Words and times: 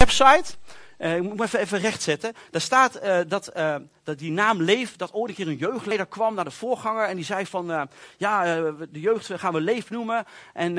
website. 0.00 0.54
Uh, 0.98 1.16
ik 1.16 1.22
moet 1.22 1.36
me 1.36 1.44
even, 1.44 1.58
even 1.58 1.78
rechtzetten. 1.78 2.32
Daar 2.50 2.60
staat 2.60 3.04
uh, 3.04 3.18
dat, 3.28 3.56
uh, 3.56 3.76
dat 4.02 4.18
die 4.18 4.30
naam 4.30 4.62
Leef, 4.62 4.96
dat 4.96 5.12
ooit 5.12 5.28
een 5.28 5.34
keer 5.34 5.48
een 5.48 5.56
jeugdleider 5.56 6.06
kwam 6.06 6.34
naar 6.34 6.44
de 6.44 6.50
voorganger. 6.50 7.04
En 7.04 7.16
die 7.16 7.24
zei 7.24 7.46
van, 7.46 7.88
ja, 8.16 8.44
de 8.70 9.00
jeugd 9.00 9.30
gaan 9.34 9.52
we 9.52 9.60
Leef 9.60 9.90
noemen. 9.90 10.24
En, 10.54 10.78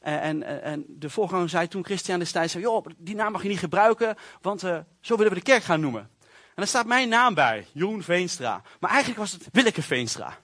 en, 0.00 0.62
en 0.62 0.84
de 0.88 1.10
voorganger 1.10 1.48
zei 1.48 1.68
toen 1.68 1.84
Christian 1.84 2.18
destijds, 2.18 2.52
zei, 2.52 2.64
joh, 2.64 2.86
die 2.96 3.14
naam 3.14 3.32
mag 3.32 3.42
je 3.42 3.48
niet 3.48 3.58
gebruiken, 3.58 4.16
want 4.40 4.60
zo 5.00 5.16
willen 5.16 5.32
we 5.32 5.38
de 5.38 5.42
kerk 5.44 5.62
gaan 5.62 5.80
noemen. 5.80 6.10
En 6.20 6.54
daar 6.54 6.66
staat 6.66 6.86
mijn 6.86 7.08
naam 7.08 7.34
bij, 7.34 7.66
Jeroen 7.72 8.02
Veenstra. 8.02 8.62
Maar 8.80 8.90
eigenlijk 8.90 9.20
was 9.20 9.32
het 9.32 9.48
Willeke 9.52 9.82
Veenstra. 9.82 10.38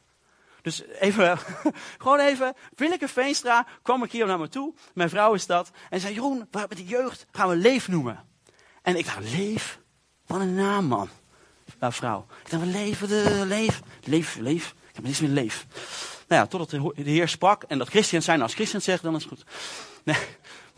Dus 0.62 0.82
even, 1.00 1.38
gewoon 2.02 2.20
even, 2.20 2.54
Willeke 2.74 3.08
Veenstra 3.08 3.66
kwam 3.82 4.02
een 4.02 4.08
keer 4.08 4.26
naar 4.26 4.38
me 4.38 4.48
toe, 4.48 4.74
mijn 4.94 5.08
vrouw 5.08 5.34
is 5.34 5.46
dat, 5.46 5.70
en 5.90 6.00
zei, 6.00 6.14
Jeroen, 6.14 6.48
met 6.50 6.76
die 6.76 6.86
jeugd 6.86 7.26
gaan 7.32 7.48
we 7.48 7.56
Leef 7.56 7.88
noemen. 7.88 8.24
En 8.82 8.96
ik 8.96 9.04
dacht, 9.04 9.30
Leef? 9.32 9.80
Wat 10.26 10.40
een 10.40 10.54
naam, 10.54 10.84
man. 10.84 11.08
Nou, 11.78 11.92
vrouw. 11.92 12.26
Ik 12.44 12.50
dacht, 12.50 12.64
leven, 12.64 13.08
de, 13.08 13.42
leef, 13.46 13.80
leef, 14.04 14.36
leef. 14.36 14.74
Ik 14.88 14.94
heb 14.94 15.04
niets 15.04 15.20
meer 15.20 15.30
leef. 15.30 15.66
Nou 16.28 16.42
ja, 16.42 16.46
totdat 16.46 16.70
de 16.70 17.10
Heer 17.10 17.28
sprak 17.28 17.62
en 17.62 17.78
dat 17.78 17.88
Christian 17.88 18.22
zijn. 18.22 18.42
Als 18.42 18.54
Christian 18.54 18.80
zegt, 18.80 19.02
dan 19.02 19.14
is 19.16 19.24
het 19.24 19.32
goed. 19.32 19.44
Nee. 20.04 20.16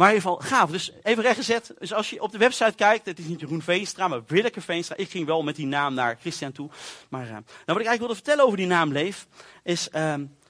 Maar 0.03 0.11
in 0.11 0.17
ieder 0.17 0.31
geval, 0.31 0.49
gaaf. 0.49 0.71
Dus 0.71 0.93
even 1.03 1.23
rechtgezet. 1.23 1.75
Dus 1.79 1.93
als 1.93 2.11
je 2.11 2.23
op 2.23 2.33
de 2.33 2.39
website 2.39 2.73
kijkt, 2.77 3.07
het 3.07 3.19
is 3.19 3.25
niet 3.25 3.41
Jeroen 3.41 3.63
Veenstra, 3.63 4.09
maar 4.09 4.23
Willeke 4.27 4.61
Veenstra. 4.61 4.97
Ik 4.97 5.11
ging 5.11 5.27
wel 5.27 5.43
met 5.43 5.57
die 5.57 5.67
naam 5.67 5.95
naar 5.95 6.17
Christian 6.21 6.53
toe. 6.53 6.71
Maar 7.09 7.25
uh, 7.25 7.31
nou, 7.31 7.45
wat 7.45 7.81
ik 7.81 7.87
eigenlijk 7.87 7.99
wilde 7.99 8.15
vertellen 8.15 8.45
over 8.45 8.57
die 8.57 8.67
naam 8.67 8.93
Leef, 8.93 9.27
is, 9.63 9.89
uh, 9.89 9.93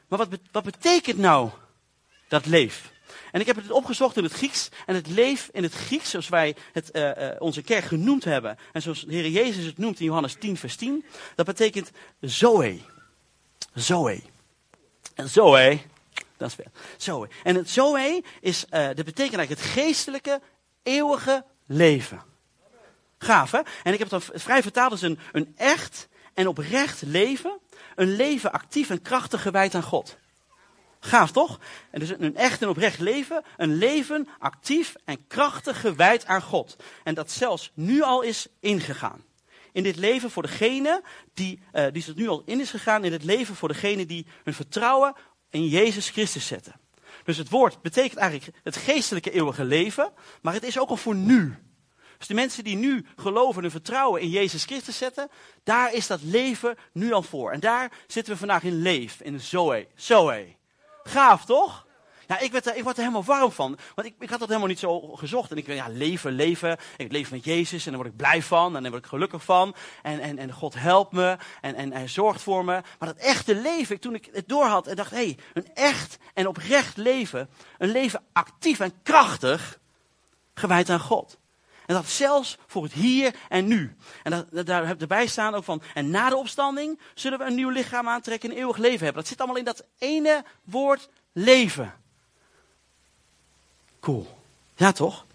maar 0.09 0.19
wat, 0.19 0.29
wat 0.53 0.65
betekent 0.65 1.19
nou 1.19 1.51
dat 2.29 2.47
Leef? 2.47 2.93
En 3.33 3.41
ik 3.41 3.47
heb 3.47 3.57
het 3.57 3.71
opgezocht 3.71 4.17
in 4.17 4.25
het 4.25 4.33
Grieks. 4.33 4.69
En 4.87 4.95
het 4.95 5.07
leef 5.07 5.49
in 5.53 5.63
het 5.63 5.75
Grieks, 5.75 6.11
zoals 6.11 6.29
wij 6.29 6.57
het, 6.73 6.91
uh, 6.93 7.03
uh, 7.03 7.29
onze 7.39 7.63
kerk 7.63 7.85
genoemd 7.85 8.25
hebben. 8.25 8.59
En 8.73 8.83
zoals 8.83 9.05
de 9.05 9.15
Heer 9.15 9.29
Jezus 9.29 9.65
het 9.65 9.79
noemt 9.79 10.01
in 10.01 10.07
Johannes 10.07 10.35
10, 10.35 10.57
vers 10.57 10.77
10. 10.77 11.05
Dat 11.35 11.47
betekent 11.47 11.91
Zoe. 12.21 12.81
Zoe. 13.75 14.21
En 15.15 15.29
Zoe, 15.29 15.81
dat. 16.43 17.29
En 17.43 17.55
het 17.55 17.71
Zoe 17.71 18.23
is, 18.41 18.65
uh, 18.65 18.87
dat 18.87 18.95
betekent 18.95 19.19
eigenlijk 19.37 19.49
het 19.49 19.61
geestelijke, 19.61 20.41
eeuwige 20.83 21.45
leven. 21.67 22.23
Gaaf, 23.19 23.51
hè? 23.51 23.59
En 23.83 23.93
ik 23.93 23.99
heb 23.99 24.11
het 24.11 24.27
dan 24.27 24.41
vrij 24.41 24.63
vertaald 24.63 24.91
als 24.91 25.03
een, 25.03 25.19
een 25.33 25.53
echt 25.57 26.09
en 26.35 26.47
oprecht 26.47 27.03
leven. 27.03 27.59
Een 27.95 28.17
leven 28.17 28.53
actief 28.53 28.91
en 28.91 29.03
krachtig 29.03 29.43
gewijd 29.43 29.75
aan 29.75 29.83
God. 29.83 30.17
Gaaf 31.01 31.31
toch? 31.31 31.59
En 31.91 32.01
dus 32.01 32.13
een 32.19 32.37
echt 32.37 32.63
en 32.63 32.69
oprecht 32.69 32.99
leven. 32.99 33.45
Een 33.57 33.75
leven 33.75 34.29
actief 34.39 34.95
en 35.05 35.27
krachtig 35.27 35.81
gewijd 35.81 36.27
aan 36.27 36.43
God. 36.43 36.77
En 37.05 37.15
dat 37.15 37.31
zelfs 37.31 37.71
nu 37.75 38.03
al 38.03 38.23
is 38.23 38.47
ingegaan. 38.61 39.25
In 39.73 39.83
dit 39.83 39.97
leven 39.97 40.31
voor 40.31 40.43
degene 40.43 41.03
die, 41.35 41.63
uh, 41.73 41.87
die 41.93 42.05
er 42.07 42.13
nu 42.17 42.29
al 42.29 42.43
in 42.47 42.61
is 42.61 42.71
gegaan. 42.71 43.05
In 43.05 43.13
het 43.13 43.25
leven 43.25 43.55
voor 43.55 43.69
degene 43.69 44.07
die 44.07 44.27
hun 44.45 44.55
vertrouwen 44.55 45.15
in 45.53 45.69
Jezus 45.69 46.11
Christus 46.11 46.47
zetten. 46.47 46.75
Dus 47.25 47.37
het 47.37 47.49
woord 47.49 47.83
betekent 47.83 48.19
eigenlijk 48.19 48.59
het 48.63 48.77
geestelijke 48.77 49.31
eeuwige 49.31 49.65
leven. 49.65 50.13
Maar 50.43 50.55
het 50.55 50.63
is 50.63 50.79
ook 50.79 50.89
al 50.89 50.97
voor 50.97 51.15
nu. 51.15 51.57
Dus 52.19 52.27
de 52.27 52.35
mensen 52.35 52.65
die 52.65 52.77
nu 52.77 53.07
geloven 53.17 53.65
en 53.65 53.71
vertrouwen 53.71 54.21
in 54.21 54.29
Jezus 54.29 54.65
Christus 54.65 54.97
zetten, 54.97 55.29
daar 55.65 55.95
is 55.95 56.07
dat 56.07 56.23
leven 56.23 56.77
nu 56.93 57.13
al 57.13 57.23
voor. 57.23 57.53
En 57.53 57.61
daar 57.61 57.93
zitten 58.07 58.33
we 58.33 58.39
vandaag 58.39 58.63
in 58.63 58.83
leef, 58.83 59.21
in 59.21 59.41
Zoe. 59.41 59.87
Zoe. 59.95 60.57
Gaaf, 61.03 61.45
toch? 61.45 61.87
Ja, 62.33 62.39
ik, 62.39 62.53
werd 62.53 62.67
er, 62.67 62.77
ik 62.77 62.83
word 62.83 62.97
er 62.97 63.03
helemaal 63.03 63.25
warm 63.25 63.53
van. 63.53 63.79
Want 63.95 64.09
ik, 64.09 64.15
ik 64.19 64.31
had 64.31 64.39
dat 64.39 64.49
helemaal 64.49 64.69
niet 64.69 64.79
zo 64.79 65.01
gezocht. 65.01 65.51
En 65.51 65.57
ik 65.57 65.67
weet, 65.67 65.77
ja, 65.77 65.89
leven, 65.89 66.33
leven. 66.33 66.77
Ik 66.97 67.13
leef 67.13 67.31
met 67.31 67.45
Jezus 67.45 67.85
en 67.85 67.93
daar 67.93 68.01
word 68.01 68.13
ik 68.13 68.19
blij 68.19 68.43
van. 68.43 68.77
En 68.77 68.83
daar 68.83 68.91
word 68.91 69.05
ik 69.05 69.11
gelukkig 69.11 69.45
van. 69.45 69.75
En, 70.03 70.21
en, 70.21 70.39
en 70.39 70.53
God 70.53 70.75
helpt 70.75 71.13
me. 71.13 71.37
En, 71.61 71.75
en 71.75 71.93
hij 71.93 72.09
zorgt 72.09 72.43
voor 72.43 72.65
me. 72.65 72.83
Maar 72.99 73.09
dat 73.09 73.17
echte 73.17 73.55
leven, 73.55 74.01
toen 74.01 74.15
ik 74.15 74.29
het 74.33 74.49
doorhad 74.49 74.87
en 74.87 74.97
dacht, 74.97 75.11
hé, 75.11 75.17
hey, 75.17 75.39
een 75.53 75.75
echt 75.75 76.19
en 76.35 76.47
oprecht 76.47 76.97
leven. 76.97 77.49
Een 77.79 77.91
leven 77.91 78.23
actief 78.33 78.81
en 78.81 78.93
krachtig. 79.03 79.79
Gewijd 80.55 80.91
aan 80.91 81.01
God. 81.01 81.39
En 81.87 81.95
dat 81.95 82.07
zelfs 82.07 82.59
voor 82.67 82.83
het 82.83 82.93
hier 82.93 83.35
en 83.49 83.67
nu. 83.67 83.97
En 84.23 84.49
daar 84.51 84.87
heb 84.87 85.01
erbij 85.01 85.27
staan 85.27 85.55
ook 85.55 85.65
van. 85.65 85.83
En 85.95 86.11
na 86.11 86.29
de 86.29 86.37
opstanding 86.37 87.01
zullen 87.15 87.39
we 87.39 87.45
een 87.45 87.55
nieuw 87.55 87.71
lichaam 87.71 88.09
aantrekken 88.09 88.49
en 88.49 88.55
een 88.55 88.63
eeuwig 88.63 88.77
leven 88.77 89.05
hebben. 89.05 89.23
Dat 89.23 89.31
zit 89.31 89.39
allemaal 89.39 89.59
in 89.59 89.65
dat 89.65 89.85
ene 89.99 90.45
woord 90.65 91.09
leven. 91.33 92.01
Cool. 94.03 94.27
Ja, 94.75 94.93
toch? 94.93 95.27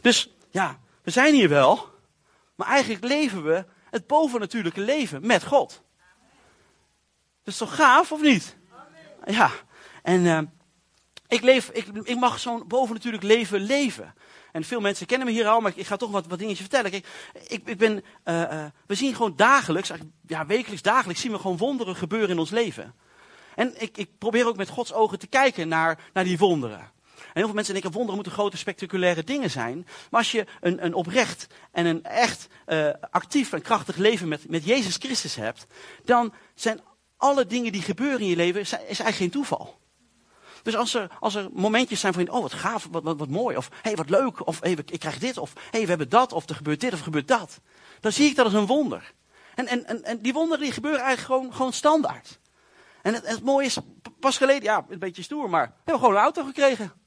Dus 0.00 0.30
ja, 0.50 0.78
we 1.02 1.10
zijn 1.10 1.34
hier 1.34 1.48
wel. 1.48 1.88
Maar 2.54 2.68
eigenlijk 2.68 3.04
leven 3.04 3.44
we 3.44 3.64
het 3.90 4.06
bovennatuurlijke 4.06 4.80
leven 4.80 5.26
met 5.26 5.44
God. 5.44 5.82
Dat 7.42 7.54
is 7.54 7.56
toch 7.56 7.74
gaaf 7.74 8.12
of 8.12 8.20
niet? 8.20 8.56
Ja. 9.24 9.50
En 10.02 10.24
uh, 10.24 10.40
ik, 11.28 11.42
leef, 11.42 11.68
ik, 11.68 11.86
ik 12.02 12.18
mag 12.18 12.38
zo'n 12.38 12.64
bovennatuurlijk 12.66 13.22
leven 13.22 13.60
leven. 13.60 14.14
En 14.52 14.64
veel 14.64 14.80
mensen 14.80 15.06
kennen 15.06 15.26
me 15.26 15.32
hier 15.32 15.46
al, 15.46 15.60
maar 15.60 15.72
ik, 15.74 15.86
ga 15.86 15.96
toch 15.96 16.10
wat, 16.10 16.26
wat 16.26 16.38
dingetjes 16.38 16.66
vertellen. 16.68 16.92
Ik, 16.92 17.06
ik 17.48 17.78
ben, 17.78 18.04
uh, 18.24 18.40
uh, 18.40 18.64
we 18.86 18.94
zien 18.94 19.14
gewoon 19.14 19.36
dagelijks, 19.36 19.90
ja, 20.26 20.46
wekelijks, 20.46 20.82
dagelijks 20.82 21.20
zien 21.20 21.32
we 21.32 21.38
gewoon 21.38 21.56
wonderen 21.56 21.96
gebeuren 21.96 22.30
in 22.30 22.38
ons 22.38 22.50
leven. 22.50 22.94
En 23.54 23.82
ik, 23.82 23.96
ik 23.96 24.18
probeer 24.18 24.46
ook 24.46 24.56
met 24.56 24.68
Gods 24.68 24.92
ogen 24.92 25.18
te 25.18 25.26
kijken 25.26 25.68
naar, 25.68 25.98
naar 26.12 26.24
die 26.24 26.38
wonderen. 26.38 26.94
Heel 27.36 27.44
veel 27.44 27.54
mensen 27.54 27.72
denken, 27.72 27.92
wonderen 27.92 28.14
moeten 28.14 28.32
grote 28.32 28.56
spectaculaire 28.56 29.24
dingen 29.24 29.50
zijn. 29.50 29.86
Maar 30.10 30.20
als 30.20 30.32
je 30.32 30.46
een, 30.60 30.84
een 30.84 30.94
oprecht 30.94 31.46
en 31.72 31.86
een 31.86 32.04
echt 32.04 32.48
uh, 32.66 32.90
actief 33.10 33.52
en 33.52 33.62
krachtig 33.62 33.96
leven 33.96 34.28
met, 34.28 34.48
met 34.48 34.64
Jezus 34.64 34.96
Christus 34.96 35.34
hebt, 35.34 35.66
dan 36.04 36.32
zijn 36.54 36.80
alle 37.16 37.46
dingen 37.46 37.72
die 37.72 37.82
gebeuren 37.82 38.20
in 38.20 38.26
je 38.26 38.36
leven, 38.36 38.60
is 38.60 38.72
eigenlijk 38.72 39.16
geen 39.16 39.30
toeval. 39.30 39.78
Dus 40.62 40.76
als 40.76 40.94
er, 40.94 41.10
als 41.20 41.34
er 41.34 41.48
momentjes 41.52 42.00
zijn 42.00 42.12
van, 42.12 42.30
oh 42.30 42.42
wat 42.42 42.52
gaaf, 42.52 42.88
wat, 42.90 43.02
wat, 43.02 43.18
wat 43.18 43.28
mooi, 43.28 43.56
of 43.56 43.68
hey, 43.82 43.96
wat 43.96 44.10
leuk, 44.10 44.46
of 44.46 44.60
hey, 44.60 44.78
ik 44.86 45.00
krijg 45.00 45.18
dit, 45.18 45.38
of 45.38 45.52
hey, 45.70 45.80
we 45.80 45.88
hebben 45.88 46.08
dat, 46.08 46.32
of 46.32 46.48
er 46.48 46.54
gebeurt 46.54 46.80
dit, 46.80 46.92
of 46.92 46.98
er 46.98 47.04
gebeurt 47.04 47.28
dat. 47.28 47.60
Dan 48.00 48.12
zie 48.12 48.28
ik 48.28 48.36
dat 48.36 48.44
als 48.44 48.54
een 48.54 48.66
wonder. 48.66 49.12
En, 49.54 49.66
en, 49.66 49.86
en, 49.86 50.04
en 50.04 50.18
die 50.18 50.32
wonderen 50.32 50.64
die 50.64 50.72
gebeuren 50.72 51.00
eigenlijk 51.00 51.40
gewoon, 51.40 51.54
gewoon 51.54 51.72
standaard. 51.72 52.38
En 53.02 53.14
het, 53.14 53.26
het 53.26 53.42
mooie 53.42 53.66
is, 53.66 53.78
pas 54.20 54.36
geleden, 54.36 54.62
ja, 54.62 54.86
een 54.88 54.98
beetje 54.98 55.22
stoer, 55.22 55.50
maar 55.50 55.66
we 55.66 55.72
hebben 55.74 55.98
gewoon 55.98 56.14
een 56.14 56.22
auto 56.22 56.44
gekregen. 56.44 57.04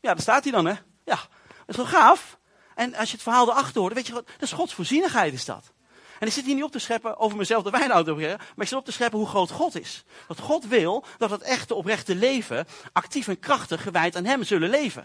Ja, 0.00 0.12
daar 0.12 0.20
staat 0.20 0.42
hij 0.42 0.52
dan, 0.52 0.66
hè. 0.66 0.74
Ja, 1.04 1.16
dat 1.58 1.66
is 1.66 1.76
wel 1.76 1.86
gaaf. 1.86 2.38
En 2.74 2.94
als 2.94 3.08
je 3.08 3.14
het 3.14 3.22
verhaal 3.22 3.48
erachter 3.48 3.80
hoort, 3.80 3.94
weet 3.94 4.06
je, 4.06 4.12
dat 4.12 4.24
is 4.38 4.52
Gods 4.52 4.74
voorzienigheid 4.74 5.32
is 5.32 5.44
dat. 5.44 5.72
En 6.18 6.26
ik 6.26 6.32
zit 6.32 6.44
hier 6.44 6.54
niet 6.54 6.64
op 6.64 6.72
te 6.72 6.78
scheppen 6.78 7.18
over 7.18 7.36
mezelf 7.36 7.62
de 7.62 7.70
wijnauto, 7.70 8.14
maar 8.14 8.38
ik 8.56 8.68
zit 8.68 8.78
op 8.78 8.84
te 8.84 8.92
scheppen 8.92 9.18
hoe 9.18 9.28
groot 9.28 9.50
God 9.50 9.80
is. 9.80 10.04
Dat 10.28 10.38
God 10.38 10.66
wil 10.66 11.04
dat 11.18 11.30
het 11.30 11.42
echte 11.42 11.74
oprechte 11.74 12.14
leven 12.14 12.66
actief 12.92 13.28
en 13.28 13.38
krachtig 13.38 13.82
gewijd 13.82 14.16
aan 14.16 14.24
Hem 14.24 14.44
zullen 14.44 14.70
leven. 14.70 15.04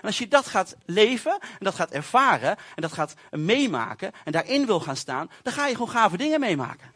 En 0.00 0.02
als 0.02 0.18
je 0.18 0.28
dat 0.28 0.46
gaat 0.46 0.76
leven 0.84 1.32
en 1.40 1.64
dat 1.64 1.74
gaat 1.74 1.90
ervaren 1.90 2.56
en 2.74 2.82
dat 2.82 2.92
gaat 2.92 3.14
meemaken 3.30 4.12
en 4.24 4.32
daarin 4.32 4.66
wil 4.66 4.80
gaan 4.80 4.96
staan, 4.96 5.30
dan 5.42 5.52
ga 5.52 5.66
je 5.66 5.72
gewoon 5.72 5.90
gave 5.90 6.16
dingen 6.16 6.40
meemaken. 6.40 6.94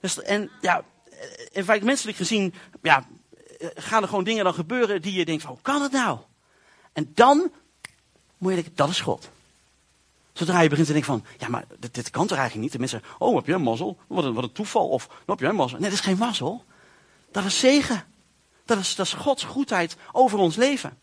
Dus, 0.00 0.22
en 0.22 0.50
ja, 0.60 0.84
in 1.52 1.64
feite 1.64 1.84
menselijk 1.84 2.16
gezien, 2.16 2.54
ja, 2.82 3.04
gaan 3.74 4.02
er 4.02 4.08
gewoon 4.08 4.24
dingen 4.24 4.44
dan 4.44 4.54
gebeuren 4.54 5.02
die 5.02 5.12
je 5.12 5.24
denkt 5.24 5.42
van, 5.42 5.50
hoe 5.50 5.62
kan 5.62 5.82
het 5.82 5.92
nou? 5.92 6.18
En 6.96 7.10
dan 7.14 7.50
moet 8.38 8.50
je 8.50 8.56
denken, 8.56 8.76
dat 8.76 8.88
is 8.88 9.00
God. 9.00 9.28
Zodra 10.32 10.60
je 10.60 10.68
begint 10.68 10.86
te 10.86 10.92
denken 10.92 11.12
van, 11.12 11.24
ja, 11.38 11.48
maar 11.48 11.64
dit, 11.78 12.10
kan 12.10 12.26
toch 12.26 12.38
eigenlijk 12.38 12.62
niet? 12.62 12.72
De 12.72 12.78
mensen 12.78 13.02
oh, 13.18 13.36
heb 13.36 13.48
een 13.48 13.62
mazzel? 13.62 13.98
Wat 14.06 14.24
een, 14.24 14.34
wat 14.34 14.44
een 14.44 14.52
toeval. 14.52 14.88
Of, 14.88 15.08
heb 15.26 15.38
je 15.38 15.46
een 15.46 15.54
mazzel? 15.54 15.78
Nee, 15.78 15.90
dat 15.90 15.98
is 15.98 16.04
geen 16.04 16.16
mazzel. 16.16 16.64
Dat 17.30 17.44
is 17.44 17.58
zegen. 17.58 18.04
Dat 18.64 18.78
is, 18.78 18.94
dat 18.94 19.06
is 19.06 19.12
Gods 19.12 19.44
goedheid 19.44 19.96
over 20.12 20.38
ons 20.38 20.56
leven. 20.56 20.98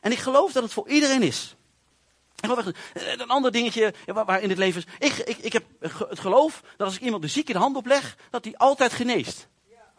En 0.00 0.12
ik 0.12 0.18
geloof 0.18 0.52
dat 0.52 0.62
het 0.62 0.72
voor 0.72 0.88
iedereen 0.88 1.22
is. 1.22 1.56
Een 2.94 3.28
ander 3.28 3.52
dingetje 3.52 3.94
waar 4.06 4.42
in 4.42 4.48
het 4.48 4.58
leven 4.58 4.84
is. 4.98 5.08
Ik, 5.08 5.26
ik, 5.26 5.38
ik 5.38 5.52
heb 5.52 5.64
het 5.80 6.20
geloof 6.20 6.62
dat 6.76 6.86
als 6.86 6.96
ik 6.96 7.02
iemand 7.02 7.22
de 7.22 7.28
zieke 7.28 7.52
de 7.52 7.58
hand 7.58 7.76
opleg, 7.76 8.16
dat 8.30 8.44
hij 8.44 8.56
altijd 8.56 8.92
geneest. 8.92 9.48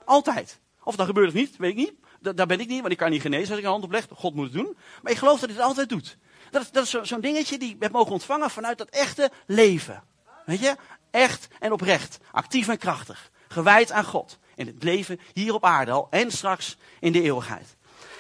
Altijd. 0.06 0.60
Of 0.84 0.96
dat 0.96 1.06
gebeurt 1.06 1.28
of 1.28 1.34
niet, 1.34 1.58
weet 1.58 1.72
ik 1.72 1.78
niet. 1.78 1.94
Daar 2.20 2.48
ben 2.48 2.60
ik 2.60 2.68
niet, 2.68 2.80
want 2.80 2.92
ik 2.92 2.98
kan 2.98 3.10
niet 3.10 3.22
genezen 3.22 3.50
als 3.50 3.58
ik 3.58 3.64
een 3.64 3.72
hand 3.72 3.84
opleg. 3.84 4.08
God 4.16 4.36
moet 4.36 4.44
het 4.44 4.54
doen. 4.54 4.78
Maar 5.02 5.12
ik 5.12 5.18
geloof 5.18 5.40
dat 5.40 5.50
hij 5.50 5.58
het 5.58 5.68
altijd 5.68 5.90
doet. 5.90 6.18
Dat 6.52 6.62
is, 6.62 6.72
dat 6.72 6.84
is 6.84 7.10
zo'n 7.10 7.22
dingetje 7.22 7.58
die 7.58 7.76
we 7.80 7.90
mogen 7.92 8.12
ontvangen 8.12 8.50
vanuit 8.50 8.78
dat 8.78 8.90
echte 8.90 9.32
leven. 9.46 10.04
Weet 10.46 10.60
je? 10.60 10.76
Echt 11.12 11.48
en 11.60 11.72
oprecht. 11.72 12.18
Actief 12.32 12.68
en 12.68 12.78
krachtig. 12.78 13.32
Gewijd 13.48 13.92
aan 13.92 14.04
God. 14.04 14.38
In 14.56 14.68
het 14.68 14.84
leven 14.84 15.20
hier 15.34 15.54
op 15.54 15.66
aarde 15.66 15.92
al 15.92 16.08
en 16.10 16.32
straks 16.32 16.78
in 17.00 17.12
de 17.12 17.22
eeuwigheid. 17.22 17.76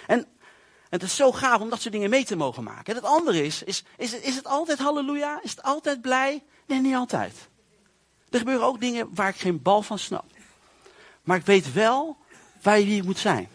En 0.07 0.27
het 0.89 1.03
is 1.03 1.15
zo 1.15 1.31
gaaf 1.31 1.61
om 1.61 1.69
dat 1.69 1.81
soort 1.81 1.93
dingen 1.93 2.09
mee 2.09 2.25
te 2.25 2.35
mogen 2.35 2.63
maken. 2.63 2.85
En 2.85 2.95
het 2.95 3.09
andere 3.09 3.43
is, 3.43 3.63
is, 3.63 3.83
is, 3.97 4.35
het 4.35 4.47
altijd 4.47 4.79
halleluja? 4.79 5.39
Is 5.43 5.49
het 5.51 5.63
altijd 5.63 6.01
blij? 6.01 6.43
Nee, 6.67 6.79
niet 6.81 6.95
altijd. 6.95 7.33
Er 8.29 8.39
gebeuren 8.39 8.67
ook 8.67 8.79
dingen 8.79 9.09
waar 9.13 9.29
ik 9.29 9.35
geen 9.35 9.61
bal 9.61 9.81
van 9.81 9.99
snap. 9.99 10.25
Maar 11.23 11.37
ik 11.37 11.45
weet 11.45 11.73
wel 11.73 12.17
waar 12.61 12.79
je 12.79 13.03
moet 13.03 13.17
zijn. 13.17 13.49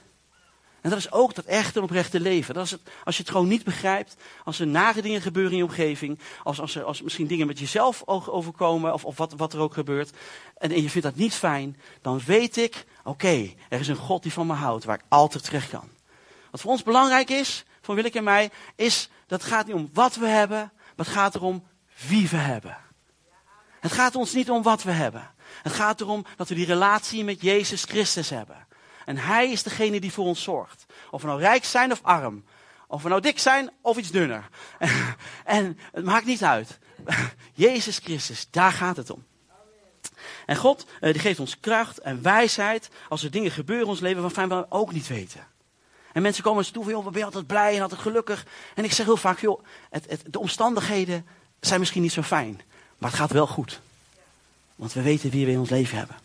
En 0.84 0.90
dat 0.90 0.98
is 0.98 1.12
ook 1.12 1.34
dat 1.34 1.44
echte 1.44 1.78
en 1.78 1.84
oprechte 1.84 2.20
leven. 2.20 2.54
Dat 2.54 2.64
is 2.64 2.70
het, 2.70 2.80
als 3.04 3.16
je 3.16 3.22
het 3.22 3.30
gewoon 3.30 3.48
niet 3.48 3.64
begrijpt, 3.64 4.16
als 4.44 4.60
er 4.60 4.66
nare 4.66 5.02
dingen 5.02 5.20
gebeuren 5.20 5.52
in 5.52 5.58
je 5.58 5.64
omgeving, 5.64 6.18
als, 6.42 6.60
als, 6.60 6.74
er, 6.74 6.84
als 6.84 7.02
misschien 7.02 7.26
dingen 7.26 7.46
met 7.46 7.58
jezelf 7.58 8.02
overkomen, 8.06 8.92
of, 8.92 9.04
of 9.04 9.16
wat, 9.16 9.32
wat 9.32 9.52
er 9.52 9.58
ook 9.58 9.74
gebeurt, 9.74 10.10
en, 10.58 10.70
en 10.70 10.82
je 10.82 10.90
vindt 10.90 11.06
dat 11.06 11.16
niet 11.16 11.34
fijn, 11.34 11.76
dan 12.02 12.20
weet 12.26 12.56
ik, 12.56 12.84
oké, 13.04 13.52
er 13.68 13.80
is 13.80 13.88
een 13.88 13.96
God 13.96 14.22
die 14.22 14.32
van 14.32 14.46
me 14.46 14.52
houdt, 14.52 14.84
waar 14.84 14.98
ik 14.98 15.04
altijd 15.08 15.44
terecht 15.44 15.70
kan. 15.70 15.88
Wat 16.50 16.60
voor 16.60 16.70
ons 16.70 16.82
belangrijk 16.82 17.30
is, 17.30 17.64
voor 17.80 17.94
Willeke 17.94 18.18
en 18.18 18.24
mij, 18.24 18.50
is 18.76 19.08
dat 19.26 19.44
gaat 19.44 19.66
niet 19.66 19.76
om 19.76 19.90
wat 19.92 20.14
we 20.14 20.26
hebben, 20.26 20.72
maar 20.96 21.06
het 21.06 21.14
gaat 21.14 21.34
erom 21.34 21.66
wie 22.08 22.28
we 22.28 22.36
hebben. 22.36 22.76
Het 23.80 23.92
gaat 23.92 24.14
ons 24.14 24.32
niet 24.32 24.50
om 24.50 24.62
wat 24.62 24.82
we 24.82 24.90
hebben. 24.90 25.30
Het 25.62 25.72
gaat 25.72 26.00
erom 26.00 26.24
dat 26.36 26.48
we 26.48 26.54
die 26.54 26.66
relatie 26.66 27.24
met 27.24 27.40
Jezus 27.40 27.84
Christus 27.84 28.30
hebben. 28.30 28.66
En 29.04 29.16
Hij 29.16 29.50
is 29.50 29.62
degene 29.62 30.00
die 30.00 30.12
voor 30.12 30.24
ons 30.24 30.42
zorgt. 30.42 30.86
Of 31.10 31.22
we 31.22 31.28
nou 31.28 31.40
rijk 31.40 31.64
zijn 31.64 31.92
of 31.92 32.02
arm. 32.02 32.44
Of 32.86 33.02
we 33.02 33.08
nou 33.08 33.20
dik 33.20 33.38
zijn 33.38 33.70
of 33.80 33.96
iets 33.96 34.10
dunner. 34.10 34.48
en 35.44 35.78
het 35.92 36.04
maakt 36.04 36.26
niet 36.26 36.44
uit. 36.44 36.78
Jezus 37.54 37.98
Christus, 37.98 38.46
daar 38.50 38.72
gaat 38.72 38.96
het 38.96 39.10
om. 39.10 39.24
En 40.46 40.56
God 40.56 40.86
eh, 41.00 41.12
die 41.12 41.20
geeft 41.20 41.40
ons 41.40 41.60
kracht 41.60 41.98
en 41.98 42.22
wijsheid 42.22 42.88
als 43.08 43.22
er 43.22 43.30
dingen 43.30 43.50
gebeuren 43.50 43.84
in 43.84 43.90
ons 43.90 44.00
leven 44.00 44.22
waarvan 44.22 44.48
we 44.48 44.66
ook 44.68 44.92
niet 44.92 45.06
weten. 45.06 45.46
En 46.12 46.22
mensen 46.22 46.42
komen 46.42 46.58
eens 46.58 46.70
toe 46.70 46.84
van, 46.84 46.92
joh, 46.92 47.04
ben 47.04 47.18
je 47.18 47.24
altijd 47.24 47.46
blij 47.46 47.76
en 47.76 47.82
altijd 47.82 48.00
gelukkig. 48.00 48.46
En 48.74 48.84
ik 48.84 48.92
zeg 48.92 49.06
heel 49.06 49.16
vaak, 49.16 49.40
joh, 49.40 49.64
het, 49.90 50.22
de 50.26 50.38
omstandigheden 50.38 51.26
zijn 51.60 51.80
misschien 51.80 52.02
niet 52.02 52.12
zo 52.12 52.22
fijn. 52.22 52.60
Maar 52.98 53.10
het 53.10 53.18
gaat 53.18 53.32
wel 53.32 53.46
goed. 53.46 53.80
Want 54.74 54.92
we 54.92 55.02
weten 55.02 55.30
wie 55.30 55.46
we 55.46 55.52
in 55.52 55.58
ons 55.58 55.70
leven 55.70 55.98
hebben. 55.98 56.16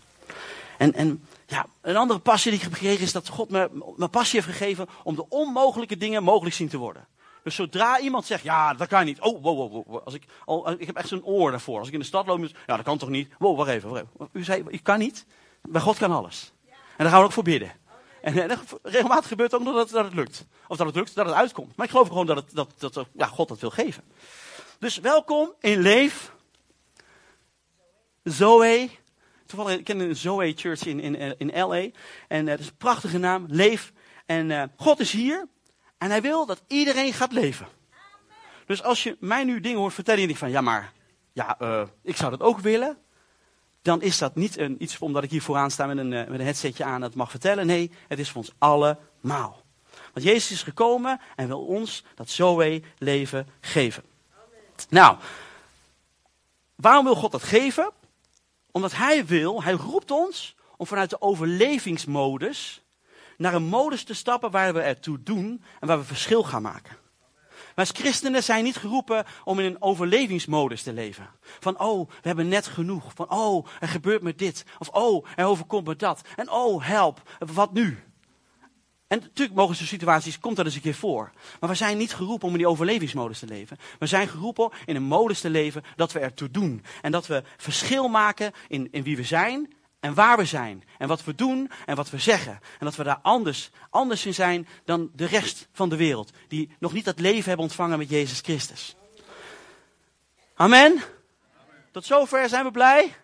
En, 0.78 0.94
en 0.94 1.24
ja, 1.50 1.66
een 1.81 1.96
andere 1.96 2.19
passie 2.19 2.51
die 2.51 2.60
ik 2.60 2.66
heb 2.66 2.75
gekregen 2.75 3.04
is 3.04 3.12
dat 3.12 3.28
God 3.28 3.50
me 3.50 3.94
mijn 3.96 4.10
passie 4.10 4.42
heeft 4.42 4.57
gegeven 4.57 4.88
om 5.04 5.16
de 5.16 5.30
onmogelijke 5.30 5.98
dingen 5.98 6.24
mogelijk 6.24 6.56
zien 6.56 6.69
te 6.69 6.78
worden. 6.78 7.07
Dus 7.44 7.56
zodra 7.56 8.00
iemand 8.00 8.25
zegt, 8.25 8.44
ja, 8.44 8.74
dat 8.74 8.88
kan 8.88 9.06
niet. 9.06 9.22
Oh, 9.22 9.44
wow, 9.44 9.57
wow, 9.57 9.86
wow. 9.88 10.01
Als 10.06 10.13
ik, 10.13 10.24
al, 10.46 10.72
ik 10.72 10.86
heb 10.86 10.96
echt 10.96 11.07
zo'n 11.07 11.25
oor 11.25 11.51
daarvoor. 11.51 11.80
Als 11.80 11.88
ik 11.88 11.94
in 11.94 12.00
de 12.00 12.06
stad 12.06 12.28
loop, 12.28 12.40
ja, 12.66 12.75
dat 12.75 12.81
kan 12.81 12.98
toch 12.98 13.10
niet. 13.10 13.34
Wow, 13.38 13.57
wacht 13.57 13.69
even, 13.69 13.90
wacht 13.90 14.01
even. 14.01 14.30
U 14.31 14.44
zei, 14.44 14.63
ik 14.68 14.84
kan 14.84 15.00
niet. 15.00 15.25
Bij 15.62 15.81
God 15.81 15.98
kan 15.98 16.12
alles. 16.12 16.51
En 16.68 17.06
daar 17.06 17.10
gaan 17.10 17.19
we 17.19 17.25
ook 17.25 17.31
voor 17.31 17.44
bidden. 17.44 17.72
En, 18.22 18.50
en 18.50 18.60
regelmatig 18.84 19.28
gebeurt 19.28 19.52
het 19.52 19.68
ook 19.68 19.74
dat, 19.74 19.90
het 19.90 20.13
lukt. 20.13 20.45
Of 20.68 20.78
dat 20.78 20.88
het 20.88 20.95
lukt, 20.95 21.16
dat 21.16 21.25
het 21.25 21.36
uitkomt. 21.36 21.75
Maar 21.75 21.86
ik 21.86 21.92
geloof 21.92 22.07
gewoon 22.07 22.25
dat, 22.25 22.36
het, 22.36 22.56
dat, 22.56 22.94
dat 22.94 23.07
ja, 23.13 23.25
God 23.25 23.48
dat 23.48 23.60
wil 23.60 23.69
geven. 23.69 24.04
Dus 24.80 24.98
welkom 24.98 25.54
in 25.60 25.80
Leef. 25.80 26.34
Zoe. 28.24 28.90
Toevallig, 29.50 29.78
ik 29.78 29.84
ken 29.84 30.00
een 30.00 30.16
Zoe 30.16 30.54
Church 30.56 30.86
in, 30.86 31.00
in, 31.00 31.38
in 31.38 31.68
LA. 31.68 31.88
En 32.28 32.44
uh, 32.44 32.46
dat 32.46 32.60
is 32.60 32.68
een 32.68 32.78
prachtige 32.78 33.18
naam, 33.18 33.46
Leef. 33.48 33.92
En 34.25 34.50
uh, 34.50 34.63
God 34.75 35.00
is 35.00 35.12
hier. 35.12 35.48
En 35.98 36.10
hij 36.10 36.22
wil 36.22 36.46
dat 36.46 36.63
iedereen 36.68 37.13
gaat 37.13 37.31
leven. 37.31 37.68
Dus 38.66 38.84
als 38.84 39.04
je 39.04 39.18
mij 39.19 39.44
nu 39.44 39.60
dingen 39.60 39.80
hoort 39.80 39.94
vertellen 39.94 40.22
en 40.22 40.28
je 40.28 40.34
denkt 40.34 40.44
van, 40.44 40.62
ja 40.62 40.62
maar, 40.62 40.94
ja, 41.31 41.57
ik 42.01 42.16
zou 42.16 42.31
dat 42.31 42.42
ook 42.42 42.60
willen. 42.60 42.98
Dan 43.81 44.01
is 44.01 44.18
dat 44.18 44.36
niet 44.36 44.57
een, 44.57 44.84
iets 44.84 45.00
omdat 45.00 45.24
ik 45.24 45.31
hier 45.31 45.42
vooraan 45.42 45.72
sta 45.72 45.86
met 45.86 45.98
een, 45.98 46.10
met 46.10 46.30
een 46.30 46.42
headsetje 46.42 46.84
aan 46.84 47.02
dat 47.02 47.16
mag 47.16 47.30
vertellen. 47.30 47.66
Nee, 47.66 47.92
het 48.07 48.19
is 48.19 48.30
voor 48.30 48.42
ons 48.42 48.54
allemaal. 48.57 49.63
Want 50.13 50.25
Jezus 50.25 50.52
is 50.52 50.63
gekomen 50.63 51.22
en 51.36 51.48
wil 51.48 51.66
ons 51.66 52.04
dat 52.16 52.30
Zoe 52.30 52.81
leven 52.98 53.48
geven. 53.62 54.04
Nou, 54.90 55.18
waarom 56.75 57.06
wil 57.06 57.16
God 57.16 57.31
dat 57.31 57.44
geven? 57.44 57.92
Omdat 58.71 58.95
Hij 58.95 59.25
wil, 59.25 59.63
Hij 59.63 59.74
roept 59.74 60.12
ons 60.12 60.56
om 60.77 60.86
vanuit 60.86 61.10
de 61.10 61.21
overlevingsmodus 61.21 62.83
naar 63.38 63.54
een 63.54 63.63
modus 63.63 64.04
te 64.04 64.13
stappen 64.13 64.51
waar 64.51 64.74
we 64.74 64.81
ertoe 64.81 65.24
doen 65.24 65.63
en 65.80 65.88
waar 65.88 65.98
we 65.98 66.04
verschil 66.04 66.44
gaan 66.44 66.62
maken. 66.62 66.98
Maar 67.75 67.88
als 67.88 68.00
christenen 68.00 68.44
zijn 68.44 68.63
niet 68.63 68.75
geroepen 68.75 69.25
om 69.44 69.60
in 69.60 69.66
een 69.66 69.81
overlevingsmodus 69.81 70.83
te 70.83 70.94
leven. 70.94 71.30
Van, 71.60 71.80
oh, 71.80 72.10
we 72.10 72.27
hebben 72.27 72.48
net 72.48 72.68
genoeg. 72.68 73.12
Van, 73.16 73.31
oh, 73.31 73.68
er 73.80 73.88
gebeurt 73.88 74.21
me 74.21 74.36
dit. 74.36 74.66
Of, 74.80 74.89
oh, 74.89 75.25
er 75.36 75.45
overkomt 75.45 75.88
me 75.88 75.95
dat. 75.95 76.21
En, 76.36 76.51
oh, 76.51 76.86
help, 76.86 77.21
wat 77.54 77.74
nu? 77.74 78.04
En 79.09 79.19
natuurlijk 79.19 79.57
mogen 79.57 79.75
zo'n 79.75 79.85
situaties, 79.85 80.39
komt 80.39 80.56
dat 80.56 80.65
eens 80.65 80.75
een 80.75 80.81
keer 80.81 80.94
voor. 80.94 81.31
Maar 81.59 81.69
we 81.69 81.75
zijn 81.75 81.97
niet 81.97 82.13
geroepen 82.13 82.47
om 82.47 82.53
in 82.53 82.59
die 82.59 82.67
overlevingsmodus 82.67 83.39
te 83.39 83.45
leven. 83.45 83.77
We 84.00 84.06
zijn 84.06 84.27
geroepen 84.27 84.71
in 84.85 84.95
een 84.95 85.03
modus 85.03 85.39
te 85.39 85.50
leven 85.50 85.83
dat 85.95 86.11
we 86.11 86.19
ertoe 86.19 86.51
doen. 86.51 86.83
En 87.01 87.11
dat 87.11 87.27
we 87.27 87.44
verschil 87.57 88.07
maken 88.07 88.51
in, 88.67 88.88
in 88.91 89.03
wie 89.03 89.15
we 89.15 89.23
zijn 89.23 89.73
en 90.00 90.13
waar 90.13 90.38
we 90.38 90.45
zijn. 90.45 90.83
En 90.97 91.07
wat 91.07 91.23
we 91.23 91.35
doen 91.35 91.71
en 91.85 91.95
wat 91.95 92.09
we 92.09 92.17
zeggen. 92.17 92.51
En 92.51 92.85
dat 92.85 92.95
we 92.95 93.03
daar 93.03 93.19
anders, 93.21 93.69
anders 93.89 94.25
in 94.25 94.33
zijn 94.33 94.67
dan 94.85 95.09
de 95.13 95.25
rest 95.25 95.67
van 95.71 95.89
de 95.89 95.95
wereld. 95.95 96.31
Die 96.47 96.69
nog 96.79 96.94
niet 96.94 97.06
dat 97.06 97.19
leven 97.19 97.47
hebben 97.47 97.65
ontvangen 97.65 97.97
met 97.97 98.09
Jezus 98.09 98.39
Christus. 98.39 98.95
Amen. 100.56 101.01
Tot 101.91 102.06
zover 102.06 102.50
zijn 102.50 102.65
we 102.65 102.71
blij. 102.71 103.15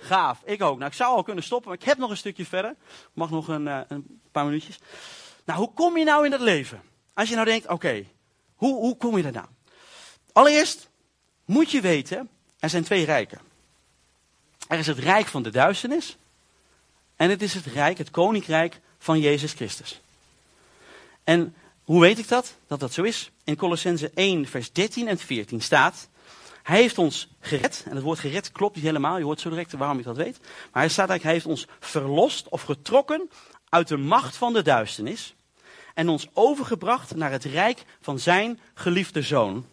Gaaf, 0.00 0.38
ik 0.44 0.62
ook. 0.62 0.78
Nou, 0.78 0.90
ik 0.90 0.96
zou 0.96 1.16
al 1.16 1.22
kunnen 1.22 1.44
stoppen, 1.44 1.68
maar 1.68 1.78
ik 1.78 1.84
heb 1.84 1.98
nog 1.98 2.10
een 2.10 2.16
stukje 2.16 2.46
verder. 2.46 2.74
Mag 3.12 3.30
nog 3.30 3.48
een, 3.48 3.66
uh, 3.66 3.80
een 3.88 4.20
paar 4.32 4.44
minuutjes. 4.44 4.78
Nou, 5.44 5.58
hoe 5.58 5.72
kom 5.72 5.96
je 5.96 6.04
nou 6.04 6.24
in 6.24 6.30
dat 6.30 6.40
leven? 6.40 6.82
Als 7.14 7.28
je 7.28 7.34
nou 7.34 7.46
denkt, 7.46 7.68
oké, 7.68 8.04
hoe, 8.54 8.74
hoe 8.74 8.96
kom 8.96 9.16
je 9.16 9.22
daar 9.22 9.32
nou? 9.32 9.46
Allereerst 10.32 10.88
moet 11.44 11.70
je 11.70 11.80
weten, 11.80 12.28
er 12.58 12.70
zijn 12.70 12.84
twee 12.84 13.04
rijken. 13.04 13.40
Er 14.68 14.78
is 14.78 14.86
het 14.86 14.98
rijk 14.98 15.26
van 15.26 15.42
de 15.42 15.50
duisternis. 15.50 16.16
En 17.16 17.30
het 17.30 17.42
is 17.42 17.54
het 17.54 17.66
rijk, 17.66 17.98
het 17.98 18.10
koninkrijk 18.10 18.80
van 18.98 19.20
Jezus 19.20 19.52
Christus. 19.52 20.00
En 21.24 21.54
hoe 21.84 22.00
weet 22.00 22.18
ik 22.18 22.28
dat? 22.28 22.54
Dat 22.66 22.80
dat 22.80 22.92
zo 22.92 23.02
is? 23.02 23.30
In 23.44 23.56
Colossense 23.56 24.10
1, 24.14 24.46
vers 24.46 24.72
13 24.72 25.08
en 25.08 25.18
14 25.18 25.60
staat. 25.60 26.08
Hij 26.62 26.80
heeft 26.80 26.98
ons 26.98 27.28
gered. 27.40 27.84
En 27.88 27.94
het 27.94 28.04
woord 28.04 28.18
gered 28.18 28.52
klopt 28.52 28.74
niet 28.74 28.84
helemaal. 28.84 29.18
Je 29.18 29.24
hoort 29.24 29.40
zo 29.40 29.48
direct 29.48 29.72
waarom 29.72 29.98
ik 29.98 30.04
dat 30.04 30.16
weet. 30.16 30.38
Maar 30.40 30.82
hij 30.82 30.88
staat 30.88 31.08
eigenlijk, 31.08 31.22
hij 31.22 31.32
heeft 31.32 31.46
ons 31.46 31.66
verlost 31.80 32.48
of 32.48 32.62
getrokken 32.62 33.30
uit 33.68 33.88
de 33.88 33.96
macht 33.96 34.36
van 34.36 34.52
de 34.52 34.62
duisternis. 34.62 35.34
En 35.94 36.08
ons 36.08 36.28
overgebracht 36.32 37.14
naar 37.14 37.30
het 37.30 37.44
rijk 37.44 37.84
van 38.00 38.18
zijn 38.18 38.60
geliefde 38.74 39.22
zoon. 39.22 39.66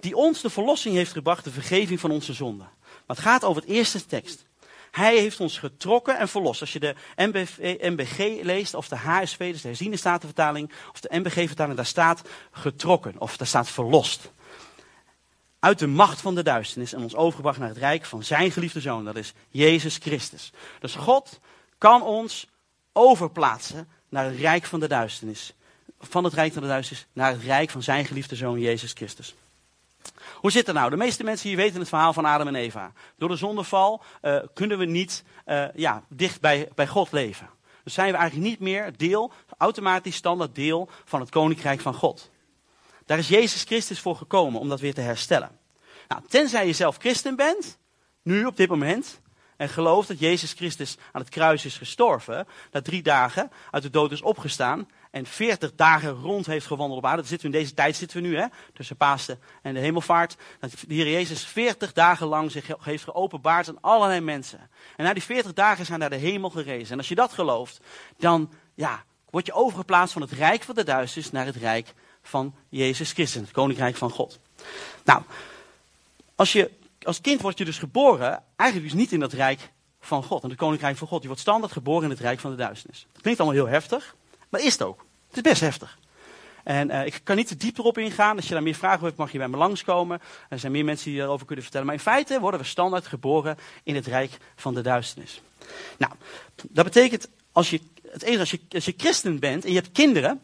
Die 0.00 0.16
ons 0.16 0.40
de 0.40 0.50
verlossing 0.50 0.94
heeft 0.94 1.12
gebracht, 1.12 1.44
de 1.44 1.50
vergeving 1.50 2.00
van 2.00 2.10
onze 2.10 2.32
zonden. 2.32 2.68
Maar 3.06 3.16
het 3.16 3.24
gaat 3.24 3.44
over 3.44 3.62
het 3.62 3.70
eerste 3.70 4.06
tekst. 4.06 4.44
Hij 4.90 5.18
heeft 5.18 5.40
ons 5.40 5.58
getrokken 5.58 6.18
en 6.18 6.28
verlost. 6.28 6.60
Als 6.60 6.72
je 6.72 6.80
de 6.80 6.94
MBV, 7.16 7.76
MBG 7.80 8.42
leest, 8.42 8.74
of 8.74 8.88
de 8.88 8.96
HSV, 8.96 9.52
dus 9.52 9.62
de 9.62 9.68
herziene 9.68 9.96
statenvertaling, 9.96 10.72
of 10.92 11.00
de 11.00 11.18
MBG-vertaling, 11.18 11.76
daar 11.76 11.86
staat 11.86 12.22
getrokken, 12.50 13.14
of 13.18 13.36
daar 13.36 13.46
staat 13.46 13.68
verlost 13.68 14.30
uit 15.62 15.78
de 15.78 15.86
macht 15.86 16.20
van 16.20 16.34
de 16.34 16.42
duisternis 16.42 16.92
en 16.92 17.02
ons 17.02 17.14
overgebracht 17.14 17.58
naar 17.58 17.68
het 17.68 17.76
rijk 17.76 18.04
van 18.04 18.22
zijn 18.22 18.50
geliefde 18.50 18.80
zoon, 18.80 19.04
dat 19.04 19.16
is 19.16 19.32
Jezus 19.48 19.96
Christus. 19.96 20.52
Dus 20.80 20.94
God 20.94 21.40
kan 21.78 22.02
ons 22.02 22.46
overplaatsen 22.92 23.88
naar 24.08 24.24
het 24.24 24.36
rijk 24.36 24.64
van 24.64 24.80
de 24.80 24.88
duisternis. 24.88 25.54
Van 26.00 26.24
het 26.24 26.32
rijk 26.32 26.52
van 26.52 26.62
de 26.62 26.68
duisternis 26.68 27.06
naar 27.12 27.32
het 27.32 27.42
rijk 27.42 27.70
van 27.70 27.82
zijn 27.82 28.04
geliefde 28.04 28.36
zoon 28.36 28.60
Jezus 28.60 28.92
Christus. 28.92 29.34
Hoe 30.34 30.50
zit 30.50 30.66
het 30.66 30.76
nou? 30.76 30.90
De 30.90 30.96
meeste 30.96 31.24
mensen 31.24 31.48
hier 31.48 31.56
weten 31.56 31.80
het 31.80 31.88
verhaal 31.88 32.12
van 32.12 32.24
Adam 32.24 32.46
en 32.46 32.54
Eva. 32.54 32.92
Door 33.16 33.28
de 33.28 33.36
zondeval 33.36 34.02
uh, 34.22 34.38
kunnen 34.54 34.78
we 34.78 34.84
niet 34.84 35.24
uh, 35.46 35.64
ja, 35.74 36.02
dicht 36.08 36.40
bij, 36.40 36.68
bij 36.74 36.86
God 36.86 37.12
leven. 37.12 37.48
Dus 37.84 37.94
zijn 37.94 38.12
we 38.12 38.18
eigenlijk 38.18 38.48
niet 38.50 38.60
meer 38.60 38.96
deel, 38.96 39.32
automatisch 39.58 40.16
standaard 40.16 40.54
deel 40.54 40.88
van 41.04 41.20
het 41.20 41.30
koninkrijk 41.30 41.80
van 41.80 41.94
God. 41.94 42.30
Daar 43.06 43.18
is 43.18 43.28
Jezus 43.28 43.62
Christus 43.62 44.00
voor 44.00 44.16
gekomen 44.16 44.60
om 44.60 44.68
dat 44.68 44.80
weer 44.80 44.94
te 44.94 45.00
herstellen. 45.00 45.58
Nou, 46.08 46.22
tenzij 46.28 46.66
je 46.66 46.72
zelf 46.72 46.96
christen 46.96 47.36
bent, 47.36 47.78
nu 48.22 48.44
op 48.44 48.56
dit 48.56 48.68
moment, 48.68 49.20
en 49.56 49.68
gelooft 49.68 50.08
dat 50.08 50.18
Jezus 50.18 50.52
Christus 50.52 50.96
aan 51.12 51.20
het 51.20 51.30
kruis 51.30 51.64
is 51.64 51.76
gestorven, 51.76 52.46
dat 52.70 52.84
drie 52.84 53.02
dagen 53.02 53.50
uit 53.70 53.82
de 53.82 53.90
dood 53.90 54.12
is 54.12 54.22
opgestaan 54.22 54.88
en 55.10 55.26
veertig 55.26 55.74
dagen 55.74 56.10
rond 56.10 56.46
heeft 56.46 56.66
gewandeld 56.66 56.98
op 56.98 57.06
aarde. 57.06 57.22
Zitten 57.22 57.50
we 57.50 57.56
in 57.56 57.62
deze 57.62 57.74
tijd 57.74 57.96
zitten 57.96 58.22
we 58.22 58.28
nu, 58.28 58.36
hè, 58.36 58.46
tussen 58.72 58.96
Pasen 58.96 59.40
en 59.62 59.74
de 59.74 59.80
hemelvaart. 59.80 60.36
Dat 60.60 60.70
de 60.70 60.94
Heer 60.94 61.10
Jezus 61.10 61.44
veertig 61.44 61.92
dagen 61.92 62.26
lang 62.26 62.50
zich 62.50 62.66
heeft 62.80 63.04
geopenbaard 63.04 63.68
aan 63.68 63.80
allerlei 63.80 64.20
mensen. 64.20 64.70
En 64.96 65.04
na 65.04 65.12
die 65.12 65.22
veertig 65.22 65.52
dagen 65.52 65.86
zijn 65.86 65.98
naar 65.98 66.10
de 66.10 66.16
hemel 66.16 66.50
gerezen. 66.50 66.92
En 66.92 66.98
als 66.98 67.08
je 67.08 67.14
dat 67.14 67.32
gelooft, 67.32 67.80
dan 68.16 68.52
ja, 68.74 69.04
word 69.30 69.46
je 69.46 69.52
overgeplaatst 69.52 70.12
van 70.12 70.22
het 70.22 70.32
rijk 70.32 70.62
van 70.62 70.74
de 70.74 70.84
duisternis 70.84 71.30
naar 71.30 71.46
het 71.46 71.56
rijk 71.56 71.94
van 72.22 72.54
Jezus 72.68 73.12
Christus, 73.12 73.40
het 73.40 73.50
koninkrijk 73.50 73.96
van 73.96 74.10
God. 74.10 74.38
Nou, 75.04 75.22
als, 76.34 76.52
je, 76.52 76.70
als 77.02 77.20
kind 77.20 77.40
word 77.40 77.58
je 77.58 77.64
dus 77.64 77.78
geboren, 77.78 78.42
eigenlijk 78.56 78.90
dus 78.90 79.00
niet 79.00 79.12
in 79.12 79.20
dat 79.20 79.32
rijk 79.32 79.70
van 80.00 80.22
God, 80.22 80.42
in 80.42 80.48
het 80.48 80.58
koninkrijk 80.58 80.96
van 80.96 81.08
God. 81.08 81.20
Je 81.20 81.26
wordt 81.26 81.42
standaard 81.42 81.72
geboren 81.72 82.04
in 82.04 82.10
het 82.10 82.20
rijk 82.20 82.40
van 82.40 82.50
de 82.50 82.56
duisternis. 82.56 83.06
Dat 83.12 83.22
klinkt 83.22 83.40
allemaal 83.40 83.64
heel 83.64 83.72
heftig, 83.72 84.14
maar 84.48 84.60
is 84.60 84.72
het 84.72 84.82
ook. 84.82 85.04
Het 85.28 85.36
is 85.36 85.42
best 85.42 85.60
heftig. 85.60 85.98
En 86.62 86.90
uh, 86.90 87.06
ik 87.06 87.20
kan 87.22 87.36
niet 87.36 87.46
te 87.48 87.56
diep 87.56 87.78
erop 87.78 87.98
ingaan. 87.98 88.36
Als 88.36 88.48
je 88.48 88.54
daar 88.54 88.62
meer 88.62 88.74
vragen 88.74 89.04
hebt, 89.04 89.16
mag 89.16 89.32
je 89.32 89.38
bij 89.38 89.48
me 89.48 89.56
langskomen. 89.56 90.20
Er 90.48 90.58
zijn 90.58 90.72
meer 90.72 90.84
mensen 90.84 91.10
die 91.10 91.18
daarover 91.18 91.46
kunnen 91.46 91.64
vertellen. 91.64 91.86
Maar 91.86 91.96
in 91.96 92.02
feite 92.02 92.40
worden 92.40 92.60
we 92.60 92.66
standaard 92.66 93.06
geboren 93.06 93.58
in 93.82 93.94
het 93.94 94.06
rijk 94.06 94.38
van 94.56 94.74
de 94.74 94.80
duisternis. 94.80 95.40
Nou, 95.98 96.12
dat 96.68 96.84
betekent, 96.84 97.28
als 97.52 97.70
je 97.70 97.80
het 98.10 98.22
enige, 98.22 98.40
als 98.40 98.50
je, 98.50 98.60
als 98.70 98.84
je 98.84 98.94
christen 98.96 99.38
bent 99.38 99.64
en 99.64 99.70
je 99.70 99.76
hebt 99.76 99.92
kinderen, 99.92 100.40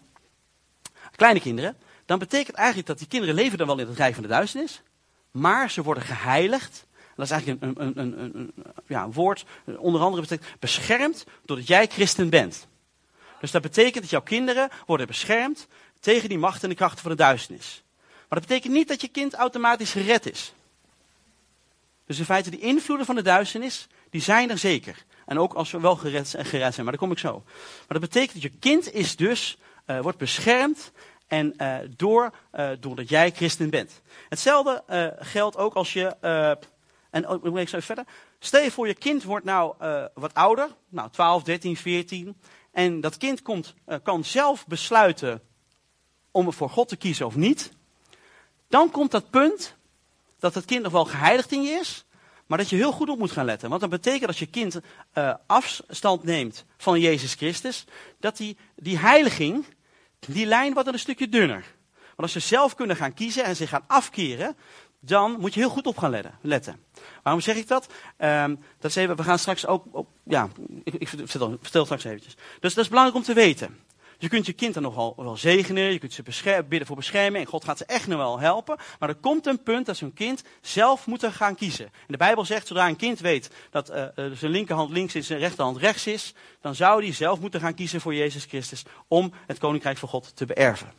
kleine 1.18 1.40
kinderen, 1.40 1.76
dan 2.06 2.18
betekent 2.18 2.56
eigenlijk 2.56 2.87
dat 2.88 2.98
die 2.98 3.06
kinderen 3.06 3.34
leven 3.34 3.58
dan 3.58 3.66
wel 3.66 3.78
in 3.78 3.87
het 3.87 3.96
rijk 3.96 4.14
van 4.14 4.22
de 4.22 4.28
duisternis, 4.28 4.82
maar 5.30 5.70
ze 5.70 5.82
worden 5.82 6.02
geheiligd. 6.02 6.87
Dat 7.16 7.25
is 7.25 7.30
eigenlijk 7.32 7.62
een, 7.62 7.75
een, 7.87 7.98
een, 7.98 8.34
een, 8.34 8.52
ja, 8.87 9.08
woord, 9.08 9.44
onder 9.64 10.00
andere 10.00 10.22
betekent 10.22 10.58
beschermd 10.58 11.26
doordat 11.44 11.66
jij 11.66 11.87
christen 11.87 12.30
bent. 12.30 12.66
Dus 13.40 13.50
dat 13.50 13.62
betekent 13.62 14.02
dat 14.02 14.10
jouw 14.10 14.22
kinderen 14.22 14.68
worden 14.87 15.06
beschermd 15.06 15.66
tegen 16.00 16.28
die 16.28 16.38
macht 16.38 16.62
en 16.62 16.68
de 16.68 16.75
krachten 16.75 17.02
van 17.02 17.10
de 17.10 17.16
duisternis. 17.16 17.82
Maar 18.28 18.38
dat 18.38 18.48
betekent 18.48 18.72
niet 18.72 18.88
dat 18.88 19.00
je 19.00 19.08
kind 19.08 19.34
automatisch 19.34 19.92
gered 19.92 20.30
is. 20.30 20.52
Dus 22.06 22.18
in 22.18 22.25
feite, 22.25 22.50
die 22.50 22.60
invloeden 22.60 23.06
van 23.06 23.14
de 23.14 23.22
duisternis, 23.22 23.87
die 24.10 24.20
zijn 24.20 24.50
er 24.50 24.58
zeker. 24.58 25.04
En 25.26 25.38
ook 25.38 25.54
als 25.54 25.70
we 25.70 25.80
wel 25.80 25.96
gered, 25.96 26.34
gered 26.38 26.75
zijn, 26.75 26.87
maar 26.87 26.96
daar 26.96 27.02
kom 27.06 27.12
ik 27.12 27.18
zo. 27.18 27.42
Maar 27.46 28.00
dat 28.00 28.00
betekent 28.00 28.32
dat 28.32 28.42
je 28.42 28.58
kind 28.58 28.92
is 28.92 29.16
dus, 29.16 29.58
uh, 29.87 30.00
wordt 30.00 30.18
beschermd 30.18 30.92
en 31.28 31.54
uh, 31.56 31.76
door, 31.97 32.35
uh, 32.54 32.70
doordat 32.80 33.08
jij 33.08 33.30
christen 33.30 33.70
bent. 33.70 34.00
Hetzelfde 34.28 34.82
geldt 35.18 35.56
ook 35.56 35.75
als 35.75 35.92
je, 35.92 36.16
en 37.11 37.40
moet 37.42 37.58
ik 37.58 37.68
zo 37.68 37.80
verder. 37.80 38.04
Stel 38.38 38.62
je 38.62 38.70
voor, 38.70 38.87
je 38.87 38.94
kind 38.94 39.23
wordt 39.23 39.44
nou 39.44 39.75
wat 40.14 40.35
ouder, 40.35 40.68
nou 40.88 41.11
12, 41.11 41.42
13, 41.42 41.76
14. 41.76 42.37
En 42.73 43.00
dat 43.00 43.16
kind 43.16 43.42
komt, 43.42 43.75
kan 44.02 44.25
zelf 44.25 44.66
besluiten 44.66 45.42
om 46.30 46.52
voor 46.52 46.70
God 46.70 46.88
te 46.88 46.97
kiezen 46.97 47.26
of 47.26 47.37
niet. 47.37 47.73
Dan 48.68 48.90
komt 48.90 49.11
dat 49.11 49.30
punt 49.30 49.76
dat 50.38 50.54
het 50.54 50.64
kind 50.64 50.82
nog 50.82 50.92
wel 50.92 51.04
geheiligd 51.04 51.52
in 51.52 51.62
je 51.62 51.70
is, 51.70 52.04
maar 52.47 52.58
dat 52.58 52.68
je 52.68 52.76
heel 52.76 52.92
goed 52.92 53.08
op 53.08 53.18
moet 53.18 53.30
gaan 53.30 53.44
letten. 53.44 53.68
Want 53.68 53.80
dat 53.80 53.90
betekent 53.90 54.26
als 54.26 54.38
je 54.38 54.47
kind 54.47 54.80
uh, 55.14 55.35
afstand 55.47 56.23
neemt 56.23 56.64
van 56.76 57.00
Jezus 57.00 57.35
Christus, 57.35 57.85
dat 58.20 58.37
die, 58.37 58.56
die 58.76 58.99
heiliging, 58.99 59.64
die 60.18 60.46
lijn 60.46 60.72
wordt 60.72 60.88
een 60.88 60.98
stukje 60.98 61.28
dunner. 61.28 61.64
Want 61.92 62.18
als 62.18 62.32
ze 62.32 62.40
zelf 62.40 62.75
kunnen 62.75 62.96
gaan 62.96 63.14
kiezen 63.14 63.44
en 63.44 63.56
zich 63.56 63.68
gaan 63.68 63.84
afkeren, 63.87 64.56
dan 65.00 65.37
moet 65.40 65.54
je 65.54 65.60
heel 65.60 65.68
goed 65.68 65.87
op 65.87 65.98
gaan 65.98 66.34
letten. 66.40 66.82
Waarom 67.22 67.42
zeg 67.42 67.56
ik 67.56 67.68
dat? 67.68 67.92
Um, 68.18 68.58
dat 68.78 68.96
is 68.96 69.06
we 69.06 69.22
gaan 69.22 69.38
straks 69.38 69.66
ook, 69.66 69.84
op, 69.90 70.08
ja, 70.25 70.48
ik, 70.84 70.94
ik 70.94 71.08
vertel, 71.08 71.56
vertel 71.60 71.84
straks 71.84 72.04
eventjes. 72.04 72.37
Dus 72.60 72.75
dat 72.75 72.84
is 72.84 72.90
belangrijk 72.90 73.18
om 73.18 73.25
te 73.25 73.34
weten. 73.34 73.78
Je 74.20 74.28
kunt 74.28 74.46
je 74.46 74.52
kind 74.52 74.75
dan 74.75 74.82
nogal 74.82 75.14
wel 75.16 75.37
zegenen, 75.37 75.92
je 75.92 75.98
kunt 75.98 76.12
ze 76.12 76.22
bidden 76.68 76.87
voor 76.87 76.96
bescherming 76.96 77.44
en 77.44 77.50
God 77.50 77.64
gaat 77.64 77.78
ze 77.78 77.84
echt 77.84 78.06
nog 78.06 78.18
wel 78.18 78.40
helpen. 78.40 78.76
Maar 78.98 79.08
er 79.08 79.14
komt 79.14 79.46
een 79.46 79.62
punt 79.62 79.87
dat 79.87 79.96
zo'n 79.96 80.14
kind 80.14 80.42
zelf 80.60 81.06
moet 81.06 81.25
gaan 81.25 81.54
kiezen. 81.54 81.84
En 81.84 81.92
de 82.06 82.16
Bijbel 82.16 82.44
zegt, 82.44 82.66
zodra 82.66 82.88
een 82.88 82.96
kind 82.96 83.20
weet 83.20 83.50
dat 83.70 83.90
uh, 83.90 84.04
zijn 84.14 84.50
linkerhand 84.50 84.90
links 84.90 85.14
is 85.14 85.20
en 85.20 85.26
zijn 85.26 85.38
rechterhand 85.38 85.76
rechts 85.76 86.06
is, 86.06 86.34
dan 86.60 86.75
zou 86.75 87.02
hij 87.02 87.12
zelf 87.12 87.40
moeten 87.40 87.60
gaan 87.60 87.75
kiezen 87.75 88.00
voor 88.00 88.14
Jezus 88.14 88.44
Christus 88.44 88.84
om 89.08 89.32
het 89.46 89.58
koninkrijk 89.58 89.98
van 89.98 90.08
God 90.08 90.37
te 90.37 90.46
beërven. 90.46 90.92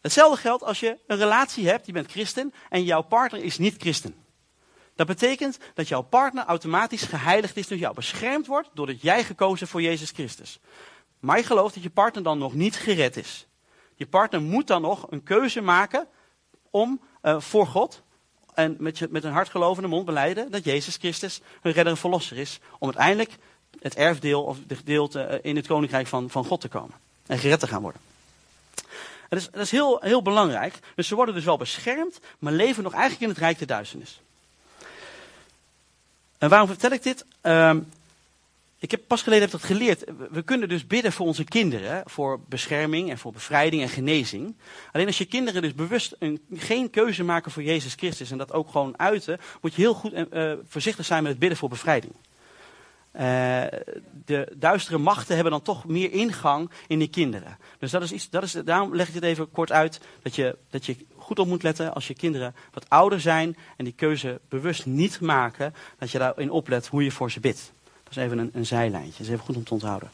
Hetzelfde 0.00 0.40
geldt 0.40 0.62
als 0.62 0.80
je 0.80 0.98
een 1.06 1.18
relatie 1.18 1.68
hebt, 1.68 1.86
je 1.86 1.92
bent 1.92 2.10
christen 2.10 2.54
en 2.68 2.84
jouw 2.84 3.02
partner 3.02 3.42
is 3.42 3.58
niet 3.58 3.74
christen. 3.78 4.14
Dat 4.94 5.06
betekent 5.06 5.58
dat 5.74 5.88
jouw 5.88 6.02
partner 6.02 6.44
automatisch 6.44 7.02
geheiligd 7.02 7.56
is 7.56 7.68
door 7.68 7.78
jou, 7.78 7.94
beschermd 7.94 8.46
wordt 8.46 8.68
doordat 8.74 9.02
jij 9.02 9.24
gekozen 9.24 9.68
voor 9.68 9.82
Jezus 9.82 10.10
Christus. 10.10 10.60
Maar 11.20 11.36
je 11.36 11.44
gelooft 11.44 11.74
dat 11.74 11.82
je 11.82 11.90
partner 11.90 12.22
dan 12.22 12.38
nog 12.38 12.54
niet 12.54 12.76
gered 12.76 13.16
is. 13.16 13.46
Je 13.94 14.06
partner 14.06 14.42
moet 14.42 14.66
dan 14.66 14.82
nog 14.82 15.06
een 15.10 15.22
keuze 15.22 15.60
maken 15.60 16.06
om 16.70 17.00
uh, 17.22 17.40
voor 17.40 17.66
God 17.66 18.02
en 18.54 18.76
met, 18.78 19.10
met 19.10 19.24
een 19.24 19.32
hart 19.32 19.48
gelovende 19.48 19.88
mond 19.88 20.06
beleiden 20.06 20.50
dat 20.50 20.64
Jezus 20.64 20.96
Christus 20.96 21.40
hun 21.60 21.72
redder 21.72 21.92
en 21.92 21.98
verlosser 21.98 22.36
is. 22.36 22.60
Om 22.78 22.88
uiteindelijk 22.88 23.32
het 23.80 23.94
erfdeel 23.94 24.44
of 24.44 24.58
de 24.66 24.76
gedeelte 24.76 25.20
eh, 25.20 25.38
in 25.42 25.56
het 25.56 25.66
koninkrijk 25.66 26.06
van, 26.06 26.30
van 26.30 26.44
God 26.44 26.60
te 26.60 26.68
komen. 26.68 26.96
En 27.26 27.38
gered 27.38 27.60
te 27.60 27.66
gaan 27.66 27.82
worden. 27.82 28.00
Dat 29.28 29.38
is, 29.38 29.50
dat 29.50 29.60
is 29.60 29.70
heel, 29.70 29.98
heel 30.00 30.22
belangrijk. 30.22 30.78
Dus 30.94 31.08
ze 31.08 31.14
worden 31.14 31.34
dus 31.34 31.44
wel 31.44 31.56
beschermd, 31.56 32.20
maar 32.38 32.52
leven 32.52 32.82
nog 32.82 32.92
eigenlijk 32.92 33.22
in 33.22 33.28
het 33.28 33.38
rijk 33.38 33.58
der 33.58 33.66
duisternis. 33.66 34.20
En 36.38 36.48
waarom 36.48 36.68
vertel 36.68 36.90
ik 36.90 37.02
dit? 37.02 37.24
Uh, 37.42 37.76
ik 38.80 38.90
heb 38.90 39.00
pas 39.06 39.22
geleden 39.22 39.42
heb 39.42 39.60
dat 39.60 39.62
geleerd. 39.62 40.04
We 40.30 40.42
kunnen 40.42 40.68
dus 40.68 40.86
bidden 40.86 41.12
voor 41.12 41.26
onze 41.26 41.44
kinderen, 41.44 42.02
voor 42.06 42.40
bescherming 42.48 43.10
en 43.10 43.18
voor 43.18 43.32
bevrijding 43.32 43.82
en 43.82 43.88
genezing. 43.88 44.56
Alleen 44.92 45.06
als 45.06 45.18
je 45.18 45.24
kinderen 45.24 45.62
dus 45.62 45.74
bewust 45.74 46.16
een, 46.18 46.40
geen 46.54 46.90
keuze 46.90 47.24
maken 47.24 47.50
voor 47.50 47.62
Jezus 47.62 47.94
Christus 47.94 48.30
en 48.30 48.38
dat 48.38 48.52
ook 48.52 48.70
gewoon 48.70 48.98
uiten, 48.98 49.38
moet 49.60 49.74
je 49.74 49.80
heel 49.80 49.94
goed 49.94 50.12
uh, 50.12 50.52
voorzichtig 50.68 51.04
zijn 51.04 51.22
met 51.22 51.30
het 51.30 51.40
bidden 51.40 51.58
voor 51.58 51.68
bevrijding. 51.68 52.12
Uh, 53.14 53.22
de 54.24 54.52
duistere 54.56 54.98
machten 54.98 55.34
hebben 55.34 55.52
dan 55.52 55.62
toch 55.62 55.86
meer 55.86 56.12
ingang 56.12 56.70
in 56.86 56.98
die 56.98 57.08
kinderen. 57.08 57.58
Dus 57.78 57.90
dat 57.90 58.02
is 58.02 58.12
iets, 58.12 58.30
dat 58.30 58.42
is, 58.42 58.52
daarom 58.52 58.94
leg 58.94 59.08
ik 59.08 59.14
het 59.14 59.22
even 59.22 59.50
kort 59.50 59.72
uit, 59.72 60.00
dat 60.22 60.34
je, 60.34 60.56
dat 60.70 60.86
je 60.86 60.96
goed 61.16 61.38
op 61.38 61.46
moet 61.46 61.62
letten 61.62 61.94
als 61.94 62.08
je 62.08 62.14
kinderen 62.14 62.54
wat 62.72 62.88
ouder 62.88 63.20
zijn 63.20 63.56
en 63.76 63.84
die 63.84 63.94
keuze 63.94 64.40
bewust 64.48 64.86
niet 64.86 65.20
maken, 65.20 65.74
dat 65.98 66.10
je 66.10 66.18
daarin 66.18 66.50
oplet 66.50 66.86
hoe 66.86 67.04
je 67.04 67.10
voor 67.10 67.30
ze 67.30 67.40
bidt. 67.40 67.72
Dat 68.08 68.16
is 68.16 68.22
even 68.24 68.38
een, 68.38 68.50
een 68.54 68.66
zijlijntje. 68.66 69.12
Dat 69.12 69.20
is 69.20 69.28
even 69.28 69.44
goed 69.44 69.56
om 69.56 69.64
te 69.64 69.72
onthouden. 69.72 70.10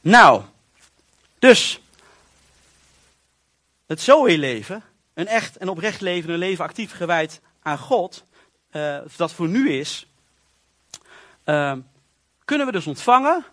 Nou, 0.00 0.42
dus 1.38 1.80
het 3.86 4.00
Zoe-leven, 4.00 4.82
een 5.14 5.26
echt 5.26 5.56
en 5.56 5.68
oprecht 5.68 6.00
leven, 6.00 6.30
een 6.30 6.38
leven 6.38 6.64
actief 6.64 6.92
gewijd 6.92 7.40
aan 7.62 7.78
God, 7.78 8.24
uh, 8.72 8.98
dat 9.16 9.32
voor 9.32 9.48
nu 9.48 9.72
is, 9.72 10.06
uh, 11.44 11.76
kunnen 12.44 12.66
we 12.66 12.72
dus 12.72 12.86
ontvangen 12.86 13.44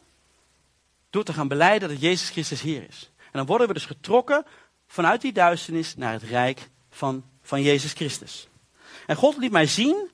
door 1.09 1.23
te 1.23 1.33
gaan 1.33 1.47
beleiden 1.47 1.89
dat 1.89 2.01
Jezus 2.01 2.29
Christus 2.29 2.61
Heer 2.61 2.85
is. 2.89 3.11
En 3.17 3.31
dan 3.31 3.45
worden 3.45 3.67
we 3.67 3.73
dus 3.73 3.85
getrokken 3.85 4.45
vanuit 4.87 5.21
die 5.21 5.33
duisternis 5.33 5.95
naar 5.95 6.13
het 6.13 6.23
rijk 6.23 6.69
van, 6.89 7.23
van 7.41 7.61
Jezus 7.61 7.93
Christus. 7.93 8.47
En 9.05 9.15
God 9.15 9.37
liet 9.37 9.51
mij 9.51 9.67
zien 9.67 10.09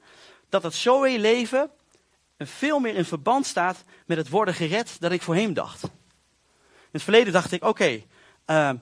dat 0.54 0.64
het 0.64 0.74
Zoe-leven 0.74 1.70
veel 2.38 2.80
meer 2.80 2.96
in 2.96 3.06
verband 3.06 3.46
staat 3.46 3.84
met 4.06 4.18
het 4.18 4.30
worden 4.30 4.54
gered 4.54 4.96
dan 5.00 5.12
ik 5.12 5.22
voorheen 5.22 5.54
dacht. 5.54 5.84
In 5.84 5.90
het 6.92 7.04
verleden 7.04 7.34
dacht 7.34 7.52
ik, 7.52 7.64
oké, 7.64 7.90
uh, 7.90 8.02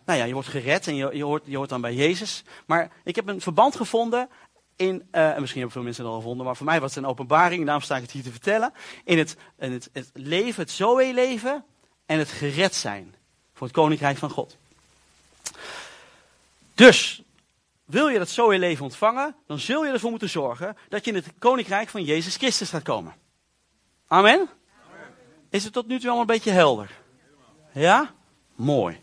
nou 0.05 0.19
ja, 0.19 0.23
je 0.23 0.33
wordt 0.33 0.47
gered 0.47 0.87
en 0.87 0.95
je, 0.95 1.09
je, 1.13 1.23
hoort, 1.23 1.43
je 1.45 1.57
hoort 1.57 1.69
dan 1.69 1.81
bij 1.81 1.93
Jezus. 1.93 2.43
Maar 2.65 2.91
ik 3.03 3.15
heb 3.15 3.27
een 3.27 3.41
verband 3.41 3.75
gevonden 3.75 4.29
in, 4.75 5.07
uh, 5.11 5.29
en 5.29 5.39
misschien 5.39 5.61
hebben 5.61 5.71
veel 5.71 5.81
mensen 5.81 6.03
het 6.03 6.13
al 6.13 6.19
gevonden, 6.19 6.45
maar 6.45 6.55
voor 6.55 6.65
mij 6.65 6.79
was 6.79 6.95
het 6.95 7.03
een 7.03 7.09
openbaring, 7.09 7.59
en 7.59 7.65
daarom 7.65 7.83
sta 7.83 7.95
ik 7.95 8.01
het 8.01 8.11
hier 8.11 8.23
te 8.23 8.31
vertellen. 8.31 8.73
In 9.03 9.17
het, 9.17 9.37
in 9.59 9.71
het, 9.71 9.89
het 9.93 10.09
leven, 10.13 10.61
het 10.61 10.71
Zoe-leven 10.71 11.65
en 12.05 12.19
het 12.19 12.29
gered 12.29 12.75
zijn 12.75 13.15
voor 13.53 13.67
het 13.67 13.75
koninkrijk 13.75 14.17
van 14.17 14.29
God. 14.29 14.57
Dus, 16.73 17.23
wil 17.91 18.07
je 18.07 18.17
dat 18.17 18.29
zo 18.29 18.49
in 18.49 18.59
leven 18.59 18.83
ontvangen, 18.83 19.35
dan 19.47 19.59
zul 19.59 19.85
je 19.85 19.91
ervoor 19.91 20.09
moeten 20.09 20.29
zorgen 20.29 20.77
dat 20.89 21.05
je 21.05 21.11
in 21.11 21.17
het 21.17 21.33
koninkrijk 21.39 21.89
van 21.89 22.03
Jezus 22.03 22.35
Christus 22.35 22.69
gaat 22.69 22.83
komen. 22.83 23.13
Amen? 24.07 24.49
Is 25.49 25.63
het 25.63 25.73
tot 25.73 25.87
nu 25.87 25.95
toe 25.95 26.05
allemaal 26.05 26.21
een 26.21 26.35
beetje 26.35 26.51
helder? 26.51 26.99
Ja? 27.73 28.13
Mooi. 28.55 28.99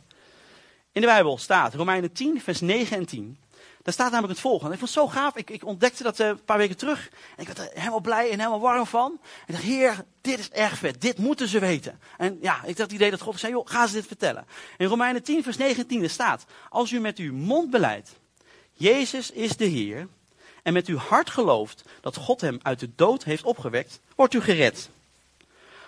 In 0.92 1.00
de 1.00 1.06
Bijbel 1.06 1.38
staat, 1.38 1.74
Romeinen 1.74 2.12
10, 2.12 2.40
vers 2.40 2.60
9 2.60 2.96
en 2.96 3.06
10. 3.06 3.38
Daar 3.82 3.92
staat 3.92 4.10
namelijk 4.10 4.32
het 4.32 4.42
volgende. 4.42 4.72
Ik 4.72 4.78
vond 4.78 4.94
het 4.94 5.00
zo 5.00 5.08
gaaf. 5.08 5.36
Ik, 5.36 5.50
ik 5.50 5.64
ontdekte 5.64 6.02
dat 6.02 6.20
uh, 6.20 6.26
een 6.26 6.44
paar 6.44 6.58
weken 6.58 6.76
terug. 6.76 7.08
En 7.36 7.42
ik 7.42 7.46
werd 7.46 7.58
er 7.58 7.70
helemaal 7.74 8.00
blij 8.00 8.30
en 8.30 8.38
helemaal 8.38 8.60
warm 8.60 8.86
van. 8.86 9.18
En 9.22 9.46
ik 9.46 9.52
dacht, 9.54 9.62
heer, 9.62 10.04
dit 10.20 10.38
is 10.38 10.50
erg 10.50 10.78
vet. 10.78 11.00
Dit 11.00 11.18
moeten 11.18 11.48
ze 11.48 11.58
weten. 11.58 12.00
En 12.16 12.38
ja, 12.40 12.56
ik 12.56 12.66
had 12.66 12.86
het 12.86 12.92
idee 12.92 13.10
dat 13.10 13.20
God 13.20 13.38
zei, 13.38 13.52
joh, 13.52 13.66
ga 13.66 13.86
ze 13.86 13.94
dit 13.94 14.06
vertellen. 14.06 14.46
In 14.76 14.86
Romeinen 14.86 15.22
10, 15.22 15.42
vers 15.42 15.56
19 15.56 16.10
staat. 16.10 16.44
Als 16.68 16.92
u 16.92 17.00
met 17.00 17.18
uw 17.18 17.34
mond 17.34 17.70
beleidt 17.70 18.10
Jezus 18.78 19.30
is 19.30 19.56
de 19.56 19.64
Heer 19.64 20.08
en 20.62 20.72
met 20.72 20.86
uw 20.86 20.96
hart 20.96 21.30
gelooft 21.30 21.84
dat 22.00 22.16
God 22.16 22.40
hem 22.40 22.58
uit 22.62 22.80
de 22.80 22.90
dood 22.94 23.24
heeft 23.24 23.42
opgewekt, 23.42 24.00
wordt 24.14 24.34
u 24.34 24.40
gered. 24.40 24.90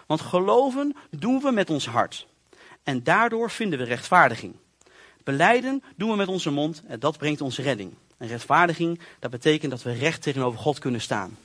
Want 0.07 0.21
geloven 0.21 0.97
doen 1.11 1.41
we 1.41 1.51
met 1.51 1.71
ons 1.71 1.87
hart 1.87 2.27
en 2.83 3.03
daardoor 3.03 3.51
vinden 3.51 3.79
we 3.79 3.85
rechtvaardiging. 3.85 4.55
Beleiden 5.25 5.83
doen 5.97 6.11
we 6.11 6.17
met 6.17 6.29
onze 6.29 6.51
mond 6.51 6.83
en 6.87 7.01
dat 7.01 7.19
brengt 7.19 7.41
onze 7.41 7.63
redding. 7.63 7.95
En 8.17 8.29
rechtvaardiging, 8.29 9.01
dat 9.19 9.31
betekent 9.31 9.71
dat 9.71 9.83
we 9.83 9.93
recht 9.93 10.23
tegenover 10.23 10.61
God 10.61 10.79
kunnen 10.79 11.01
staan. 11.01 11.39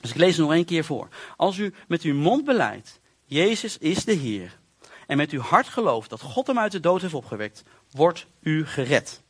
Dus 0.00 0.10
ik 0.10 0.16
lees 0.16 0.36
het 0.36 0.46
nog 0.46 0.52
één 0.52 0.64
keer 0.64 0.84
voor. 0.84 1.08
Als 1.36 1.58
u 1.58 1.74
met 1.88 2.02
uw 2.02 2.14
mond 2.14 2.44
beleidt, 2.44 2.98
Jezus 3.24 3.78
is 3.78 4.04
de 4.04 4.12
Heer, 4.12 4.58
en 5.06 5.16
met 5.16 5.30
uw 5.30 5.40
hart 5.40 5.68
gelooft 5.68 6.10
dat 6.10 6.20
God 6.20 6.46
hem 6.46 6.58
uit 6.58 6.72
de 6.72 6.80
dood 6.80 7.00
heeft 7.00 7.14
opgewekt, 7.14 7.62
wordt 7.90 8.26
u 8.40 8.66
gered. 8.66 9.22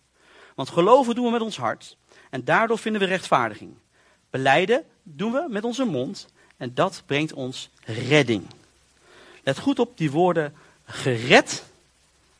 Want 0.55 0.71
geloven 0.71 1.15
doen 1.15 1.25
we 1.25 1.31
met 1.31 1.41
ons 1.41 1.57
hart 1.57 1.97
en 2.31 2.45
daardoor 2.45 2.79
vinden 2.79 3.01
we 3.01 3.07
rechtvaardiging. 3.07 3.75
Beleiden 4.31 4.85
doen 5.03 5.33
we 5.33 5.47
met 5.49 5.65
onze 5.65 5.85
mond 5.85 6.27
en 6.57 6.75
dat 6.75 7.03
brengt 7.07 7.33
ons 7.33 7.71
redding. 7.85 8.47
Let 9.43 9.59
goed 9.59 9.79
op 9.79 9.99
die 9.99 10.11
woorden 10.11 10.55
gered 10.85 11.65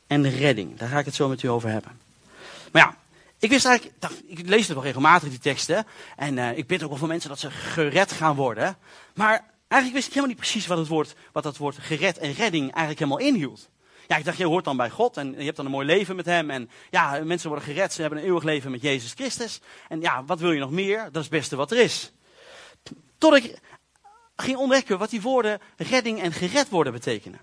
en 0.07 0.29
redding. 0.29 0.77
Daar 0.77 0.89
ga 0.89 0.99
ik 0.99 1.05
het 1.05 1.15
zo 1.15 1.27
met 1.27 1.43
u 1.43 1.47
over 1.47 1.69
hebben. 1.69 1.99
Maar 2.71 2.81
ja, 2.81 2.97
ik 3.39 3.49
wist 3.49 3.65
eigenlijk, 3.65 4.13
ik 4.25 4.47
lees 4.47 4.65
het 4.65 4.75
wel 4.75 4.83
regelmatig 4.83 5.29
die 5.29 5.39
teksten. 5.39 5.85
En 6.15 6.37
uh, 6.37 6.57
ik 6.57 6.67
bid 6.67 6.83
ook 6.83 6.89
wel 6.89 6.97
voor 6.97 7.07
mensen 7.07 7.29
dat 7.29 7.39
ze 7.39 7.51
gered 7.51 8.11
gaan 8.11 8.35
worden. 8.35 8.77
Maar 9.13 9.43
eigenlijk 9.67 9.93
wist 9.93 10.07
ik 10.07 10.13
helemaal 10.13 10.27
niet 10.27 10.37
precies 10.37 10.67
wat, 10.67 10.77
het 10.77 10.87
woord, 10.87 11.15
wat 11.31 11.43
dat 11.43 11.57
woord 11.57 11.77
gered 11.79 12.17
en 12.17 12.33
redding 12.33 12.63
eigenlijk 12.63 12.99
helemaal 12.99 13.27
inhield. 13.27 13.69
Ja, 14.07 14.17
ik 14.17 14.25
dacht, 14.25 14.37
je 14.37 14.45
hoort 14.45 14.63
dan 14.63 14.77
bij 14.77 14.89
God 14.89 15.17
en 15.17 15.35
je 15.37 15.43
hebt 15.43 15.55
dan 15.55 15.65
een 15.65 15.71
mooi 15.71 15.85
leven 15.85 16.15
met 16.15 16.25
hem. 16.25 16.49
En 16.49 16.69
ja, 16.89 17.21
mensen 17.23 17.49
worden 17.49 17.67
gered, 17.67 17.93
ze 17.93 18.01
hebben 18.01 18.19
een 18.19 18.25
eeuwig 18.25 18.43
leven 18.43 18.71
met 18.71 18.81
Jezus 18.81 19.13
Christus. 19.13 19.59
En 19.89 20.01
ja, 20.01 20.23
wat 20.25 20.39
wil 20.39 20.51
je 20.51 20.59
nog 20.59 20.71
meer? 20.71 20.97
Dat 21.03 21.15
is 21.15 21.21
het 21.21 21.29
beste 21.29 21.55
wat 21.55 21.71
er 21.71 21.77
is. 21.77 22.11
Tot 23.17 23.35
ik 23.35 23.59
ging 24.35 24.57
ontdekken 24.57 24.97
wat 24.97 25.09
die 25.09 25.21
woorden 25.21 25.59
redding 25.77 26.21
en 26.21 26.31
gered 26.31 26.69
worden 26.69 26.93
betekenen. 26.93 27.39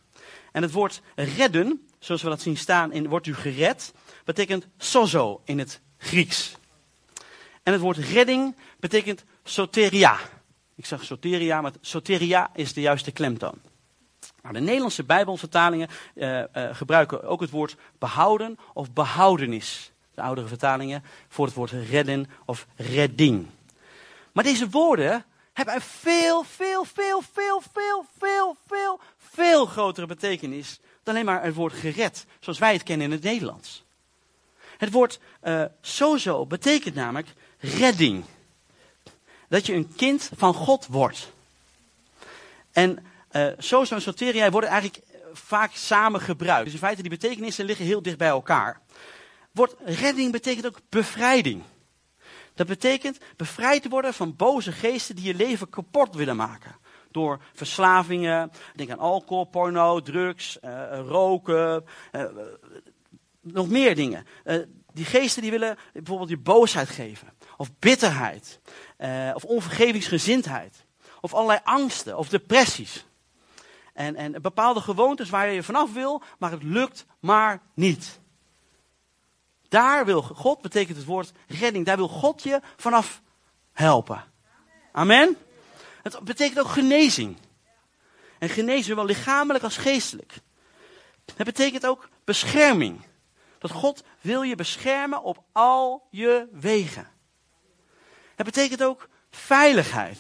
En 0.53 0.63
het 0.63 0.73
woord 0.73 1.03
redden, 1.15 1.87
zoals 1.99 2.23
we 2.23 2.29
dat 2.29 2.41
zien 2.41 2.57
staan 2.57 2.93
in 2.93 3.09
wordt 3.09 3.27
u 3.27 3.35
gered, 3.35 3.93
betekent 4.25 4.67
sozo 4.79 5.41
in 5.45 5.59
het 5.59 5.81
Grieks. 5.99 6.57
En 7.63 7.73
het 7.73 7.81
woord 7.81 7.97
redding 7.97 8.57
betekent 8.81 9.25
soteria. 9.45 10.19
Ik 10.75 10.87
zeg 10.87 11.05
soteria, 11.05 11.61
maar 11.61 11.73
soteria 11.81 12.51
is 12.55 12.73
de 12.73 12.81
juiste 12.81 13.11
klemtoon. 13.11 13.61
Nou, 14.43 14.55
de 14.55 14.61
Nederlandse 14.61 15.05
Bijbelvertalingen 15.05 15.89
uh, 16.15 16.39
uh, 16.39 16.45
gebruiken 16.73 17.23
ook 17.23 17.41
het 17.41 17.51
woord 17.51 17.77
behouden 17.99 18.59
of 18.73 18.93
behoudenis. 18.93 19.93
De 20.15 20.23
oudere 20.23 20.47
vertalingen 20.47 21.05
voor 21.29 21.47
het 21.47 21.55
woord 21.55 21.71
redden 21.71 22.31
of 22.45 22.67
redding. 22.77 23.47
Maar 24.33 24.45
deze 24.45 24.69
woorden 24.69 25.25
hebben 25.53 25.75
een 25.75 25.81
veel, 25.81 26.43
veel, 26.43 26.85
veel, 26.85 27.23
veel, 27.33 27.63
veel, 27.73 28.07
veel, 28.19 28.57
veel, 28.67 29.01
veel 29.19 29.67
grotere 29.67 30.07
betekenis 30.07 30.81
dan 31.03 31.15
alleen 31.15 31.27
maar 31.27 31.43
het 31.43 31.55
woord 31.55 31.73
gered, 31.73 32.27
zoals 32.41 32.59
wij 32.59 32.73
het 32.73 32.83
kennen 32.83 33.07
in 33.07 33.13
het 33.13 33.23
Nederlands. 33.23 33.85
Het 34.77 34.91
woord 34.91 35.21
uh, 35.45 35.65
sozo 35.81 36.47
betekent 36.47 36.95
namelijk 36.95 37.29
redding. 37.59 38.25
Dat 39.49 39.67
je 39.67 39.75
een 39.75 39.93
kind 39.97 40.31
van 40.37 40.55
God 40.55 40.87
wordt. 40.87 41.33
En 42.73 43.07
uh, 43.33 43.47
sozo 43.59 43.95
en 43.95 44.03
soteria 44.03 44.51
worden 44.51 44.71
eigenlijk 44.71 45.05
vaak 45.33 45.73
samen 45.75 46.21
gebruikt. 46.21 46.65
Dus 46.65 46.73
in 46.73 46.79
feite 46.79 47.03
die 47.03 47.11
betekenissen 47.11 47.65
liggen 47.65 47.87
heel 47.87 48.03
dicht 48.03 48.19
bij 48.19 48.29
elkaar. 48.29 48.81
Woord 49.53 49.75
redding 49.85 50.33
betekent 50.33 50.67
ook 50.67 50.81
bevrijding. 50.89 51.63
Dat 52.55 52.67
betekent 52.67 53.19
bevrijd 53.37 53.89
worden 53.89 54.15
van 54.15 54.37
boze 54.37 54.73
geesten 54.73 55.17
die 55.17 55.25
je 55.25 55.35
leven 55.35 55.69
kapot 55.69 56.15
willen 56.15 56.37
maken. 56.37 56.77
Door 57.11 57.43
verslavingen, 57.55 58.51
denk 58.75 58.91
aan 58.91 58.99
alcohol, 58.99 59.45
porno, 59.45 60.01
drugs, 60.01 60.59
uh, 60.65 61.01
roken, 61.07 61.85
nog 63.41 63.69
meer 63.69 63.95
dingen. 63.95 64.27
Die 64.93 65.05
geesten 65.05 65.43
die 65.43 65.51
willen 65.51 65.77
bijvoorbeeld 65.93 66.29
je 66.29 66.39
boosheid 66.39 66.89
geven, 66.89 67.33
of 67.57 67.71
bitterheid, 67.79 68.61
of 69.35 69.45
onvergevingsgezindheid, 69.45 70.85
of 71.21 71.35
allerlei 71.35 71.61
angsten 71.65 72.19
of 72.19 72.29
depressies. 72.29 73.07
En, 73.93 74.17
en 74.17 74.43
bepaalde 74.43 74.81
gewoontes 74.81 75.31
waar 75.31 75.51
je 75.51 75.63
vanaf 75.63 75.93
wil, 75.93 76.23
maar 76.39 76.51
het 76.51 76.63
lukt 76.63 77.07
maar 77.21 77.61
niet. 77.75 78.21
Daar 79.69 80.05
wil 80.05 80.23
God, 80.23 80.61
betekent 80.61 80.97
het 80.97 81.07
woord 81.07 81.33
redding, 81.47 81.87
daar 81.87 81.97
wil 81.97 82.09
God 82.09 82.43
je 82.43 82.61
vanaf 82.77 83.23
helpen. 83.73 84.25
Amen. 84.93 85.37
Het 86.03 86.21
betekent 86.21 86.61
ook 86.61 86.69
genezing. 86.69 87.37
En 88.39 88.49
genezen 88.49 88.85
zowel 88.85 89.05
lichamelijk 89.05 89.65
als 89.65 89.77
geestelijk. 89.77 90.35
Het 91.25 91.47
betekent 91.47 91.87
ook 91.87 92.09
bescherming. 92.25 93.01
Dat 93.59 93.71
God 93.71 94.05
wil 94.21 94.43
je 94.43 94.55
beschermen 94.55 95.23
op 95.23 95.43
al 95.53 96.07
je 96.11 96.49
wegen. 96.53 97.09
Het 98.35 98.47
betekent 98.47 98.83
ook 98.83 99.09
veiligheid. 99.31 100.19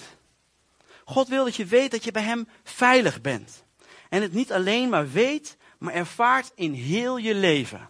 God 1.04 1.28
wil 1.28 1.44
dat 1.44 1.56
je 1.56 1.64
weet 1.64 1.90
dat 1.90 2.04
je 2.04 2.10
bij 2.10 2.22
Hem 2.22 2.48
veilig 2.64 3.20
bent. 3.20 3.64
En 4.08 4.22
het 4.22 4.32
niet 4.32 4.52
alleen 4.52 4.88
maar 4.88 5.10
weet, 5.10 5.56
maar 5.78 5.94
ervaart 5.94 6.52
in 6.54 6.72
heel 6.72 7.16
je 7.16 7.34
leven. 7.34 7.88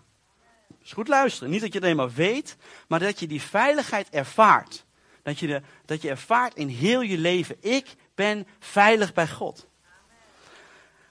Dus 0.80 0.92
goed 0.92 1.08
luisteren. 1.08 1.50
Niet 1.50 1.60
dat 1.60 1.68
je 1.68 1.74
het 1.74 1.84
alleen 1.84 1.96
maar 1.96 2.12
weet, 2.12 2.56
maar 2.88 3.00
dat 3.00 3.20
je 3.20 3.26
die 3.26 3.42
veiligheid 3.42 4.08
ervaart. 4.10 4.84
Dat 5.22 5.38
je, 5.38 5.46
de, 5.46 5.62
dat 5.84 6.02
je 6.02 6.08
ervaart 6.08 6.54
in 6.54 6.68
heel 6.68 7.00
je 7.00 7.18
leven. 7.18 7.56
Ik 7.60 7.94
ben 8.14 8.46
veilig 8.58 9.12
bij 9.12 9.28
God. 9.28 9.66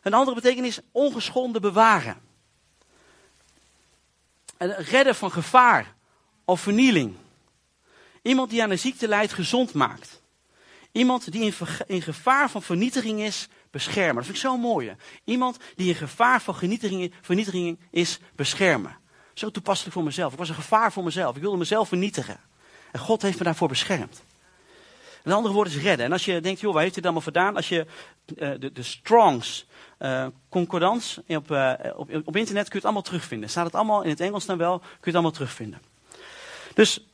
Een 0.02 0.14
andere 0.14 0.36
betekenis, 0.36 0.80
ongeschonden 0.92 1.62
bewaren. 1.62 2.22
En 4.58 4.76
redden 4.76 5.16
van 5.16 5.32
gevaar 5.32 5.96
of 6.46 6.62
vernieling. 6.62 7.16
Iemand 8.22 8.50
die 8.50 8.64
aan 8.64 8.70
een 8.70 8.80
ziekte 8.80 9.08
lijdt, 9.08 9.34
gezond 9.34 9.74
maakt. 9.74 10.21
Iemand 10.91 11.32
die 11.32 11.54
in, 11.88 12.01
gevaar 12.01 12.49
van 12.49 12.62
vernietiging 12.62 13.21
is, 13.21 13.47
beschermen. 13.71 14.15
Dat 14.15 14.23
vind 14.25 14.36
ik 14.36 14.43
zo 14.43 14.58
mooi. 14.58 14.95
Iemand 15.23 15.58
die 15.75 15.88
in 15.88 15.95
gevaar 15.95 16.41
van 16.41 16.56
vernietiging 17.21 17.80
is, 17.91 18.19
beschermen. 18.36 18.97
Zo 19.34 19.49
toepasselijk 19.49 19.95
voor 19.95 20.04
mezelf. 20.04 20.32
Ik 20.32 20.38
was 20.38 20.49
een 20.49 20.56
gevaar 20.56 20.91
voor 20.91 21.04
mezelf. 21.04 21.36
Ik 21.36 21.41
wilde 21.41 21.58
mezelf 21.58 21.88
vernietigen. 21.88 22.39
En 22.91 22.99
God 22.99 23.21
heeft 23.21 23.38
me 23.38 23.43
daarvoor 23.43 23.67
beschermd. 23.67 24.23
Een 25.23 25.32
andere 25.32 25.54
woord 25.54 25.67
is 25.67 25.77
redden. 25.77 26.06
En 26.06 26.12
als 26.12 26.25
je 26.25 26.41
denkt, 26.41 26.60
joh, 26.60 26.73
waar 26.73 26.82
heeft 26.82 26.95
dat 26.95 27.04
allemaal 27.04 27.21
gedaan? 27.21 27.56
Als 27.56 27.69
je 27.69 27.86
uh, 28.36 28.51
de, 28.60 28.71
de 28.71 28.84
Strongs 28.84 29.65
uh, 29.99 30.25
concordans 30.49 31.19
op, 31.27 31.51
uh, 31.51 31.73
op, 31.95 32.10
op, 32.25 32.36
internet 32.36 32.63
kun 32.63 32.71
je 32.71 32.75
het 32.75 32.84
allemaal 32.84 33.01
terugvinden. 33.01 33.49
Staat 33.49 33.65
het 33.65 33.75
allemaal 33.75 34.01
in 34.01 34.10
het 34.10 34.19
Engels 34.19 34.45
dan 34.45 34.58
wel, 34.58 34.80
kun 34.80 34.88
je 34.89 34.97
het 35.04 35.13
allemaal 35.13 35.32
terugvinden. 35.32 35.82
Dus 36.73 37.06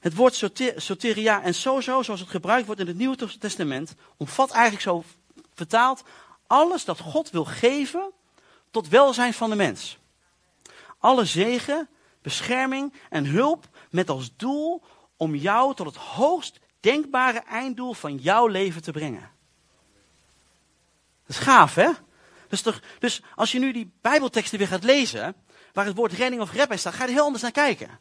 het 0.00 0.14
woord 0.14 0.34
soter, 0.34 0.80
soteria 0.80 1.42
en 1.42 1.54
sozo, 1.54 2.02
zoals 2.02 2.20
het 2.20 2.28
gebruikt 2.28 2.66
wordt 2.66 2.80
in 2.80 2.86
het 2.86 2.96
Nieuwe 2.96 3.38
Testament, 3.38 3.94
omvat 4.16 4.50
eigenlijk 4.50 4.82
zo 4.82 5.04
vertaald 5.54 6.02
alles 6.46 6.84
dat 6.84 7.00
God 7.00 7.30
wil 7.30 7.44
geven 7.44 8.12
tot 8.70 8.88
welzijn 8.88 9.34
van 9.34 9.50
de 9.50 9.56
mens. 9.56 9.98
Alle 10.98 11.24
zegen, 11.24 11.88
bescherming 12.22 12.94
en 13.10 13.24
hulp 13.24 13.68
met 13.90 14.10
als 14.10 14.36
doel 14.36 14.82
om 15.16 15.34
jou 15.34 15.74
tot 15.74 15.86
het 15.86 15.96
hoogst 15.96 16.58
denkbare 16.80 17.38
einddoel 17.38 17.92
van 17.92 18.16
jouw 18.16 18.46
leven 18.46 18.82
te 18.82 18.92
brengen. 18.92 19.30
Dat 21.26 21.36
is 21.36 21.38
gaaf, 21.38 21.74
hè? 21.74 21.90
Dus, 22.48 22.62
toch, 22.62 22.80
dus 22.98 23.22
als 23.34 23.52
je 23.52 23.58
nu 23.58 23.72
die 23.72 23.92
Bijbelteksten 24.00 24.58
weer 24.58 24.68
gaat 24.68 24.84
lezen, 24.84 25.34
waar 25.72 25.86
het 25.86 25.96
woord 25.96 26.12
redding 26.12 26.42
of 26.42 26.52
red 26.52 26.68
bij 26.68 26.76
staat, 26.76 26.94
ga 26.94 27.02
je 27.02 27.08
er 27.08 27.14
heel 27.14 27.24
anders 27.24 27.42
naar 27.42 27.52
kijken. 27.52 27.98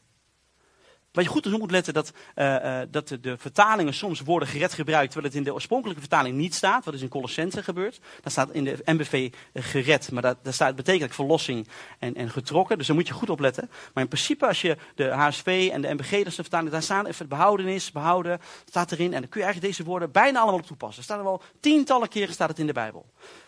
Wat 1.12 1.24
je 1.24 1.30
goed 1.30 1.54
op 1.54 1.60
moet 1.60 1.72
letten, 1.72 1.94
dat, 1.94 2.12
uh, 2.36 2.46
uh, 2.46 2.80
dat 2.92 3.08
de, 3.22 3.38
vertalingen 3.38 3.94
soms 3.94 4.22
woorden 4.22 4.48
gered 4.48 4.74
gebruikt, 4.74 5.12
terwijl 5.12 5.32
het 5.32 5.42
in 5.42 5.44
de 5.44 5.54
oorspronkelijke 5.54 6.02
vertaling 6.02 6.38
niet 6.38 6.56
staat. 6.56 6.86
Wat 6.86 6.94
is 6.94 7.02
in 7.02 7.10
Colossense 7.10 7.64
gebeurd. 7.64 8.00
Daar 8.22 8.32
staat 8.32 8.52
in 8.52 8.64
de 8.64 8.78
MBV 8.86 9.32
uh, 9.54 9.64
gered, 9.64 10.12
maar 10.12 10.22
dat, 10.22 10.38
daar 10.44 10.54
staat 10.54 10.76
betekent 10.76 11.16
verlossing 11.16 11.68
en, 12.00 12.16
en 12.16 12.30
getrokken. 12.30 12.78
Dus 12.78 12.88
daar 12.88 12.96
moet 12.96 13.08
je 13.08 13.14
goed 13.14 13.30
op 13.30 13.40
letten. 13.40 13.70
Maar 13.94 14.04
in 14.04 14.10
principe, 14.10 14.48
als 14.48 14.62
je 14.62 14.78
de 14.96 15.08
HSV 15.08 15.70
en 15.74 15.82
de 15.82 15.94
MBG, 15.94 16.10
dat 16.10 16.28
is 16.28 16.36
de 16.36 16.42
vertaling, 16.42 16.72
daar 16.72 16.84
staan 16.84 17.06
even 17.06 17.28
behoudenis, 17.28 17.92
behouden, 17.92 18.40
staat 18.66 18.92
erin. 18.92 19.14
En 19.14 19.20
dan 19.20 19.30
kun 19.30 19.40
je 19.40 19.46
eigenlijk 19.46 19.76
deze 19.76 19.90
woorden 19.90 20.12
bijna 20.12 20.40
allemaal 20.40 20.60
op 20.60 20.66
toepassen. 20.66 20.98
Er 20.98 21.04
staan 21.04 21.18
er 21.18 21.24
wel 21.24 21.42
tientallen 21.60 22.08
keren 22.08 22.34
staat 22.34 22.50
het 22.50 22.60
in 22.60 22.68
de 22.68 22.74
Bijbel. 22.74 23.06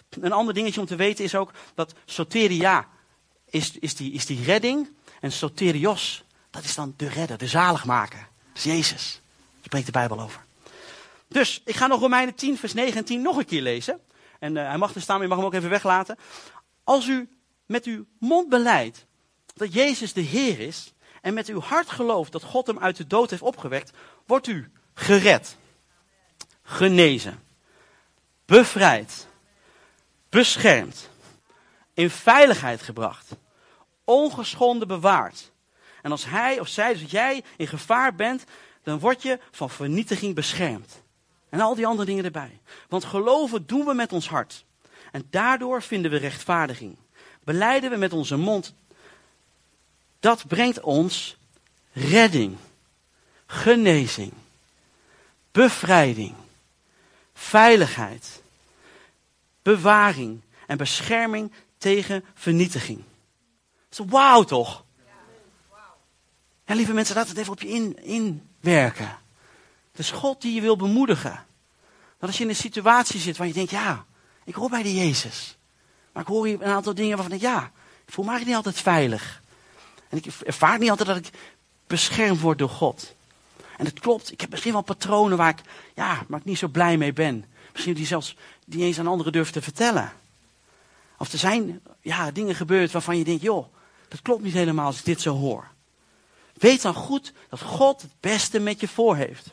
Een 0.09 0.31
ander 0.31 0.53
dingetje 0.53 0.79
om 0.79 0.87
te 0.87 0.95
weten 0.95 1.23
is 1.23 1.35
ook 1.35 1.51
dat 1.75 1.93
soteria 2.05 2.87
is, 3.49 3.77
is, 3.79 3.95
die, 3.95 4.11
is 4.11 4.25
die 4.25 4.43
redding 4.43 4.89
en 5.19 5.31
soterios 5.31 6.23
dat 6.51 6.63
is 6.63 6.75
dan 6.75 6.93
de 6.97 7.07
redder, 7.07 7.37
de 7.37 7.47
zaligmaker. 7.47 8.27
Dat 8.47 8.57
is 8.57 8.63
Jezus. 8.63 9.21
Daar 9.53 9.63
spreekt 9.63 9.85
de 9.85 9.91
Bijbel 9.91 10.19
over. 10.19 10.43
Dus, 11.27 11.61
ik 11.65 11.75
ga 11.75 11.87
nog 11.87 11.99
Romeinen 11.99 12.35
10, 12.35 12.57
vers 12.57 12.73
9 12.73 12.97
en 12.97 13.05
10 13.05 13.21
nog 13.21 13.37
een 13.37 13.45
keer 13.45 13.61
lezen. 13.61 13.99
En 14.39 14.55
uh, 14.55 14.67
hij 14.67 14.77
mag 14.77 14.95
er 14.95 15.01
staan, 15.01 15.15
maar 15.15 15.23
je 15.23 15.29
mag 15.29 15.37
hem 15.37 15.47
ook 15.47 15.53
even 15.53 15.69
weglaten. 15.69 16.17
Als 16.83 17.07
u 17.07 17.29
met 17.65 17.85
uw 17.85 18.05
mond 18.19 18.49
beleidt 18.49 19.05
dat 19.53 19.73
Jezus 19.73 20.13
de 20.13 20.21
Heer 20.21 20.59
is, 20.59 20.93
en 21.21 21.33
met 21.33 21.47
uw 21.47 21.59
hart 21.59 21.89
gelooft 21.89 22.31
dat 22.31 22.43
God 22.43 22.67
hem 22.67 22.79
uit 22.79 22.97
de 22.97 23.07
dood 23.07 23.29
heeft 23.29 23.41
opgewekt, 23.41 23.91
wordt 24.25 24.47
u 24.47 24.71
gered, 24.93 25.57
genezen, 26.63 27.43
bevrijd, 28.45 29.27
beschermd, 30.29 31.09
in 31.93 32.09
veiligheid 32.09 32.81
gebracht, 32.81 33.29
ongeschonden 34.03 34.87
bewaard 34.87 35.51
en 36.01 36.11
als 36.11 36.25
hij 36.25 36.59
of 36.59 36.67
zij, 36.67 36.93
dus 36.93 37.11
jij, 37.11 37.43
in 37.57 37.67
gevaar 37.67 38.15
bent, 38.15 38.43
dan 38.83 38.99
word 38.99 39.21
je 39.21 39.39
van 39.51 39.69
vernietiging 39.69 40.35
beschermd. 40.35 41.01
En 41.49 41.59
al 41.59 41.75
die 41.75 41.85
andere 41.85 42.05
dingen 42.05 42.25
erbij. 42.25 42.59
Want 42.89 43.05
geloven 43.05 43.65
doen 43.65 43.85
we 43.85 43.93
met 43.93 44.13
ons 44.13 44.27
hart. 44.27 44.65
En 45.11 45.27
daardoor 45.29 45.81
vinden 45.81 46.11
we 46.11 46.17
rechtvaardiging. 46.17 46.95
Beleiden 47.43 47.89
we 47.89 47.95
met 47.95 48.13
onze 48.13 48.37
mond. 48.37 48.73
Dat 50.19 50.47
brengt 50.47 50.81
ons 50.81 51.37
redding, 51.93 52.57
genezing, 53.45 54.33
bevrijding, 55.51 56.33
veiligheid, 57.33 58.41
bewaring 59.61 60.41
en 60.67 60.77
bescherming 60.77 61.51
tegen 61.77 62.25
vernietiging. 62.33 63.03
Wauw 64.07 64.43
toch? 64.43 64.83
Ja, 66.71 66.77
lieve 66.77 66.93
mensen, 66.93 67.15
laat 67.15 67.27
het 67.27 67.37
even 67.37 67.51
op 67.51 67.61
je 67.61 67.67
in, 67.67 67.97
inwerken. 68.03 69.17
Het 69.91 69.99
is 69.99 70.11
God 70.11 70.41
die 70.41 70.53
je 70.53 70.61
wil 70.61 70.75
bemoedigen. 70.75 71.45
Dat 72.19 72.29
als 72.29 72.37
je 72.37 72.43
in 72.43 72.49
een 72.49 72.55
situatie 72.55 73.19
zit 73.19 73.37
waar 73.37 73.47
je 73.47 73.53
denkt, 73.53 73.71
ja, 73.71 74.05
ik 74.43 74.55
hoor 74.55 74.69
bij 74.69 74.83
de 74.83 74.95
Jezus. 74.95 75.57
Maar 76.11 76.23
ik 76.23 76.29
hoor 76.29 76.45
hier 76.45 76.61
een 76.61 76.71
aantal 76.71 76.93
dingen 76.93 77.17
waarvan 77.17 77.35
ik 77.35 77.41
ja, 77.41 77.71
ik 78.05 78.13
voel 78.13 78.25
me 78.25 78.39
niet 78.39 78.55
altijd 78.55 78.79
veilig. 78.79 79.41
En 80.09 80.17
ik 80.17 80.25
ervaar 80.25 80.79
niet 80.79 80.89
altijd 80.89 81.07
dat 81.07 81.17
ik 81.17 81.29
beschermd 81.87 82.41
word 82.41 82.57
door 82.57 82.69
God. 82.69 83.13
En 83.77 83.85
het 83.85 83.99
klopt, 83.99 84.31
ik 84.31 84.41
heb 84.41 84.49
misschien 84.49 84.73
wel 84.73 84.81
patronen 84.81 85.37
waar 85.37 85.49
ik, 85.49 85.61
ja, 85.95 86.23
waar 86.27 86.39
ik 86.39 86.45
niet 86.45 86.57
zo 86.57 86.67
blij 86.67 86.97
mee 86.97 87.13
ben. 87.13 87.45
Misschien 87.71 87.93
die 87.93 88.05
zelfs 88.05 88.35
die 88.65 88.83
eens 88.83 88.99
aan 88.99 89.07
anderen 89.07 89.31
durf 89.31 89.51
te 89.51 89.61
vertellen. 89.61 90.13
Of 91.17 91.31
er 91.31 91.39
zijn 91.39 91.81
ja, 92.01 92.31
dingen 92.31 92.55
gebeurd 92.55 92.91
waarvan 92.91 93.17
je 93.17 93.23
denkt, 93.23 93.41
joh, 93.41 93.65
dat 94.07 94.21
klopt 94.21 94.43
niet 94.43 94.53
helemaal 94.53 94.85
als 94.85 94.99
ik 94.99 95.05
dit 95.05 95.21
zo 95.21 95.35
hoor. 95.35 95.69
Weet 96.61 96.81
dan 96.81 96.93
goed 96.93 97.33
dat 97.49 97.61
God 97.61 98.01
het 98.01 98.11
beste 98.19 98.59
met 98.59 98.79
je 98.79 98.87
voor 98.87 99.15
heeft. 99.15 99.49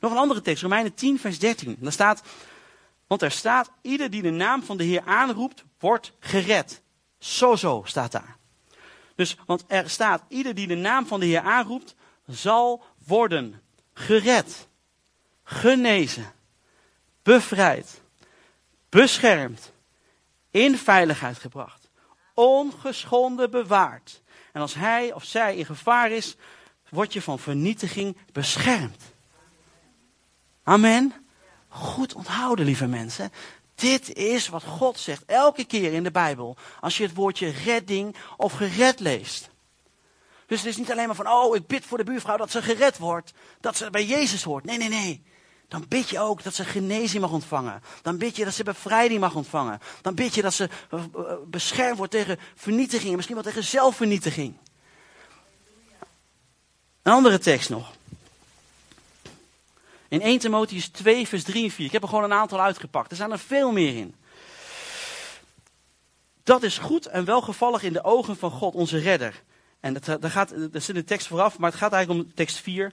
Nog 0.00 0.10
een 0.10 0.18
andere 0.18 0.40
tekst, 0.40 0.62
Romeinen 0.62 0.94
10, 0.94 1.18
vers 1.18 1.38
13. 1.38 1.76
Daar 1.80 1.92
staat, 1.92 2.22
want 3.06 3.22
er 3.22 3.30
staat, 3.30 3.70
ieder 3.82 4.10
die 4.10 4.22
de 4.22 4.30
naam 4.30 4.62
van 4.62 4.76
de 4.76 4.84
Heer 4.84 5.02
aanroept, 5.04 5.64
wordt 5.78 6.12
gered. 6.18 6.82
Zo 7.18 7.56
zo 7.56 7.82
staat 7.84 8.12
daar. 8.12 8.36
Dus, 9.14 9.36
want 9.46 9.64
er 9.66 9.90
staat, 9.90 10.22
ieder 10.28 10.54
die 10.54 10.66
de 10.66 10.74
naam 10.74 11.06
van 11.06 11.20
de 11.20 11.26
Heer 11.26 11.40
aanroept, 11.40 11.94
zal 12.26 12.84
worden 13.06 13.62
gered, 13.94 14.68
genezen, 15.44 16.32
bevrijd, 17.22 18.00
beschermd, 18.88 19.72
in 20.50 20.78
veiligheid 20.78 21.38
gebracht, 21.38 21.88
ongeschonden 22.34 23.50
bewaard. 23.50 24.21
En 24.52 24.60
als 24.60 24.74
hij 24.74 25.12
of 25.12 25.24
zij 25.24 25.56
in 25.56 25.64
gevaar 25.64 26.10
is, 26.10 26.36
word 26.88 27.12
je 27.12 27.22
van 27.22 27.38
vernietiging 27.38 28.16
beschermd. 28.32 29.02
Amen. 30.62 31.12
Goed 31.68 32.14
onthouden, 32.14 32.64
lieve 32.64 32.86
mensen. 32.86 33.32
Dit 33.74 34.12
is 34.12 34.48
wat 34.48 34.62
God 34.62 34.98
zegt 34.98 35.24
elke 35.24 35.64
keer 35.64 35.92
in 35.92 36.02
de 36.02 36.10
Bijbel. 36.10 36.56
Als 36.80 36.96
je 36.96 37.02
het 37.02 37.14
woordje 37.14 37.48
redding 37.48 38.16
of 38.36 38.52
gered 38.52 39.00
leest. 39.00 39.50
Dus 40.46 40.58
het 40.58 40.68
is 40.68 40.76
niet 40.76 40.90
alleen 40.90 41.06
maar 41.06 41.16
van, 41.16 41.28
oh, 41.28 41.56
ik 41.56 41.66
bid 41.66 41.84
voor 41.84 41.98
de 41.98 42.04
buurvrouw 42.04 42.36
dat 42.36 42.50
ze 42.50 42.62
gered 42.62 42.98
wordt. 42.98 43.32
Dat 43.60 43.76
ze 43.76 43.90
bij 43.90 44.04
Jezus 44.04 44.42
hoort. 44.42 44.64
Nee, 44.64 44.78
nee, 44.78 44.88
nee. 44.88 45.22
Dan 45.72 45.84
bid 45.88 46.08
je 46.10 46.20
ook 46.20 46.42
dat 46.42 46.54
ze 46.54 46.64
genezing 46.64 47.22
mag 47.22 47.30
ontvangen. 47.30 47.82
Dan 48.02 48.18
bid 48.18 48.36
je 48.36 48.44
dat 48.44 48.54
ze 48.54 48.64
bevrijding 48.64 49.20
mag 49.20 49.34
ontvangen. 49.34 49.80
Dan 50.02 50.14
bid 50.14 50.34
je 50.34 50.42
dat 50.42 50.54
ze 50.54 50.68
eh, 50.90 51.00
eh, 51.00 51.34
beschermd 51.46 51.96
wordt 51.96 52.12
tegen 52.12 52.38
vernietiging. 52.54 53.14
Misschien 53.14 53.34
wel 53.34 53.44
tegen 53.44 53.64
zelfvernietiging. 53.64 54.56
Een 57.02 57.12
andere 57.12 57.38
tekst 57.38 57.70
nog. 57.70 57.92
In 60.08 60.20
1 60.20 60.38
Timotheus 60.38 60.88
2, 60.88 61.28
vers 61.28 61.42
3 61.42 61.64
en 61.64 61.70
4. 61.70 61.86
Ik 61.86 61.92
heb 61.92 62.02
er 62.02 62.08
gewoon 62.08 62.24
een 62.24 62.32
aantal 62.32 62.60
uitgepakt. 62.60 63.10
Er 63.10 63.16
staan 63.16 63.32
er 63.32 63.38
veel 63.38 63.72
meer 63.72 63.96
in. 63.96 64.14
Dat 66.42 66.62
is 66.62 66.78
goed 66.78 67.06
en 67.06 67.24
welgevallig 67.24 67.82
in 67.82 67.92
de 67.92 68.04
ogen 68.04 68.36
van 68.36 68.50
God, 68.50 68.74
onze 68.74 68.98
redder. 68.98 69.42
En 69.82 69.92
dat, 69.92 70.04
dat, 70.04 70.30
gaat, 70.30 70.72
dat 70.72 70.82
zit 70.82 70.94
de 70.94 71.04
tekst 71.04 71.26
vooraf, 71.26 71.58
maar 71.58 71.70
het 71.70 71.78
gaat 71.78 71.92
eigenlijk 71.92 72.24
om 72.24 72.34
tekst 72.34 72.58
4. 72.58 72.92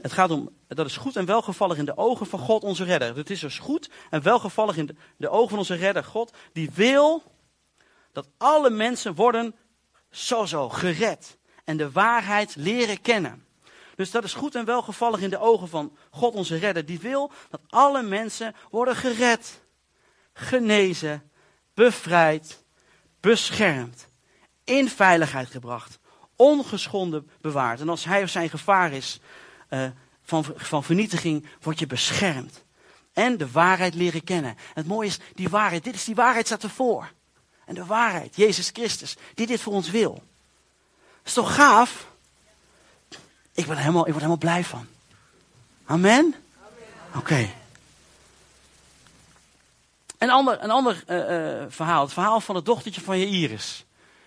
Het 0.00 0.12
gaat 0.12 0.30
om, 0.30 0.50
dat 0.68 0.86
is 0.86 0.96
goed 0.96 1.16
en 1.16 1.26
welgevallig 1.26 1.78
in 1.78 1.84
de 1.84 1.96
ogen 1.96 2.26
van 2.26 2.38
God, 2.38 2.62
onze 2.62 2.84
redder. 2.84 3.16
Het 3.16 3.30
is 3.30 3.40
dus 3.40 3.58
goed 3.58 3.90
en 4.10 4.22
welgevallig 4.22 4.76
in 4.76 4.86
de, 4.86 4.94
de 5.16 5.28
ogen 5.28 5.48
van 5.48 5.58
onze 5.58 5.74
redder, 5.74 6.04
God, 6.04 6.36
die 6.52 6.70
wil 6.74 7.22
dat 8.12 8.28
alle 8.38 8.70
mensen 8.70 9.14
worden 9.14 9.54
zo 10.10 10.44
zo 10.44 10.68
gered. 10.68 11.38
En 11.64 11.76
de 11.76 11.90
waarheid 11.90 12.56
leren 12.56 13.00
kennen. 13.00 13.46
Dus 13.96 14.10
dat 14.10 14.24
is 14.24 14.34
goed 14.34 14.54
en 14.54 14.64
welgevallig 14.64 15.20
in 15.20 15.30
de 15.30 15.38
ogen 15.38 15.68
van 15.68 15.96
God 16.10 16.34
onze 16.34 16.56
redder. 16.56 16.86
Die 16.86 17.00
wil 17.00 17.30
dat 17.50 17.60
alle 17.68 18.02
mensen 18.02 18.54
worden 18.70 18.96
gered, 18.96 19.60
genezen, 20.32 21.30
bevrijd, 21.74 22.64
beschermd, 23.20 24.08
in 24.64 24.88
veiligheid 24.88 25.50
gebracht, 25.50 26.00
ongeschonden 26.42 27.30
bewaard. 27.40 27.80
En 27.80 27.88
als 27.88 28.04
hij 28.04 28.22
of 28.22 28.30
zijn 28.30 28.50
gevaar 28.50 28.92
is 28.92 29.20
uh, 29.70 29.86
van, 30.22 30.44
van 30.56 30.84
vernietiging, 30.84 31.46
word 31.60 31.78
je 31.78 31.86
beschermd. 31.86 32.64
En 33.12 33.36
de 33.36 33.50
waarheid 33.50 33.94
leren 33.94 34.24
kennen. 34.24 34.56
het 34.74 34.86
mooie 34.86 35.08
is, 35.08 35.18
die 35.34 35.48
waarheid, 35.48 35.84
dit 35.84 35.94
is 35.94 36.04
die 36.04 36.14
waarheid 36.14 36.46
staat 36.46 36.62
ervoor. 36.62 37.12
En 37.64 37.74
de 37.74 37.84
waarheid, 37.84 38.36
Jezus 38.36 38.70
Christus, 38.72 39.16
die 39.34 39.46
dit 39.46 39.60
voor 39.60 39.72
ons 39.72 39.90
wil. 39.90 40.22
is 41.24 41.32
toch 41.32 41.54
gaaf? 41.54 42.06
Ik, 43.54 43.66
ben 43.66 43.76
helemaal, 43.76 44.06
ik 44.06 44.12
word 44.12 44.24
helemaal 44.24 44.36
blij 44.36 44.64
van. 44.64 44.86
Amen? 45.84 46.34
Oké. 47.16 47.50
Een 50.18 50.30
ander, 50.30 50.62
een 50.62 50.70
ander 50.70 51.04
uh, 51.08 51.16
uh, 51.16 51.64
verhaal. 51.68 52.02
Het 52.02 52.12
verhaal 52.12 52.40
van 52.40 52.54
het 52.54 52.64
dochtertje 52.64 53.00
van 53.00 53.18
Jairus. 53.18 53.84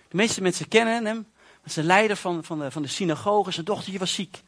De 0.08 0.16
meeste 0.16 0.42
mensen 0.42 0.68
kennen 0.68 1.06
hem. 1.06 1.34
Dat 1.66 1.78
is 1.78 1.84
de 1.84 1.90
leider 1.90 2.18
van, 2.18 2.44
van, 2.44 2.60
de, 2.60 2.72
van 2.72 2.82
de 2.82 2.88
synagoge. 2.88 3.52
Zijn 3.52 3.66
dochtertje 3.66 4.00
was 4.00 4.14
ziek. 4.14 4.44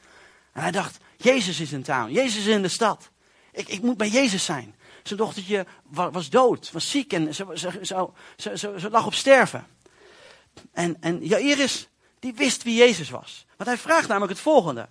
En 0.52 0.62
hij 0.62 0.72
dacht, 0.72 0.98
Jezus 1.16 1.60
is 1.60 1.72
in 1.72 1.84
town. 1.84 2.12
Jezus 2.12 2.38
is 2.38 2.46
in 2.46 2.62
de 2.62 2.68
stad. 2.68 3.10
Ik, 3.52 3.68
ik 3.68 3.82
moet 3.82 3.98
bij 3.98 4.10
Jezus 4.10 4.46
zijn. 4.46 4.76
Zijn 5.04 5.20
dochtertje 5.20 5.66
was, 5.84 6.12
was 6.12 6.30
dood, 6.30 6.72
was 6.72 6.90
ziek 6.90 7.14
en 7.14 7.36
ze, 7.36 7.46
ze, 7.54 7.80
ze, 8.38 8.58
ze, 8.80 8.90
lag 8.90 9.06
op 9.06 9.14
sterven. 9.14 9.68
En, 10.72 10.98
en 11.00 11.26
Jairus, 11.26 11.88
die 12.20 12.34
wist 12.34 12.64
wie 12.64 12.76
Jezus 12.76 13.10
was. 13.10 13.46
Want 13.58 13.70
hij 13.70 13.80
vraagt 13.80 14.08
namelijk 14.08 14.32
het 14.32 14.42
volgende. 14.42 14.88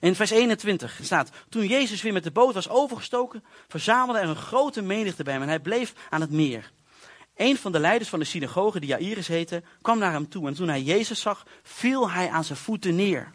In 0.00 0.14
vers 0.14 0.30
21 0.30 0.98
staat, 1.02 1.30
toen 1.48 1.66
Jezus 1.66 2.02
weer 2.02 2.12
met 2.12 2.24
de 2.24 2.30
boot 2.30 2.54
was 2.54 2.68
overgestoken, 2.68 3.44
verzamelde 3.68 4.20
er 4.20 4.28
een 4.28 4.36
grote 4.36 4.82
menigte 4.82 5.22
bij 5.22 5.32
hem 5.32 5.42
en 5.42 5.48
hij 5.48 5.60
bleef 5.60 5.92
aan 6.10 6.20
het 6.20 6.30
meer. 6.30 6.72
Een 7.42 7.56
van 7.56 7.72
de 7.72 7.78
leiders 7.78 8.10
van 8.10 8.18
de 8.18 8.24
synagoge, 8.24 8.80
die 8.80 8.88
Jairus 8.88 9.28
heette, 9.28 9.62
kwam 9.80 9.98
naar 9.98 10.12
hem 10.12 10.28
toe 10.28 10.46
en 10.46 10.54
toen 10.54 10.68
hij 10.68 10.82
Jezus 10.82 11.20
zag, 11.20 11.46
viel 11.62 12.10
hij 12.10 12.30
aan 12.30 12.44
zijn 12.44 12.58
voeten 12.58 12.94
neer. 12.94 13.32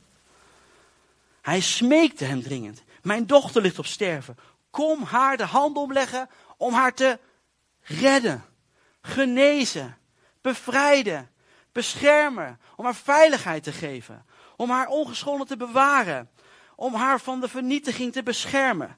Hij 1.41 1.59
smeekte 1.59 2.25
hem 2.25 2.41
dringend, 2.41 2.83
mijn 3.01 3.25
dochter 3.25 3.61
ligt 3.61 3.79
op 3.79 3.85
sterven, 3.85 4.37
kom 4.69 5.03
haar 5.03 5.37
de 5.37 5.45
hand 5.45 5.77
omleggen 5.77 6.29
om 6.57 6.73
haar 6.73 6.93
te 6.93 7.19
redden, 7.81 8.45
genezen, 9.01 9.97
bevrijden 10.41 11.29
beschermen, 11.71 12.59
om 12.75 12.85
haar 12.85 12.95
veiligheid 12.95 13.63
te 13.63 13.71
geven, 13.71 14.25
om 14.55 14.69
haar 14.69 14.87
ongeschonden 14.87 15.47
te 15.47 15.57
bewaren, 15.57 16.29
om 16.75 16.93
haar 16.93 17.19
van 17.19 17.39
de 17.39 17.47
vernietiging 17.47 18.13
te 18.13 18.23
beschermen 18.23 18.97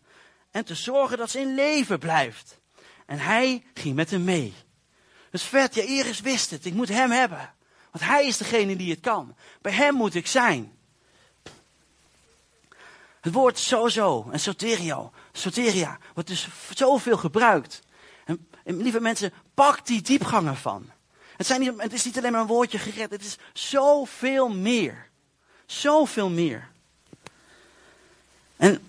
en 0.52 0.66
te 0.66 0.76
zorgen 0.76 1.18
dat 1.18 1.30
ze 1.30 1.40
in 1.40 1.56
leven 1.56 2.00
blijft. 2.00 2.60
En 3.06 3.20
hij 3.20 3.64
ging 3.74 3.96
met 3.96 4.10
hem 4.10 4.24
mee. 4.24 4.54
Dus 5.32 5.44
vet, 5.44 5.76
ja, 5.76 5.82
Iris 5.82 6.20
wist 6.20 6.52
het, 6.52 6.66
ik 6.66 6.74
moet 6.74 6.90
hem 6.90 7.12
hebben. 7.12 7.54
Want 7.92 8.04
hij 8.04 8.28
is 8.28 8.38
degene 8.38 8.76
die 8.76 8.92
het 8.92 9.00
kan. 9.00 9.36
Bij 9.62 9.72
hem 9.72 9.94
moet 9.94 10.16
ik 10.16 10.28
zijn. 10.28 10.78
Het 13.22 13.34
woord 13.34 13.60
sozo 13.60 14.30
en 14.32 14.40
soterio, 14.40 15.12
soteria 15.32 15.98
wordt 16.14 16.30
dus 16.30 16.48
zoveel 16.74 17.18
gebruikt. 17.18 17.82
En, 18.26 18.48
en 18.64 18.82
lieve 18.82 19.00
mensen, 19.00 19.34
pak 19.54 19.86
die 19.86 20.02
diepgang 20.02 20.48
ervan. 20.48 20.92
Het, 21.38 21.48
zijn 21.48 21.60
niet, 21.60 21.74
het 21.78 21.94
is 21.94 22.06
niet 22.06 22.18
alleen 22.18 22.32
maar 22.32 22.42
een 22.42 22.48
woordje 22.48 22.78
gered. 22.78 23.12
Het 23.12 23.22
is 23.22 23.38
zoveel 23.54 24.50
meer. 24.50 25.10
Zoveel 25.66 26.30
meer. 26.30 26.70
En, 28.58 28.82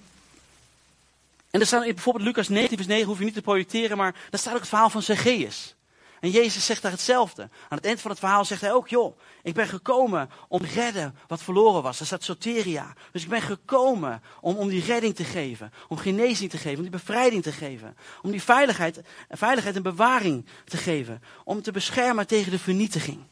en 1.50 1.60
er 1.60 1.66
staat 1.66 1.84
bijvoorbeeld 1.84 2.24
Lucas 2.24 2.48
19 2.48 2.76
vers 2.76 2.88
9, 2.88 3.06
hoef 3.06 3.18
je 3.18 3.24
niet 3.24 3.34
te 3.34 3.42
projecteren, 3.42 3.96
maar 3.96 4.12
daar 4.30 4.40
staat 4.40 4.52
ook 4.52 4.60
het 4.60 4.68
verhaal 4.68 4.90
van 4.90 5.02
Zacchaeus. 5.02 5.74
En 6.20 6.30
Jezus 6.30 6.66
zegt 6.66 6.82
daar 6.82 6.90
hetzelfde. 6.90 7.42
Aan 7.42 7.76
het 7.76 7.86
eind 7.86 8.00
van 8.00 8.10
het 8.10 8.20
verhaal 8.20 8.44
zegt 8.44 8.60
hij 8.60 8.72
ook, 8.72 8.88
joh, 8.88 9.18
ik 9.42 9.54
ben 9.54 9.68
gekomen 9.68 10.30
om 10.48 10.62
redden 10.62 11.16
wat 11.26 11.42
verloren 11.42 11.82
was. 11.82 11.98
Dat 11.98 12.06
staat 12.06 12.22
soteria. 12.22 12.94
Dus 13.12 13.22
ik 13.22 13.28
ben 13.28 13.42
gekomen 13.42 14.22
om, 14.40 14.56
om 14.56 14.68
die 14.68 14.84
redding 14.84 15.14
te 15.14 15.24
geven. 15.24 15.72
Om 15.88 15.96
genezing 15.96 16.50
te 16.50 16.58
geven, 16.58 16.76
om 16.76 16.82
die 16.82 16.90
bevrijding 16.90 17.42
te 17.42 17.52
geven. 17.52 17.96
Om 18.22 18.30
die 18.30 18.42
veiligheid, 18.42 19.00
veiligheid 19.30 19.76
en 19.76 19.82
bewaring 19.82 20.46
te 20.64 20.76
geven. 20.76 21.22
Om 21.44 21.62
te 21.62 21.72
beschermen 21.72 22.26
tegen 22.26 22.50
de 22.50 22.58
vernietiging. 22.58 23.22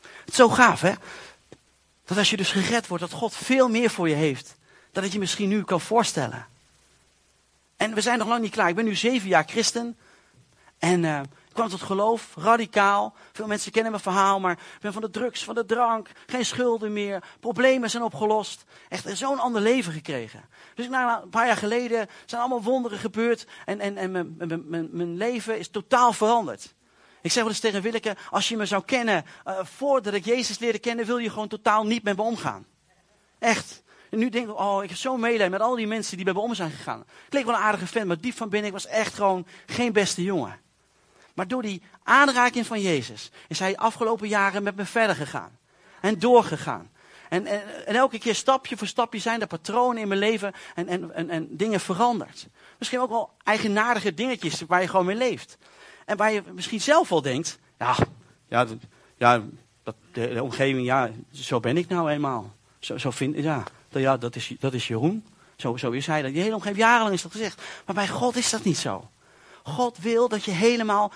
Het 0.00 0.28
is 0.28 0.34
zo 0.34 0.48
gaaf, 0.48 0.80
hè? 0.80 0.92
Dat 2.04 2.18
als 2.18 2.30
je 2.30 2.36
dus 2.36 2.50
gered 2.50 2.86
wordt, 2.86 3.02
dat 3.02 3.12
God 3.12 3.36
veel 3.36 3.68
meer 3.68 3.90
voor 3.90 4.08
je 4.08 4.14
heeft. 4.14 4.56
Dan 4.92 5.02
dat 5.02 5.12
je 5.12 5.18
misschien 5.18 5.48
nu 5.48 5.64
kan 5.64 5.80
voorstellen. 5.80 6.46
En 7.76 7.94
we 7.94 8.00
zijn 8.00 8.18
nog 8.18 8.28
lang 8.28 8.42
niet 8.42 8.52
klaar. 8.52 8.68
Ik 8.68 8.74
ben 8.74 8.84
nu 8.84 8.94
zeven 8.94 9.28
jaar 9.28 9.44
christen. 9.46 9.96
En 10.80 11.02
uh, 11.02 11.20
ik 11.20 11.52
kwam 11.52 11.68
tot 11.68 11.82
geloof, 11.82 12.34
radicaal. 12.36 13.14
Veel 13.32 13.46
mensen 13.46 13.72
kennen 13.72 13.90
mijn 13.90 14.02
verhaal, 14.02 14.40
maar 14.40 14.52
ik 14.52 14.80
ben 14.80 14.92
van 14.92 15.02
de 15.02 15.10
drugs, 15.10 15.44
van 15.44 15.54
de 15.54 15.64
drank, 15.64 16.10
geen 16.26 16.44
schulden 16.44 16.92
meer. 16.92 17.22
Problemen 17.40 17.90
zijn 17.90 18.02
opgelost. 18.02 18.64
Echt 18.88 19.18
zo'n 19.18 19.38
ander 19.38 19.62
leven 19.62 19.92
gekregen. 19.92 20.44
Dus 20.74 20.88
na 20.88 21.22
een 21.22 21.28
paar 21.28 21.46
jaar 21.46 21.56
geleden 21.56 22.08
zijn 22.26 22.40
allemaal 22.40 22.62
wonderen 22.62 22.98
gebeurd. 22.98 23.46
En, 23.64 23.80
en, 23.80 23.96
en 23.96 24.10
mijn, 24.10 24.34
mijn, 24.38 24.88
mijn, 24.92 25.16
leven 25.16 25.58
is 25.58 25.68
totaal 25.68 26.12
veranderd. 26.12 26.74
Ik 27.22 27.32
zeg 27.32 27.42
wel 27.42 27.52
eens 27.52 27.60
tegen 27.60 27.82
Willeke, 27.82 28.16
als 28.30 28.48
je 28.48 28.56
me 28.56 28.66
zou 28.66 28.84
kennen, 28.84 29.24
uh, 29.46 29.58
voordat 29.62 30.14
ik 30.14 30.24
Jezus 30.24 30.58
leerde 30.58 30.78
kennen, 30.78 31.06
wil 31.06 31.18
je 31.18 31.30
gewoon 31.30 31.48
totaal 31.48 31.86
niet 31.86 32.02
met 32.02 32.16
me 32.16 32.22
omgaan. 32.22 32.66
Echt. 33.38 33.82
En 34.10 34.18
nu 34.18 34.28
denk 34.28 34.48
ik, 34.48 34.58
oh, 34.58 34.82
ik 34.82 34.88
heb 34.88 34.98
zo 34.98 35.16
medelijden 35.16 35.50
met 35.50 35.60
al 35.60 35.74
die 35.74 35.86
mensen 35.86 36.16
die 36.16 36.24
bij 36.24 36.34
me 36.34 36.40
om 36.40 36.54
zijn 36.54 36.70
gegaan. 36.70 37.00
Ik 37.26 37.32
leek 37.32 37.44
wel 37.44 37.54
een 37.54 37.60
aardige 37.60 37.86
vent, 37.86 38.06
maar 38.06 38.20
diep 38.20 38.36
van 38.36 38.48
binnen, 38.48 38.68
ik 38.68 38.74
was 38.74 38.86
echt 38.86 39.14
gewoon 39.14 39.46
geen 39.66 39.92
beste 39.92 40.22
jongen. 40.22 40.68
Maar 41.34 41.48
door 41.48 41.62
die 41.62 41.82
aanraking 42.02 42.66
van 42.66 42.80
Jezus 42.80 43.30
is 43.48 43.58
hij 43.58 43.70
de 43.70 43.78
afgelopen 43.78 44.28
jaren 44.28 44.62
met 44.62 44.76
me 44.76 44.84
verder 44.84 45.16
gegaan. 45.16 45.58
En 46.00 46.18
doorgegaan. 46.18 46.90
En, 47.28 47.46
en, 47.46 47.86
en, 47.86 47.94
elke 47.94 48.18
keer 48.18 48.34
stapje 48.34 48.76
voor 48.76 48.86
stapje 48.86 49.18
zijn 49.18 49.40
er 49.40 49.46
patronen 49.46 50.02
in 50.02 50.08
mijn 50.08 50.20
leven 50.20 50.52
en, 50.74 50.88
en, 50.88 51.14
en, 51.14 51.30
en 51.30 51.46
dingen 51.50 51.80
veranderd. 51.80 52.46
Misschien 52.78 53.00
ook 53.00 53.10
wel 53.10 53.30
eigenaardige 53.44 54.14
dingetjes 54.14 54.60
waar 54.60 54.80
je 54.80 54.88
gewoon 54.88 55.06
mee 55.06 55.16
leeft. 55.16 55.58
En 56.04 56.16
waar 56.16 56.32
je 56.32 56.42
misschien 56.54 56.80
zelf 56.80 57.08
wel 57.08 57.22
denkt, 57.22 57.58
ja, 57.78 57.96
ja, 58.48 58.66
ja 59.16 59.42
de, 60.12 60.42
omgeving, 60.42 60.86
ja, 60.86 61.10
zo 61.30 61.60
ben 61.60 61.76
ik 61.76 61.88
nou 61.88 62.10
eenmaal. 62.10 62.52
Zo, 62.78 62.98
zo 62.98 63.10
vind 63.10 63.36
ja, 63.36 63.64
ja 63.88 64.16
dat, 64.16 64.36
is, 64.36 64.54
dat 64.58 64.74
is 64.74 64.88
Jeroen. 64.88 65.24
Zo, 65.56 65.76
zo 65.76 65.90
is 65.90 66.06
hij. 66.06 66.22
Die 66.22 66.42
hele 66.42 66.54
omgeving, 66.54 66.78
jarenlang 66.78 67.14
is 67.14 67.22
dat 67.22 67.32
gezegd. 67.32 67.62
Maar 67.86 67.94
bij 67.94 68.08
God 68.08 68.36
is 68.36 68.50
dat 68.50 68.64
niet 68.64 68.78
zo. 68.78 69.10
God 69.62 69.98
wil 69.98 70.28
dat 70.28 70.44
je 70.44 70.50
helemaal 70.50 71.12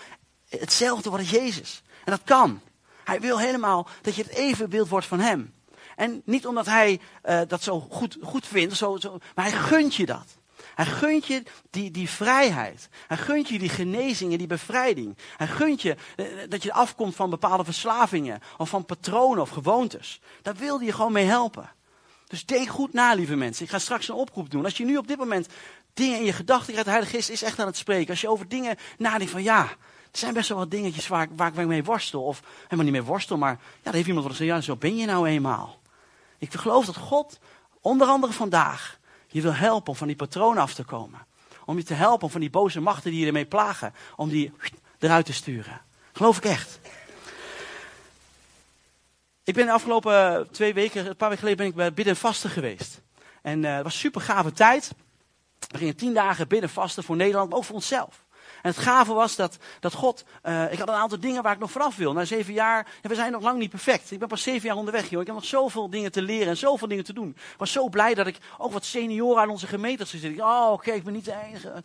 hetzelfde 0.49 1.11
wordt 1.11 1.25
als 1.25 1.33
Jezus. 1.33 1.83
En 2.05 2.11
dat 2.13 2.23
kan. 2.25 2.61
Hij 3.05 3.21
wil 3.21 3.39
helemaal 3.39 3.89
dat 4.03 4.15
je 4.15 4.23
het 4.23 4.33
evenbeeld 4.33 4.89
wordt 4.89 5.07
van 5.07 5.21
hem. 5.21 5.55
En 5.97 6.23
niet 6.25 6.47
omdat 6.47 6.67
hij 6.67 7.01
uh, 7.25 7.41
dat 7.49 7.63
zo 7.63 7.81
goed, 7.81 8.19
goed 8.23 8.47
vindt, 8.47 8.77
zo, 8.77 8.97
zo, 8.97 9.19
maar 9.35 9.45
hij 9.45 9.59
gunt 9.59 9.95
je 9.95 10.07
dat. 10.07 10.37
Hij 10.75 10.87
gunt 10.87 11.27
je 11.27 11.43
die, 11.71 11.91
die 11.91 12.11
vrijheid. 12.11 12.89
Hij 13.07 13.17
gunt 13.17 13.49
je 13.49 13.59
die 13.59 13.69
genezing 13.69 14.33
en 14.33 14.39
die 14.39 14.47
bevrijding. 14.47 15.17
Hij 15.37 15.47
gunt 15.47 15.83
je 15.83 15.97
uh, 16.17 16.27
dat 16.49 16.63
je 16.63 16.73
afkomt 16.73 17.15
van 17.15 17.31
bepaalde 17.31 17.65
verslavingen. 17.65 18.41
Of 18.57 18.69
van 18.69 18.85
patronen 18.85 19.43
of 19.43 19.51
gewoontes. 19.51 20.21
Daar 20.43 20.55
wil 20.55 20.77
hij 20.77 20.87
je 20.87 20.93
gewoon 20.93 21.13
mee 21.13 21.25
helpen. 21.25 21.71
Dus 22.27 22.47
denk 22.47 22.69
goed 22.69 22.93
na, 22.93 23.15
lieve 23.15 23.37
mensen. 23.37 23.65
Ik 23.65 23.71
ga 23.71 23.79
straks 23.79 24.09
een 24.09 24.15
oproep 24.15 24.51
doen. 24.51 24.65
Als 24.65 24.77
je 24.77 24.85
nu 24.85 24.97
op 24.97 25.09
dit 25.09 25.19
moment 25.19 25.49
dingen 25.95 26.19
in 26.19 26.25
je 26.25 26.33
gedachten 26.33 26.67
krijgt, 26.67 26.85
de 26.85 26.91
Heilige 26.91 27.17
Geest 27.17 27.31
is 27.31 27.43
echt 27.43 27.59
aan 27.59 27.67
het 27.67 27.77
spreken. 27.77 28.11
Als 28.11 28.21
je 28.21 28.29
over 28.29 28.49
dingen 28.49 28.77
nadenkt 28.99 29.33
van 29.33 29.43
ja, 29.43 29.63
er 30.13 30.19
zijn 30.19 30.35
best 30.35 30.49
wel 30.49 30.59
wat 30.59 30.71
dingetjes 30.71 31.09
waar, 31.09 31.29
waar 31.37 31.59
ik 31.59 31.67
mee 31.67 31.85
worstel. 31.85 32.25
Of 32.25 32.43
helemaal 32.63 32.85
niet 32.85 32.95
mee 32.95 33.03
worstel, 33.03 33.37
maar 33.37 33.51
ja, 33.51 33.59
daar 33.83 33.95
heeft 33.95 34.07
iemand 34.07 34.27
wat 34.27 34.37
gezegd. 34.37 34.51
Ja, 34.51 34.61
zo 34.61 34.77
ben 34.77 34.97
je 34.97 35.07
nou 35.07 35.29
eenmaal. 35.29 35.81
Ik 36.39 36.55
geloof 36.55 36.85
dat 36.85 36.97
God, 36.97 37.39
onder 37.81 38.07
andere 38.07 38.33
vandaag, 38.33 38.99
je 39.29 39.41
wil 39.41 39.55
helpen 39.55 39.89
om 39.89 39.97
van 39.97 40.07
die 40.07 40.17
patronen 40.17 40.63
af 40.63 40.75
te 40.75 40.85
komen. 40.85 41.27
Om 41.65 41.77
je 41.77 41.83
te 41.83 41.95
helpen 41.95 42.25
om 42.25 42.31
van 42.31 42.41
die 42.41 42.51
boze 42.51 42.81
machten 42.81 43.11
die 43.11 43.21
je 43.21 43.27
ermee 43.27 43.47
plagen, 43.47 43.95
om 44.17 44.29
die 44.29 44.53
eruit 44.99 45.27
te 45.27 45.33
sturen. 45.33 45.81
Geloof 46.13 46.37
ik 46.37 46.45
echt. 46.45 46.79
Ik 49.45 49.55
ben 49.55 49.67
de 49.67 49.73
afgelopen 49.73 50.49
twee 50.51 50.75
weken, 50.75 51.07
een 51.07 51.17
paar 51.17 51.29
weken 51.29 51.45
geleden, 51.45 51.57
ben 51.57 51.67
ik 51.67 51.75
bij 51.75 51.93
bidden 51.93 52.15
en 52.15 52.21
vasten 52.21 52.51
geweest. 52.51 53.01
En 53.43 53.63
uh, 53.63 53.75
het 53.75 53.83
was 53.83 53.93
een 53.93 53.99
super 53.99 54.21
gave 54.21 54.53
tijd. 54.53 54.93
We 55.69 55.79
gingen 55.79 55.97
tien 55.97 56.15
dagen 56.15 56.49
bidden 56.49 56.71
vasten 56.71 57.05
voor 57.05 57.17
Nederland, 57.17 57.49
maar 57.49 57.59
ook 57.59 57.65
voor 57.65 57.75
onszelf. 57.75 58.25
En 58.63 58.71
het 58.71 58.79
gave 58.79 59.13
was 59.13 59.37
dat, 59.37 59.57
dat 59.81 59.93
God, 59.93 60.25
uh, 60.43 60.73
ik 60.73 60.79
had 60.79 60.89
een 60.89 60.95
aantal 60.95 61.21
dingen 61.21 61.43
waar 61.43 61.53
ik 61.53 61.59
nog 61.59 61.71
vanaf 61.71 61.97
wil. 61.97 62.13
Na 62.13 62.25
zeven 62.25 62.53
jaar, 62.53 62.87
ja, 63.03 63.09
we 63.09 63.15
zijn 63.15 63.33
nog 63.33 63.43
lang 63.43 63.59
niet 63.59 63.71
perfect. 63.71 64.11
Ik 64.11 64.19
ben 64.19 64.29
pas 64.29 64.43
zeven 64.43 64.69
jaar 64.69 64.77
onderweg, 64.77 65.11
joh. 65.11 65.21
Ik 65.21 65.27
heb 65.27 65.35
nog 65.35 65.45
zoveel 65.45 65.91
dingen 65.91 66.13
te 66.13 66.23
leren 66.23 66.49
en 66.49 66.57
zoveel 66.57 66.89
dingen 66.89 67.05
te 67.05 67.13
doen. 67.13 67.29
Ik 67.29 67.59
was 67.59 67.73
zo 67.73 67.89
blij 67.89 68.15
dat 68.15 68.27
ik 68.27 68.39
ook 68.59 68.73
wat 68.73 68.85
senioren 68.85 69.43
aan 69.43 69.49
onze 69.49 69.67
gemeente 69.67 70.05
zitten. 70.05 70.31
Ik, 70.31 70.41
oh, 70.41 70.71
oké, 70.73 70.93
ik 70.93 71.05
ben 71.05 71.13
niet 71.13 71.25
de 71.25 71.35
enige. 71.47 71.73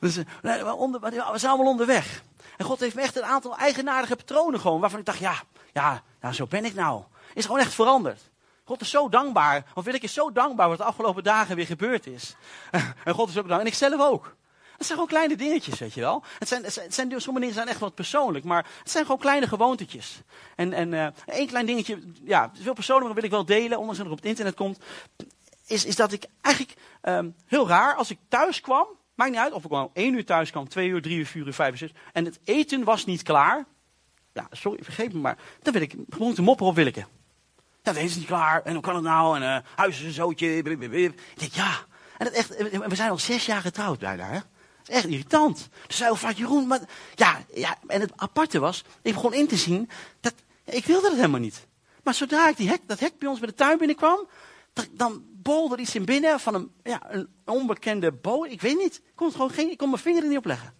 dus, 0.00 0.16
nee, 0.42 0.64
we, 0.64 0.98
we 1.32 1.38
zijn 1.38 1.52
allemaal 1.52 1.72
onderweg. 1.72 2.22
En 2.56 2.64
God 2.64 2.80
heeft 2.80 2.94
me 2.94 3.02
echt 3.02 3.16
een 3.16 3.24
aantal 3.24 3.56
eigenaardige 3.56 4.16
patronen 4.16 4.60
gewoon, 4.60 4.80
waarvan 4.80 4.98
ik 4.98 5.06
dacht, 5.06 5.18
ja, 5.18 5.34
ja, 5.72 6.02
nou, 6.20 6.34
zo 6.34 6.46
ben 6.46 6.64
ik 6.64 6.74
nou. 6.74 7.02
Is 7.34 7.44
gewoon 7.44 7.60
echt 7.60 7.74
veranderd. 7.74 8.20
God 8.70 8.80
is 8.80 8.90
zo 8.90 9.08
dankbaar, 9.08 9.64
of 9.74 9.84
wil 9.84 9.94
ik 9.94 10.02
is 10.02 10.12
zo 10.12 10.32
dankbaar 10.32 10.68
wat 10.68 10.78
de 10.78 10.84
afgelopen 10.84 11.22
dagen 11.22 11.56
weer 11.56 11.66
gebeurd 11.66 12.06
is. 12.06 12.34
en 13.04 13.14
God 13.14 13.28
is 13.28 13.34
ook 13.36 13.48
dankbaar, 13.48 13.60
en 13.60 13.66
ik 13.66 13.74
zelf 13.74 14.00
ook. 14.00 14.36
Het 14.76 14.86
zijn 14.86 14.98
gewoon 14.98 15.06
kleine 15.06 15.36
dingetjes, 15.36 15.78
weet 15.78 15.94
je 15.94 16.00
wel. 16.00 16.22
Het 16.38 16.48
zijn, 16.48 16.64
het 16.64 16.94
zijn, 16.94 17.10
sommige 17.10 17.38
dingen 17.38 17.54
zijn 17.54 17.68
echt 17.68 17.80
wat 17.80 17.94
persoonlijk, 17.94 18.44
maar 18.44 18.66
het 18.78 18.90
zijn 18.90 19.04
gewoon 19.04 19.20
kleine 19.20 19.46
gewoontetjes. 19.48 20.20
En, 20.56 20.72
en 20.72 20.92
uh, 20.92 21.06
één 21.26 21.46
klein 21.46 21.66
dingetje, 21.66 21.98
ja, 22.24 22.52
veel 22.60 22.72
persoonlijker 22.72 23.14
wil 23.14 23.24
ik 23.24 23.30
wel 23.30 23.44
delen, 23.44 23.78
ondanks 23.78 23.96
dat 23.96 24.06
het 24.06 24.16
op 24.16 24.20
het 24.20 24.30
internet 24.30 24.54
komt, 24.54 24.78
is, 25.66 25.84
is 25.84 25.96
dat 25.96 26.12
ik 26.12 26.24
eigenlijk 26.40 26.76
um, 27.02 27.34
heel 27.46 27.68
raar, 27.68 27.94
als 27.94 28.10
ik 28.10 28.18
thuis 28.28 28.60
kwam, 28.60 28.86
maakt 29.14 29.30
niet 29.30 29.40
uit 29.40 29.52
of 29.52 29.64
ik 29.64 29.70
wel 29.70 29.90
één 29.92 30.14
uur 30.14 30.24
thuis 30.24 30.50
kwam, 30.50 30.68
twee 30.68 30.88
uur, 30.88 31.02
drie 31.02 31.18
uur, 31.18 31.26
vier 31.26 31.46
uur, 31.46 31.54
vijf 31.54 31.70
uur, 31.70 31.78
zes, 31.78 31.92
en 32.12 32.24
het 32.24 32.40
eten 32.44 32.84
was 32.84 33.04
niet 33.04 33.22
klaar. 33.22 33.64
Ja, 34.32 34.46
sorry, 34.50 34.84
vergeet 34.84 35.12
me 35.12 35.18
maar. 35.18 35.38
Dan 35.62 35.72
wil 35.72 35.82
ik 35.82 35.94
gewoon 36.08 36.34
te 36.34 36.42
mopperen 36.42 36.70
op 36.70 36.76
Willeke. 36.76 37.06
Ja, 37.82 37.92
deze 37.92 38.06
is 38.06 38.16
niet 38.16 38.26
klaar. 38.26 38.62
En 38.62 38.72
hoe 38.72 38.82
kan 38.82 38.94
het 38.94 39.04
nou? 39.04 39.36
En 39.36 39.42
uh, 39.42 39.56
huis 39.76 39.98
is 39.98 40.04
een 40.04 40.12
zootje. 40.12 40.56
Ik 40.56 40.64
denk, 41.34 41.52
ja. 41.52 41.70
En 42.18 42.24
dat 42.26 42.34
echt, 42.34 42.56
we 42.86 42.94
zijn 42.94 43.10
al 43.10 43.18
zes 43.18 43.46
jaar 43.46 43.60
getrouwd 43.60 43.98
bijna, 43.98 44.24
hè. 44.24 44.38
Dat 44.78 44.88
is 44.88 44.94
echt 44.94 45.04
irritant. 45.04 45.68
Dus 45.86 45.96
zei 45.96 46.16
vaak, 46.16 46.36
Jeroen, 46.36 46.66
maar... 46.66 46.80
Ja, 47.14 47.38
ja, 47.54 47.76
en 47.86 48.00
het 48.00 48.12
aparte 48.16 48.58
was, 48.58 48.84
ik 49.02 49.14
begon 49.14 49.34
in 49.34 49.46
te 49.46 49.56
zien, 49.56 49.90
dat, 50.20 50.34
ik 50.64 50.84
wilde 50.84 51.08
dat 51.08 51.16
helemaal 51.16 51.40
niet. 51.40 51.66
Maar 52.02 52.14
zodra 52.14 52.48
ik 52.48 52.56
die 52.56 52.68
hek, 52.68 52.80
dat 52.86 53.00
hek 53.00 53.18
bij 53.18 53.28
ons 53.28 53.38
bij 53.38 53.48
de 53.48 53.54
tuin 53.54 53.78
binnenkwam, 53.78 54.28
dan 54.90 55.24
bolde 55.42 55.74
er 55.74 55.80
iets 55.80 55.94
in 55.94 56.04
binnen 56.04 56.40
van 56.40 56.54
een, 56.54 56.72
ja, 56.82 57.00
een 57.10 57.28
onbekende 57.44 58.12
boot. 58.12 58.50
Ik 58.50 58.60
weet 58.60 58.78
niet. 58.78 58.96
Ik 58.96 59.12
kon, 59.14 59.32
gewoon 59.32 59.50
geen, 59.50 59.70
ik 59.70 59.78
kon 59.78 59.90
mijn 59.90 60.02
vinger 60.02 60.22
er 60.22 60.28
niet 60.28 60.38
op 60.38 60.44
leggen. 60.44 60.74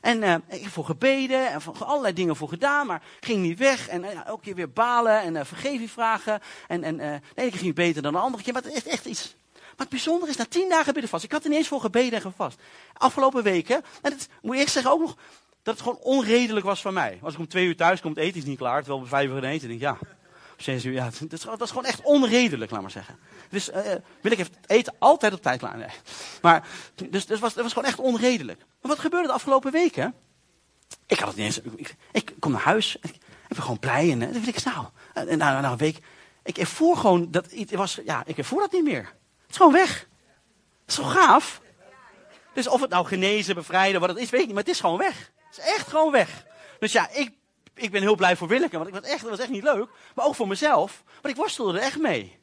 En 0.00 0.22
ik 0.48 0.62
heb 0.62 0.70
voor 0.70 0.84
gebeden 0.84 1.50
en 1.50 1.60
voor 1.60 1.84
allerlei 1.84 2.14
dingen 2.14 2.36
voor 2.36 2.48
gedaan, 2.48 2.86
maar 2.86 3.02
ging 3.20 3.42
niet 3.42 3.58
weg. 3.58 3.88
En 3.88 4.04
uh, 4.04 4.26
elke 4.26 4.42
keer 4.42 4.54
weer 4.54 4.70
balen 4.70 5.20
en 5.20 5.34
uh, 5.34 5.44
vergeving 5.44 5.90
vragen. 5.90 6.40
En, 6.68 6.84
en 6.84 6.96
de 6.96 7.20
ene 7.34 7.50
keer 7.50 7.52
ging 7.52 7.66
het 7.66 7.74
beter 7.74 8.02
dan 8.02 8.12
de 8.12 8.18
andere 8.18 8.42
keer, 8.42 8.52
maar 8.52 8.62
het 8.62 8.74
is 8.74 8.86
echt 8.86 9.04
iets. 9.04 9.36
Maar 9.52 9.86
het 9.86 9.96
bijzondere 9.96 10.30
is, 10.30 10.36
na 10.36 10.44
tien 10.44 10.68
dagen 10.68 10.92
bidden 10.92 11.10
vast. 11.10 11.24
Ik 11.24 11.32
had 11.32 11.44
ineens 11.44 11.68
voor 11.68 11.80
gebeden 11.80 12.12
en 12.12 12.20
gevast. 12.20 12.60
Afgelopen 12.92 13.42
weken, 13.42 13.84
en 14.02 14.12
het 14.12 14.28
moet 14.42 14.56
ik 14.56 14.68
zeggen 14.68 14.92
ook 14.92 15.00
nog, 15.00 15.16
dat 15.62 15.74
het 15.74 15.82
gewoon 15.82 15.98
onredelijk 16.02 16.66
was 16.66 16.80
van 16.80 16.94
mij. 16.94 17.18
Als 17.22 17.32
ik 17.32 17.38
om 17.38 17.48
twee 17.48 17.66
uur 17.66 17.76
thuis 17.76 18.00
kom, 18.00 18.12
eten 18.16 18.40
is 18.40 18.46
niet 18.46 18.58
klaar, 18.58 18.82
terwijl 18.82 19.02
we 19.02 19.08
vijf 19.08 19.30
uur 19.30 19.44
eten. 19.44 19.68
denk 19.68 19.80
ik, 19.80 19.86
ja, 19.86 19.98
uur, 20.66 20.92
ja, 20.92 21.04
dat 21.04 21.32
is, 21.32 21.40
dat 21.40 21.68
gewoon 21.68 21.84
echt 21.84 22.02
onredelijk, 22.02 22.70
laat 22.70 22.80
maar 22.80 22.90
zeggen. 22.90 23.18
Dus 23.48 23.68
uh, 23.68 23.76
wil 24.20 24.32
ik 24.32 24.38
even 24.38 24.54
eten 24.66 24.94
altijd 24.98 25.32
op 25.32 25.42
tijd 25.42 25.58
klaar. 25.58 25.76
Nee. 25.76 25.88
Maar, 26.42 26.66
dus 27.10 27.26
dat 27.26 27.38
was, 27.38 27.54
dat 27.54 27.62
was 27.62 27.72
gewoon 27.72 27.88
echt 27.88 27.98
onredelijk. 27.98 28.58
Maar 28.58 28.90
wat 28.90 28.98
gebeurde 28.98 29.26
de 29.26 29.32
afgelopen 29.32 29.72
weken? 29.72 30.14
Ik 31.06 31.18
had 31.18 31.28
het 31.28 31.36
niet 31.36 31.46
eens. 31.46 31.60
Ik, 31.76 31.94
ik 32.12 32.34
kom 32.38 32.52
naar 32.52 32.60
huis. 32.60 32.96
Ik, 33.00 33.14
ik 33.48 33.56
gewoon 33.56 33.78
blij. 33.78 34.10
En 34.10 34.20
uh, 34.20 34.32
dan 34.32 34.40
wil 34.40 34.48
ik 34.48 34.64
nou. 34.64 34.86
En 35.14 35.38
na, 35.38 35.64
een 35.64 35.76
week. 35.76 35.98
Ik 36.42 36.58
ervoer 36.58 36.96
gewoon 36.96 37.30
dat. 37.30 37.50
Het 37.50 37.74
was, 37.74 38.00
ja, 38.04 38.22
ik 38.26 38.38
ervoer 38.38 38.60
dat 38.60 38.72
niet 38.72 38.84
meer. 38.84 39.02
Het 39.02 39.50
is 39.50 39.56
gewoon 39.56 39.72
weg. 39.72 39.98
Het 40.80 40.88
is 40.88 40.94
zo 40.94 41.02
gaaf. 41.02 41.60
Dus 42.52 42.68
of 42.68 42.80
het 42.80 42.90
nou 42.90 43.06
genezen, 43.06 43.54
bevrijden, 43.54 44.00
wat 44.00 44.08
het 44.08 44.18
is, 44.18 44.30
weet 44.30 44.40
ik 44.40 44.46
niet. 44.46 44.54
Maar 44.54 44.64
het 44.64 44.72
is 44.72 44.80
gewoon 44.80 44.98
weg. 44.98 45.32
Het 45.48 45.58
is 45.58 45.64
echt 45.64 45.88
gewoon 45.88 46.12
weg. 46.12 46.46
Dus 46.78 46.92
ja, 46.92 47.10
ik, 47.10 47.32
ik 47.78 47.90
ben 47.90 48.02
heel 48.02 48.14
blij 48.14 48.36
voor 48.36 48.48
Willeke. 48.48 48.76
Want 48.76 48.88
ik 48.88 48.94
was 48.94 49.04
echt, 49.04 49.20
dat 49.20 49.30
was 49.30 49.38
echt 49.38 49.50
niet 49.50 49.62
leuk. 49.62 49.88
Maar 50.14 50.26
ook 50.26 50.34
voor 50.34 50.48
mezelf. 50.48 51.02
Want 51.06 51.26
ik 51.26 51.36
worstelde 51.36 51.78
er 51.78 51.84
echt 51.84 51.98
mee. 51.98 52.38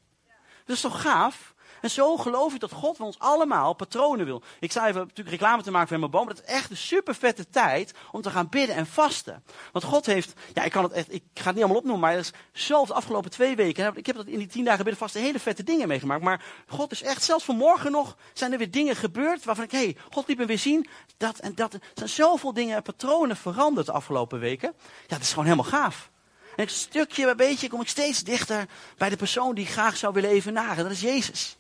Dat 0.66 0.76
is 0.76 0.82
toch 0.82 1.02
gaaf? 1.02 1.55
En 1.86 1.92
zo 1.92 2.18
geloof 2.18 2.54
ik 2.54 2.60
dat 2.60 2.72
God 2.72 3.00
ons 3.00 3.20
allemaal 3.20 3.74
patronen 3.74 4.26
wil. 4.26 4.42
Ik 4.60 4.72
zou 4.72 4.88
even 4.88 5.00
natuurlijk 5.02 5.30
reclame 5.30 5.64
te 5.64 5.72
maken 5.72 5.88
voor 5.88 6.00
mijn 6.00 6.12
boom. 6.12 6.28
Dat 6.28 6.42
is 6.42 6.54
echt 6.54 6.70
een 6.70 6.78
super 6.78 7.16
vette 7.16 7.50
tijd 7.50 7.94
om 8.12 8.22
te 8.22 8.30
gaan 8.30 8.50
bidden 8.50 8.76
en 8.76 8.88
vasten. 8.88 9.44
Want 9.72 9.86
God 9.86 10.06
heeft, 10.06 10.34
ja, 10.54 10.64
ik 10.64 10.72
kan 10.72 10.84
het 10.84 10.92
echt, 10.92 11.14
ik 11.14 11.24
ga 11.34 11.46
het 11.46 11.54
niet 11.54 11.64
allemaal 11.64 11.78
opnoemen, 11.78 12.02
maar 12.02 12.14
er 12.14 12.20
is 12.20 12.34
zo 12.54 12.86
de 12.86 12.94
afgelopen 12.94 13.32
twee 13.32 13.56
weken. 13.56 13.96
Ik 13.96 14.06
heb 14.06 14.16
dat 14.16 14.26
in 14.26 14.38
die 14.38 14.48
tien 14.48 14.64
dagen 14.64 14.84
bidden 14.84 14.98
vasten 14.98 15.22
hele 15.22 15.40
vette 15.40 15.64
dingen 15.64 15.88
meegemaakt. 15.88 16.24
Maar 16.24 16.44
God 16.68 16.92
is 16.92 17.04
echt, 17.04 17.24
zelfs 17.24 17.46
vanmorgen 17.46 17.92
nog, 17.92 18.18
zijn 18.34 18.52
er 18.52 18.58
weer 18.58 18.72
dingen 18.72 18.96
gebeurd 18.96 19.44
waarvan 19.44 19.66
ik, 19.66 19.72
hé, 19.72 19.78
hey, 19.78 19.98
God 20.12 20.28
liet 20.28 20.38
me 20.38 20.46
weer 20.46 20.60
zien. 20.60 20.88
Dat 21.18 21.40
en 21.40 21.56
dat. 21.56 21.74
Er 21.74 21.80
zijn 21.94 22.10
zoveel 22.10 22.54
dingen, 22.54 22.82
patronen 22.82 23.38
veranderd 23.38 23.86
de 23.86 23.92
afgelopen 23.92 24.40
weken. 24.40 24.74
Ja, 24.78 25.08
dat 25.08 25.22
is 25.22 25.30
gewoon 25.30 25.46
helemaal 25.46 25.72
gaaf. 25.72 26.10
En 26.56 26.64
een 26.64 26.70
stukje 26.70 27.26
bij 27.26 27.36
beetje 27.36 27.70
kom 27.70 27.82
ik 27.82 27.88
steeds 27.88 28.24
dichter 28.24 28.66
bij 28.98 29.10
de 29.10 29.16
persoon 29.16 29.56
die 29.56 29.66
ik 29.66 29.72
graag 29.72 29.98
zou 29.98 30.14
willen 30.14 30.30
evenaren. 30.30 30.84
Dat 30.84 30.92
is 30.92 31.02
Jezus. 31.02 31.58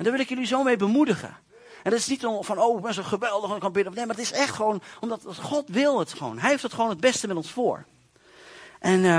En 0.00 0.06
daar 0.06 0.14
wil 0.14 0.24
ik 0.24 0.28
jullie 0.28 0.46
zo 0.46 0.62
mee 0.62 0.76
bemoedigen. 0.76 1.36
En 1.82 1.90
dat 1.90 1.98
is 1.98 2.06
niet 2.06 2.20
van, 2.20 2.58
oh, 2.58 2.88
ik 2.88 2.92
zo 2.92 3.02
geweldig 3.02 3.48
en 3.48 3.54
ik 3.54 3.60
kan 3.60 3.72
bidden. 3.72 3.94
Nee, 3.94 4.06
maar 4.06 4.16
het 4.16 4.24
is 4.24 4.32
echt 4.32 4.54
gewoon, 4.54 4.82
omdat 5.00 5.22
God 5.40 5.68
wil 5.68 5.98
het 5.98 6.12
gewoon. 6.12 6.38
Hij 6.38 6.50
heeft 6.50 6.62
het 6.62 6.72
gewoon 6.72 6.90
het 6.90 7.00
beste 7.00 7.26
met 7.26 7.36
ons 7.36 7.50
voor. 7.50 7.84
En, 8.78 9.00
uh, 9.00 9.18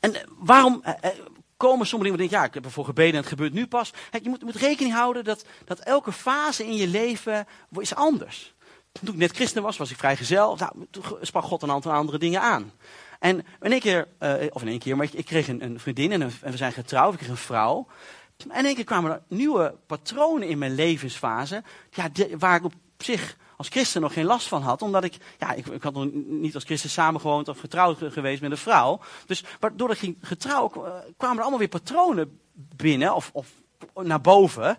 en 0.00 0.28
waarom 0.38 0.82
uh, 0.86 1.10
komen 1.56 1.86
sommige 1.86 2.16
dingen, 2.16 2.30
ja, 2.30 2.44
ik 2.44 2.54
heb 2.54 2.64
ervoor 2.64 2.84
gebeden 2.84 3.12
en 3.12 3.18
het 3.18 3.28
gebeurt 3.28 3.52
nu 3.52 3.66
pas. 3.66 3.92
je 4.22 4.28
moet, 4.28 4.42
moet 4.42 4.56
rekening 4.56 4.94
houden 4.94 5.24
dat, 5.24 5.44
dat 5.64 5.78
elke 5.78 6.12
fase 6.12 6.66
in 6.66 6.76
je 6.76 6.86
leven 6.86 7.46
is 7.78 7.94
anders. 7.94 8.54
Toen 8.92 9.14
ik 9.14 9.20
net 9.20 9.32
christen 9.32 9.62
was, 9.62 9.76
was 9.76 9.90
ik 9.90 9.98
vrijgezel. 9.98 10.56
Nou, 10.56 10.72
toen 10.90 11.04
sprak 11.20 11.44
God 11.44 11.62
een 11.62 11.70
aantal 11.70 11.92
andere 11.92 12.18
dingen 12.18 12.40
aan. 12.40 12.72
En 13.18 13.46
in 13.60 13.70
één 13.70 13.80
keer, 13.80 14.08
of 14.50 14.62
in 14.62 14.68
één 14.68 14.78
keer, 14.78 14.96
maar 14.96 15.08
ik, 15.12 15.24
kreeg 15.24 15.48
een, 15.48 15.62
een 15.64 15.80
vriendin 15.80 16.12
en, 16.12 16.32
we 16.40 16.56
zijn 16.56 16.72
getrouwd, 16.72 17.12
ik 17.12 17.18
kreeg 17.18 17.30
een 17.30 17.36
vrouw. 17.36 17.86
En 18.46 18.64
één 18.64 18.74
keer 18.74 18.84
kwamen 18.84 19.10
er 19.10 19.22
nieuwe 19.28 19.74
patronen 19.86 20.48
in 20.48 20.58
mijn 20.58 20.74
levensfase, 20.74 21.62
ja, 21.90 22.10
waar 22.38 22.56
ik 22.56 22.64
op 22.64 22.72
zich 22.98 23.36
als 23.56 23.68
christen 23.68 24.00
nog 24.00 24.12
geen 24.12 24.24
last 24.24 24.48
van 24.48 24.62
had. 24.62 24.82
Omdat 24.82 25.04
ik, 25.04 25.16
ja, 25.38 25.52
ik, 25.52 25.66
ik 25.66 25.82
had 25.82 25.94
nog 25.94 26.08
niet 26.12 26.54
als 26.54 26.64
christen 26.64 26.90
samengewoond 26.90 27.48
of 27.48 27.58
getrouwd 27.58 27.98
geweest 28.00 28.40
met 28.40 28.50
een 28.50 28.56
vrouw. 28.56 29.00
Dus 29.26 29.44
doordat 29.60 29.90
ik 29.90 29.98
ging 29.98 30.16
getrouwd, 30.20 30.72
kwamen 31.16 31.36
er 31.36 31.42
allemaal 31.42 31.58
weer 31.58 31.68
patronen 31.68 32.40
binnen 32.52 33.14
of, 33.14 33.30
of 33.32 33.48
naar 33.94 34.20
boven. 34.20 34.78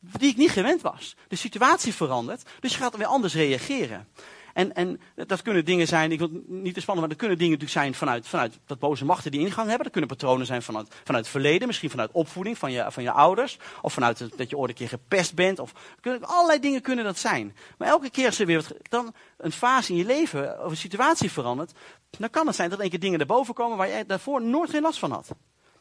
Die 0.00 0.30
ik 0.30 0.36
niet 0.36 0.50
gewend 0.50 0.82
was. 0.82 1.16
De 1.28 1.36
situatie 1.36 1.94
verandert, 1.94 2.48
dus 2.60 2.72
je 2.72 2.78
gaat 2.78 2.92
er 2.92 2.98
weer 2.98 3.08
anders 3.08 3.34
reageren. 3.34 4.08
En, 4.56 4.74
en 4.74 5.00
dat 5.14 5.42
kunnen 5.42 5.64
dingen 5.64 5.86
zijn, 5.86 6.12
ik 6.12 6.18
wil 6.18 6.30
niet 6.46 6.74
te 6.74 6.80
spannen, 6.80 7.00
maar 7.00 7.12
dat 7.12 7.18
kunnen 7.18 7.38
dingen 7.38 7.52
natuurlijk 7.52 7.80
zijn 7.80 7.94
vanuit, 7.94 8.28
vanuit 8.28 8.58
dat 8.66 8.78
boze 8.78 9.04
machten 9.04 9.30
die 9.30 9.40
ingang 9.40 9.66
hebben. 9.66 9.82
Dat 9.82 9.92
kunnen 9.92 10.10
patronen 10.10 10.46
zijn 10.46 10.62
vanuit, 10.62 10.88
vanuit 11.04 11.24
het 11.24 11.32
verleden, 11.32 11.66
misschien 11.66 11.90
vanuit 11.90 12.10
opvoeding 12.12 12.58
van 12.58 12.72
je, 12.72 12.84
van 12.88 13.02
je 13.02 13.10
ouders. 13.10 13.58
Of 13.82 13.92
vanuit 13.92 14.18
dat 14.36 14.50
je 14.50 14.56
ooit 14.56 14.70
een 14.70 14.76
keer 14.76 14.88
gepest 14.88 15.34
bent. 15.34 15.58
Of, 15.58 15.72
allerlei 16.20 16.60
dingen 16.60 16.80
kunnen 16.80 17.04
dat 17.04 17.18
zijn. 17.18 17.56
Maar 17.78 17.88
elke 17.88 18.10
keer 18.10 18.26
als 18.26 18.38
er 18.38 18.46
weer 18.46 18.66
dan 18.88 19.14
een 19.36 19.52
fase 19.52 19.92
in 19.92 19.98
je 19.98 20.04
leven 20.04 20.64
of 20.64 20.70
een 20.70 20.76
situatie 20.76 21.30
verandert, 21.30 21.72
dan 22.18 22.30
kan 22.30 22.46
het 22.46 22.56
zijn 22.56 22.70
dat 22.70 22.80
een 22.80 22.90
keer 22.90 23.00
dingen 23.00 23.20
erboven 23.20 23.54
komen 23.54 23.76
waar 23.76 23.88
jij 23.88 24.06
daarvoor 24.06 24.42
nooit 24.42 24.70
geen 24.70 24.82
last 24.82 24.98
van 24.98 25.10
had. 25.10 25.28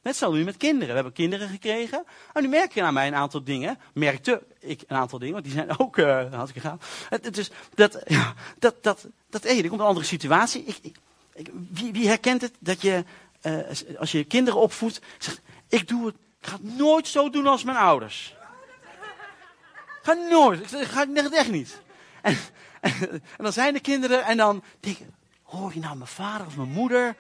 Net 0.06 0.16
zo 0.16 0.32
nu 0.32 0.44
met 0.44 0.58
kinderen. 0.58 0.88
We 0.88 0.94
hebben 0.94 1.14
kinderen 1.14 1.50
gekregen. 1.50 2.04
En 2.34 2.42
nu 2.42 2.48
merk 2.48 2.74
je 2.74 2.84
aan 2.84 2.94
mij 2.94 3.08
een 3.08 3.16
aantal 3.16 3.44
dingen. 3.44 3.80
Merkte 3.94 4.44
ik 4.60 4.84
een 4.88 4.96
aantal 4.96 5.20
dingen, 5.20 5.34
want 5.34 5.46
die 5.46 5.54
zijn 5.54 5.80
ook 5.80 5.98
uh, 5.98 6.34
hartstikke 6.34 6.68
gaaf. 6.68 7.08
Het, 7.10 7.34
dus 7.34 7.52
dat, 7.74 8.02
ja, 8.06 8.34
dat, 8.60 8.84
dat, 8.84 9.08
dat, 9.30 9.44
hey, 9.44 9.64
er 9.64 9.70
komt 9.70 9.80
een 9.80 9.88
andere 9.88 10.06
situatie. 10.06 10.64
Ik, 10.64 10.94
ik, 11.34 11.50
wie, 11.72 11.92
wie, 11.92 12.08
herkent 12.08 12.42
het 12.42 12.54
dat 12.60 12.82
je, 12.82 13.04
uh, 13.42 14.00
als 14.00 14.12
je 14.12 14.24
kinderen 14.24 14.60
opvoedt, 14.60 15.02
zegt, 15.18 15.42
ik 15.70 15.88
doe 15.88 16.06
het, 16.06 16.16
ik 16.42 16.48
ga 16.48 16.56
het 16.56 16.78
nooit 16.78 17.08
zo 17.08 17.30
doen 17.30 17.48
als 17.48 17.64
mijn 17.64 17.78
ouders. 17.78 18.36
ga 20.02 20.14
nooit, 20.14 20.74
ik 20.74 20.88
ga 20.88 21.08
het 21.08 21.34
echt 21.34 21.52
niet. 21.52 21.82
En, 22.22 22.38
en, 22.82 22.94
en, 23.10 23.22
dan 23.38 23.54
zijn 23.54 23.74
de 23.74 23.80
kinderen 23.80 24.26
en 24.26 24.38
dan 24.38 24.64
denk 24.80 24.98
ik, 24.98 25.08
hoor 25.44 25.74
je 25.74 25.80
nou 25.80 25.96
mijn 25.98 26.10
vader 26.10 26.48
of 26.48 26.56
mijn 26.56 26.70
moeder? 26.70 27.16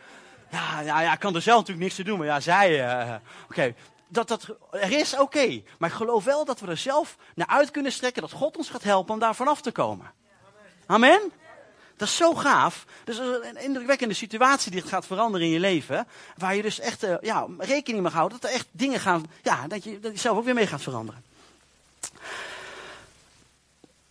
Ja, 0.56 0.80
ja, 1.02 1.13
ik 1.13 1.20
kan 1.20 1.36
er 1.36 1.41
zelf 1.41 1.60
natuurlijk 1.60 1.86
niks 1.86 1.96
te 1.96 2.04
doen, 2.04 2.18
maar 2.18 2.28
ja, 2.28 2.39
zij. 2.39 3.00
Uh, 3.08 3.15
oké, 3.50 3.74
dat 4.08 4.28
dat 4.28 4.56
er 4.72 4.91
is, 4.91 5.18
oké. 5.18 5.62
Maar 5.78 5.89
ik 5.89 5.96
geloof 5.96 6.24
wel 6.24 6.46
dat 6.46 6.60
we 6.60 6.68
er 6.68 6.78
zelf 6.78 7.18
naar 7.36 7.48
uit 7.48 7.72
kunnen 7.72 7.91
strekken, 7.91 8.22
dat 8.22 8.32
God 8.32 8.58
ons 8.58 8.70
gaat 8.70 8.84
helpen 8.84 9.13
om 9.13 9.20
daar 9.20 9.36
vanaf 9.36 9.62
te 9.62 9.72
komen. 9.72 10.12
Amen? 10.86 11.32
Dat 11.98 12.08
is 12.08 12.15
zo 12.15 12.34
gaaf. 12.34 12.86
Dus 13.04 13.18
een 13.18 13.58
indrukwekkende 13.58 14.13
situatie 14.13 14.72
die 14.72 14.82
gaat 14.82 15.06
veranderen 15.06 15.48
in 15.48 15.54
je 15.54 15.60
leven. 15.60 16.08
Waar 16.38 16.56
je 16.56 16.62
dus 16.62 16.80
echt 16.80 17.04
uh, 17.04 17.15
ja, 17.22 17.48
rekening 17.58 18.04
mag 18.04 18.13
houden 18.13 18.39
dat 18.41 18.50
er 18.50 18.56
echt 18.56 18.68
dingen 18.72 19.00
gaan. 19.00 19.26
Ja, 19.44 19.68
dat 19.68 19.84
je, 19.84 20.00
dat 20.00 20.12
zelf 20.15 20.38
ook 20.38 20.46
weer 20.46 20.54
mee 20.54 20.68
gaat 20.68 20.82
veranderen. 20.82 21.24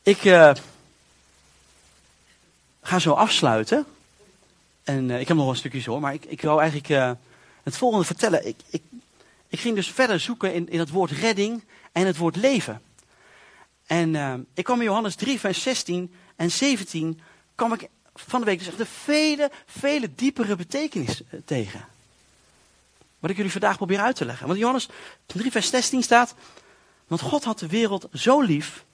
Ik 0.02 0.18
ga 2.82 2.98
zo 2.98 3.12
afsluiten. 3.12 3.86
En 4.84 5.08
uh, 5.08 5.20
ik 5.20 5.28
heb 5.28 5.36
nog 5.36 5.48
een 5.48 5.56
stukje 5.56 5.80
zo, 5.80 6.00
maar 6.00 6.14
ik, 6.14 6.24
ik 6.24 6.40
wou 6.42 6.60
eigenlijk 6.60 6.88
uh, 6.88 7.10
het 7.62 7.76
volgende 7.76 8.04
vertellen. 8.04 8.46
Ik, 8.46 8.56
ik, 8.70 8.82
ik, 9.48 9.60
ging 9.60 9.74
dus 9.74 9.90
verder 9.90 10.20
zoeken 10.20 10.54
in, 10.54 10.68
in 10.68 10.78
het 10.78 10.90
woord 10.90 11.10
redding 11.10 11.64
en 11.92 12.06
het 12.06 12.16
woord 12.16 12.36
leven. 12.36 12.82
En 13.86 14.14
uh, 14.14 14.34
ik 14.54 14.64
kwam 14.64 14.78
in 14.78 14.84
Johannes 14.84 15.14
3, 15.14 15.40
vers 15.40 15.62
16 15.62 16.14
en 16.36 16.50
17, 16.50 17.20
kwam 17.54 17.72
ik 17.72 17.88
van 18.14 18.40
de 18.40 18.46
week 18.46 18.58
dus 18.58 18.68
echt 18.68 18.80
een 18.80 18.86
vele, 18.86 19.50
vele 19.66 20.10
diepere 20.14 20.56
betekenis 20.56 21.22
tegen. 21.44 21.84
Wat 23.18 23.30
ik 23.30 23.36
jullie 23.36 23.52
vandaag 23.52 23.76
probeer 23.76 24.00
uit 24.00 24.16
te 24.16 24.24
leggen. 24.24 24.46
Want 24.46 24.58
Johannes 24.58 24.88
3, 25.26 25.50
vers 25.50 25.70
16 25.70 26.02
staat, 26.02 26.34
want 27.06 27.20
God 27.20 27.44
had 27.44 27.58
de 27.58 27.66
wereld 27.66 28.08
zo 28.12 28.40
lief, 28.40 28.84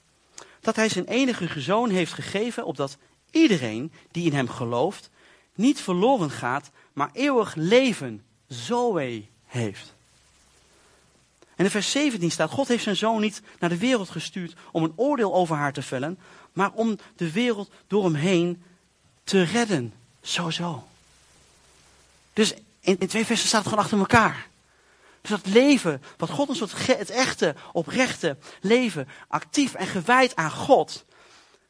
dat 0.59 0.75
hij 0.75 0.89
zijn 0.89 1.05
enige 1.05 1.61
zoon 1.61 1.89
heeft 1.89 2.13
gegeven, 2.13 2.65
opdat 2.65 2.97
iedereen 3.31 3.91
die 4.11 4.25
in 4.25 4.33
hem 4.33 4.49
gelooft, 4.49 5.09
niet 5.55 5.81
verloren 5.81 6.31
gaat, 6.31 6.69
maar 6.93 7.09
eeuwig 7.13 7.55
leven, 7.55 8.23
zoe 8.47 9.25
heeft. 9.45 9.93
En 11.55 11.65
in 11.65 11.71
vers 11.71 11.91
17 11.91 12.31
staat, 12.31 12.49
God 12.49 12.67
heeft 12.67 12.83
zijn 12.83 12.95
zoon 12.95 13.21
niet 13.21 13.41
naar 13.59 13.69
de 13.69 13.77
wereld 13.77 14.09
gestuurd 14.09 14.53
om 14.71 14.83
een 14.83 14.93
oordeel 14.95 15.33
over 15.33 15.55
haar 15.55 15.73
te 15.73 15.81
vellen, 15.81 16.19
maar 16.53 16.71
om 16.71 16.97
de 17.15 17.31
wereld 17.31 17.71
door 17.87 18.03
hem 18.03 18.13
heen 18.13 18.63
te 19.23 19.43
redden. 19.43 19.93
Zo, 20.21 20.49
zo. 20.49 20.87
Dus 22.33 22.53
in, 22.79 22.97
twee 22.97 23.25
versen 23.25 23.47
staat 23.47 23.59
het 23.59 23.69
gewoon 23.69 23.83
achter 23.83 23.99
elkaar. 23.99 24.47
Dus 25.21 25.29
dat 25.29 25.45
leven, 25.45 26.01
wat 26.17 26.29
God 26.29 26.49
ons 26.49 26.59
het, 26.59 26.87
het 26.87 27.09
echte, 27.09 27.55
oprechte 27.71 28.37
leven, 28.61 29.07
actief 29.27 29.73
en 29.73 29.87
gewijd 29.87 30.35
aan 30.35 30.51
God, 30.51 31.05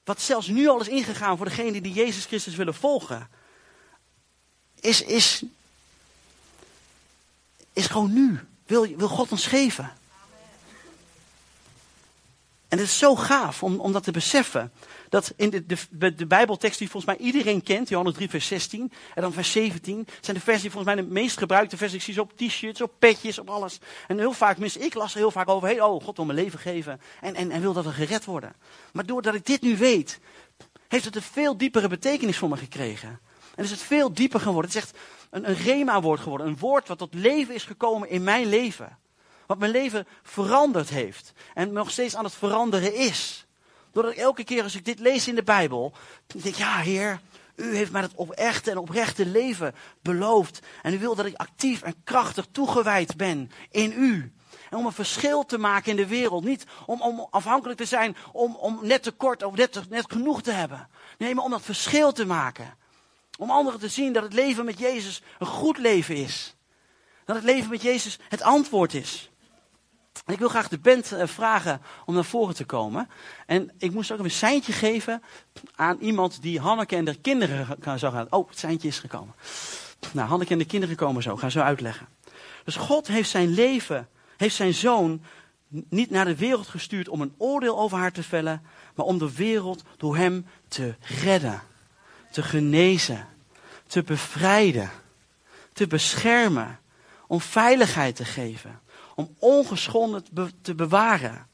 wat 0.04 0.22
zelfs 0.22 0.48
nu 0.48 0.68
al 0.68 0.82
is 0.82 0.88
ingegaan 0.88 1.38
voor 1.38 1.46
degenen 1.46 1.84
die 1.84 1.94
Jezus 1.94 2.26
Christus 2.26 2.56
willen 2.56 2.74
volgen, 2.74 3.30
is, 4.82 5.02
is, 5.02 5.44
is 7.74 7.86
gewoon 7.86 8.14
nu. 8.14 8.40
Wil, 8.66 8.88
wil 8.96 9.08
God 9.08 9.32
ons 9.32 9.46
geven. 9.46 9.92
En 12.68 12.78
het 12.78 12.88
is 12.88 12.98
zo 12.98 13.16
gaaf 13.16 13.64
om, 13.64 13.80
om 13.80 13.92
dat 13.92 14.04
te 14.04 14.12
beseffen. 14.12 14.72
Dat 15.10 15.34
in 15.36 15.50
de, 15.50 15.66
de, 15.90 16.16
de 16.16 16.26
Bijbeltekst 16.26 16.80
die 16.80 16.90
volgens 16.90 17.18
mij 17.18 17.26
iedereen 17.26 17.64
kent, 17.64 17.90
Johannes 17.90 18.14
3 18.14 18.30
vers 18.30 18.48
16 18.48 18.92
en 19.16 19.22
dan 19.22 19.34
vers 19.34 19.52
17, 19.52 20.08
zijn 20.22 20.38
de 20.38 20.44
versen 20.44 20.62
die 20.62 20.72
volgens 20.72 20.96
mij 20.96 21.04
de 21.04 21.12
meest 21.12 21.38
gebruikte 21.38 21.78
versen. 21.78 22.22
Op 22.22 22.38
t-shirts, 22.38 22.82
op 22.82 22.92
petjes, 23.00 23.40
op 23.40 23.50
alles. 23.50 23.80
En 24.08 24.18
heel 24.18 24.34
vaak, 24.34 24.58
mis 24.58 24.78
ik 24.78 24.94
las 24.94 25.14
heel 25.14 25.32
vaak 25.32 25.50
over, 25.50 25.84
oh, 25.84 26.04
God 26.04 26.16
wil 26.16 26.26
mijn 26.26 26.38
leven 26.38 26.60
geven 26.60 27.02
en, 27.22 27.36
en, 27.36 27.52
en 27.52 27.62
wil 27.62 27.74
dat 27.74 27.86
we 27.86 27.92
gered 27.92 28.26
worden. 28.26 28.54
Maar 28.94 29.06
doordat 29.06 29.36
ik 29.36 29.46
dit 29.46 29.62
nu 29.62 29.78
weet, 29.78 30.20
heeft 30.88 31.06
het 31.06 31.16
een 31.16 31.22
veel 31.22 31.58
diepere 31.58 31.88
betekenis 31.88 32.38
voor 32.38 32.50
me 32.50 32.58
gekregen. 32.58 33.20
En 33.62 33.68
is 33.68 33.74
het 33.74 33.88
veel 33.88 34.14
dieper 34.14 34.40
geworden. 34.40 34.72
Het 34.72 34.84
is 34.84 34.90
echt 34.90 34.98
een, 35.30 35.50
een 35.50 35.56
rema-woord 35.56 36.20
geworden. 36.20 36.48
Een 36.48 36.58
woord 36.58 36.88
wat 36.88 36.98
tot 36.98 37.14
leven 37.14 37.54
is 37.54 37.64
gekomen 37.64 38.10
in 38.10 38.24
mijn 38.24 38.48
leven. 38.48 38.98
Wat 39.46 39.58
mijn 39.58 39.72
leven 39.72 40.08
veranderd 40.24 40.90
heeft. 40.90 41.34
En 41.54 41.72
nog 41.72 41.92
steeds 41.92 42.16
aan 42.16 42.24
het 42.24 42.34
veranderen 42.34 42.96
is. 42.96 43.46
Doordat 43.92 44.12
ik 44.12 44.18
elke 44.18 44.44
keer 44.44 44.64
als 44.64 44.76
ik 44.76 44.86
dit 44.86 45.00
lees 45.00 45.28
in 45.28 45.36
de 45.36 45.44
Bijbel. 45.44 45.94
denk 46.28 46.46
ik, 46.46 46.56
ja 46.56 46.78
Heer, 46.78 47.22
u 47.56 47.76
heeft 47.76 47.92
mij 47.92 48.02
het 48.02 48.16
oprechte 48.16 48.72
en 48.72 48.78
oprechte 48.78 49.26
leven 49.26 49.76
beloofd. 50.02 50.60
En 50.82 50.94
u 50.94 51.00
wil 51.00 51.16
dat 51.16 51.26
ik 51.26 51.36
actief 51.36 51.82
en 51.82 51.96
krachtig 52.04 52.48
toegewijd 52.52 53.18
ben 53.18 53.52
in 53.70 53.94
u. 53.96 54.34
En 54.70 54.78
om 54.78 54.86
een 54.86 54.92
verschil 54.92 55.46
te 55.46 55.58
maken 55.58 55.92
in 55.92 55.98
de 55.98 56.08
wereld. 56.08 56.44
Niet 56.44 56.66
om, 56.86 57.02
om 57.02 57.28
afhankelijk 57.32 57.80
te 57.80 57.86
zijn 57.86 58.16
om, 58.32 58.56
om 58.56 58.80
net 58.82 59.04
tekort 59.04 59.44
of 59.44 59.56
net, 59.56 59.90
net 59.90 60.12
genoeg 60.12 60.42
te 60.42 60.52
hebben. 60.52 60.90
Nee, 61.18 61.36
maar 61.36 61.44
om 61.44 61.52
dat 61.52 61.62
verschil 61.62 62.12
te 62.12 62.26
maken. 62.26 62.80
Om 63.38 63.52
anderen 63.52 63.80
te 63.80 63.88
zien 63.88 64.14
dat 64.14 64.24
het 64.24 64.34
leven 64.34 64.66
met 64.66 64.80
Jezus 64.80 65.22
een 65.40 65.48
goed 65.48 65.78
leven 65.78 66.16
is. 66.16 66.56
Dat 67.26 67.36
het 67.36 67.46
leven 67.46 67.70
met 67.70 67.82
Jezus 67.82 68.20
het 68.30 68.42
antwoord 68.42 68.94
is. 68.94 69.32
En 70.26 70.34
ik 70.34 70.40
wil 70.40 70.50
graag 70.50 70.68
de 70.68 70.80
band 70.80 71.12
eh, 71.12 71.28
vragen 71.28 71.82
om 72.06 72.14
naar 72.14 72.26
voren 72.26 72.56
te 72.56 72.66
komen. 72.66 73.10
En 73.46 73.72
ik 73.78 73.92
moest 73.92 74.12
ook 74.12 74.20
een 74.20 74.32
seintje 74.32 74.74
geven 74.74 75.24
aan 75.76 75.98
iemand 76.00 76.42
die 76.42 76.60
Hanneke 76.60 76.96
en 76.96 77.06
de 77.06 77.16
kinderen 77.16 77.68
zou 78.00 78.14
gaan. 78.14 78.28
Oh, 78.30 78.50
het 78.50 78.60
seintje 78.60 78.88
is 78.88 79.00
gekomen. 79.00 79.36
Nou, 80.14 80.28
Hanneke 80.28 80.52
en 80.52 80.58
de 80.58 80.66
kinderen 80.66 80.96
komen 80.96 81.24
zo. 81.24 81.34
Ik 81.34 81.40
ga 81.40 81.50
zo 81.50 81.60
uitleggen. 81.60 82.08
Dus 82.64 82.76
God 82.76 83.08
heeft 83.08 83.30
zijn 83.30 83.54
leven, 83.54 84.10
heeft 84.38 84.56
zijn 84.56 84.74
zoon 84.74 85.22
niet 85.90 86.10
naar 86.10 86.26
de 86.26 86.36
wereld 86.36 86.68
gestuurd 86.68 87.10
om 87.10 87.22
een 87.22 87.34
oordeel 87.38 87.80
over 87.80 87.98
haar 87.98 88.12
te 88.12 88.24
vellen, 88.24 88.62
maar 88.96 89.06
om 89.06 89.18
de 89.18 89.36
wereld 89.36 89.84
door 89.98 90.18
hem 90.18 90.46
te 90.68 90.96
redden, 91.22 91.62
te 92.32 92.44
genezen, 92.44 93.28
te 93.88 94.04
bevrijden, 94.04 94.90
te 95.74 95.88
beschermen, 95.88 96.80
om 97.28 97.42
veiligheid 97.42 98.16
te 98.16 98.26
geven, 98.26 98.80
om 99.16 99.36
ongeschonden 99.40 100.24
te 100.62 100.76
bewaren. 100.76 101.48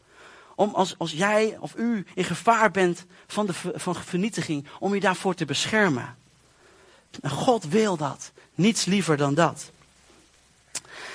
Om 0.55 0.73
als, 0.73 0.95
als 0.97 1.11
jij 1.11 1.57
of 1.59 1.75
u 1.75 2.05
in 2.13 2.23
gevaar 2.23 2.71
bent 2.71 3.05
van, 3.27 3.45
de, 3.45 3.53
van 3.53 3.95
vernietiging, 3.95 4.67
om 4.79 4.93
je 4.93 4.99
daarvoor 4.99 5.33
te 5.33 5.45
beschermen. 5.45 6.15
En 7.21 7.29
God 7.29 7.67
wil 7.67 7.97
dat. 7.97 8.31
Niets 8.55 8.85
liever 8.85 9.17
dan 9.17 9.33
dat. 9.33 9.71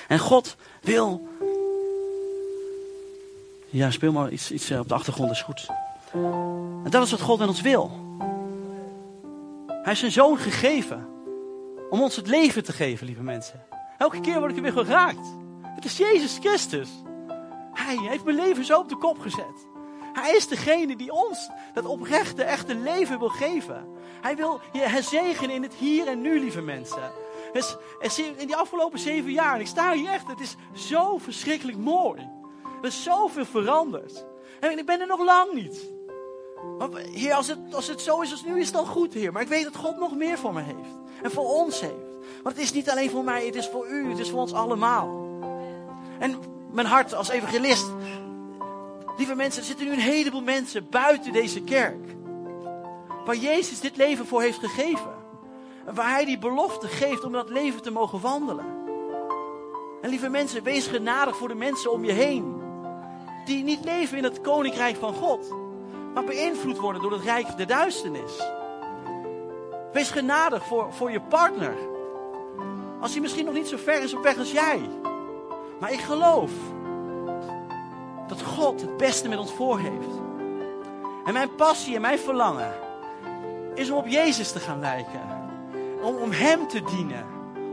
En 0.07 0.19
God 0.19 0.55
wil. 0.81 1.27
Ja, 3.69 3.91
speel 3.91 4.11
maar 4.11 4.31
iets, 4.31 4.51
iets 4.51 4.69
eh, 4.69 4.79
op 4.79 4.87
de 4.87 4.93
achtergrond, 4.93 5.31
is 5.31 5.41
goed. 5.41 5.67
En 6.83 6.89
dat 6.89 7.03
is 7.03 7.11
wat 7.11 7.21
God 7.21 7.39
met 7.39 7.47
ons 7.47 7.61
wil. 7.61 8.01
Hij 9.83 9.91
heeft 9.91 10.13
zijn 10.13 10.25
zoon 10.27 10.37
gegeven 10.37 11.07
om 11.89 12.01
ons 12.01 12.15
het 12.15 12.27
leven 12.27 12.63
te 12.63 12.73
geven, 12.73 13.05
lieve 13.05 13.23
mensen. 13.23 13.65
Elke 13.97 14.19
keer 14.19 14.39
word 14.39 14.51
ik 14.51 14.57
er 14.57 14.63
weer 14.63 14.71
geraakt. 14.71 15.27
Het 15.61 15.85
is 15.85 15.97
Jezus 15.97 16.37
Christus. 16.37 16.89
Hij 17.73 17.97
heeft 17.97 18.23
mijn 18.23 18.35
leven 18.35 18.65
zo 18.65 18.79
op 18.79 18.89
de 18.89 18.97
kop 18.97 19.19
gezet. 19.19 19.67
Hij 20.13 20.35
is 20.35 20.47
degene 20.47 20.95
die 20.95 21.11
ons 21.11 21.49
dat 21.73 21.85
oprechte, 21.85 22.43
echte 22.43 22.75
leven 22.75 23.19
wil 23.19 23.29
geven. 23.29 23.87
Hij 24.21 24.35
wil 24.35 24.61
je 24.71 24.79
herzegenen 24.79 25.55
in 25.55 25.63
het 25.63 25.73
hier 25.73 26.07
en 26.07 26.21
nu, 26.21 26.39
lieve 26.39 26.61
mensen. 26.61 27.11
Dus 27.53 27.77
in 28.17 28.47
die 28.47 28.55
afgelopen 28.55 28.99
zeven 28.99 29.31
jaar, 29.31 29.53
en 29.55 29.61
ik 29.61 29.67
sta 29.67 29.91
hier 29.91 30.11
echt, 30.11 30.27
het 30.27 30.39
is 30.39 30.55
zo 30.73 31.17
verschrikkelijk 31.17 31.77
mooi. 31.77 32.29
Er 32.81 32.87
is 32.87 33.03
zoveel 33.03 33.45
veranderd. 33.45 34.25
En 34.59 34.77
ik 34.77 34.85
ben 34.85 34.99
er 34.99 35.07
nog 35.07 35.23
lang 35.23 35.53
niet. 35.53 35.91
Heer, 37.11 37.33
als 37.33 37.47
het, 37.47 37.57
als 37.71 37.87
het 37.87 38.01
zo 38.01 38.21
is 38.21 38.31
als 38.31 38.43
nu, 38.43 38.59
is 38.59 38.65
het 38.65 38.75
dan 38.75 38.85
goed, 38.85 39.13
Heer. 39.13 39.31
Maar 39.31 39.41
ik 39.41 39.47
weet 39.47 39.63
dat 39.63 39.75
God 39.75 39.97
nog 39.97 40.15
meer 40.15 40.37
voor 40.37 40.53
me 40.53 40.61
heeft. 40.61 40.99
En 41.21 41.31
voor 41.31 41.45
ons 41.45 41.81
heeft. 41.81 42.13
Want 42.43 42.55
het 42.55 42.65
is 42.65 42.73
niet 42.73 42.89
alleen 42.89 43.09
voor 43.09 43.23
mij, 43.23 43.45
het 43.45 43.55
is 43.55 43.67
voor 43.67 43.87
u, 43.87 44.09
het 44.09 44.19
is 44.19 44.29
voor 44.29 44.39
ons 44.39 44.53
allemaal. 44.53 45.27
En 46.19 46.39
mijn 46.71 46.87
hart 46.87 47.13
als 47.13 47.29
evangelist. 47.29 47.85
Lieve 49.17 49.35
mensen, 49.35 49.61
er 49.61 49.67
zitten 49.67 49.85
nu 49.85 49.91
een 49.91 49.99
heleboel 49.99 50.41
mensen 50.41 50.89
buiten 50.89 51.31
deze 51.31 51.61
kerk. 51.61 52.15
Waar 53.25 53.35
Jezus 53.35 53.79
dit 53.79 53.97
leven 53.97 54.25
voor 54.25 54.41
heeft 54.41 54.59
gegeven. 54.59 55.13
En 55.85 55.95
waar 55.95 56.09
Hij 56.09 56.25
die 56.25 56.37
belofte 56.37 56.87
geeft 56.87 57.23
om 57.23 57.31
dat 57.31 57.49
leven 57.49 57.81
te 57.81 57.91
mogen 57.91 58.21
wandelen. 58.21 58.65
En 60.01 60.09
lieve 60.09 60.29
mensen, 60.29 60.63
wees 60.63 60.87
genadig 60.87 61.37
voor 61.37 61.47
de 61.47 61.55
mensen 61.55 61.91
om 61.91 62.05
je 62.05 62.11
heen. 62.11 62.61
Die 63.45 63.63
niet 63.63 63.83
leven 63.83 64.17
in 64.17 64.23
het 64.23 64.41
koninkrijk 64.41 64.95
van 64.95 65.13
God. 65.13 65.62
Maar 66.13 66.23
beïnvloed 66.23 66.77
worden 66.77 67.01
door 67.01 67.11
het 67.11 67.23
rijk 67.23 67.57
der 67.57 67.67
duisternis. 67.67 68.51
Wees 69.93 70.09
genadig 70.09 70.65
voor, 70.65 70.93
voor 70.93 71.11
je 71.11 71.21
partner. 71.21 71.73
Als 72.99 73.11
hij 73.11 73.21
misschien 73.21 73.45
nog 73.45 73.53
niet 73.53 73.67
zo 73.67 73.77
ver 73.77 74.03
is 74.03 74.13
op 74.13 74.23
weg 74.23 74.37
als 74.37 74.51
jij. 74.51 74.89
Maar 75.79 75.91
ik 75.91 75.99
geloof 75.99 76.51
dat 78.27 78.41
God 78.41 78.81
het 78.81 78.97
beste 78.97 79.29
met 79.29 79.39
ons 79.39 79.53
voor 79.53 79.79
heeft. 79.79 80.21
En 81.25 81.33
mijn 81.33 81.55
passie 81.55 81.95
en 81.95 82.01
mijn 82.01 82.19
verlangen 82.19 82.73
is 83.75 83.89
om 83.89 83.97
op 83.97 84.07
Jezus 84.07 84.51
te 84.51 84.59
gaan 84.59 84.79
lijken. 84.79 85.21
Om, 86.01 86.15
om 86.15 86.31
Hem 86.31 86.67
te 86.67 86.81
dienen. 86.83 87.25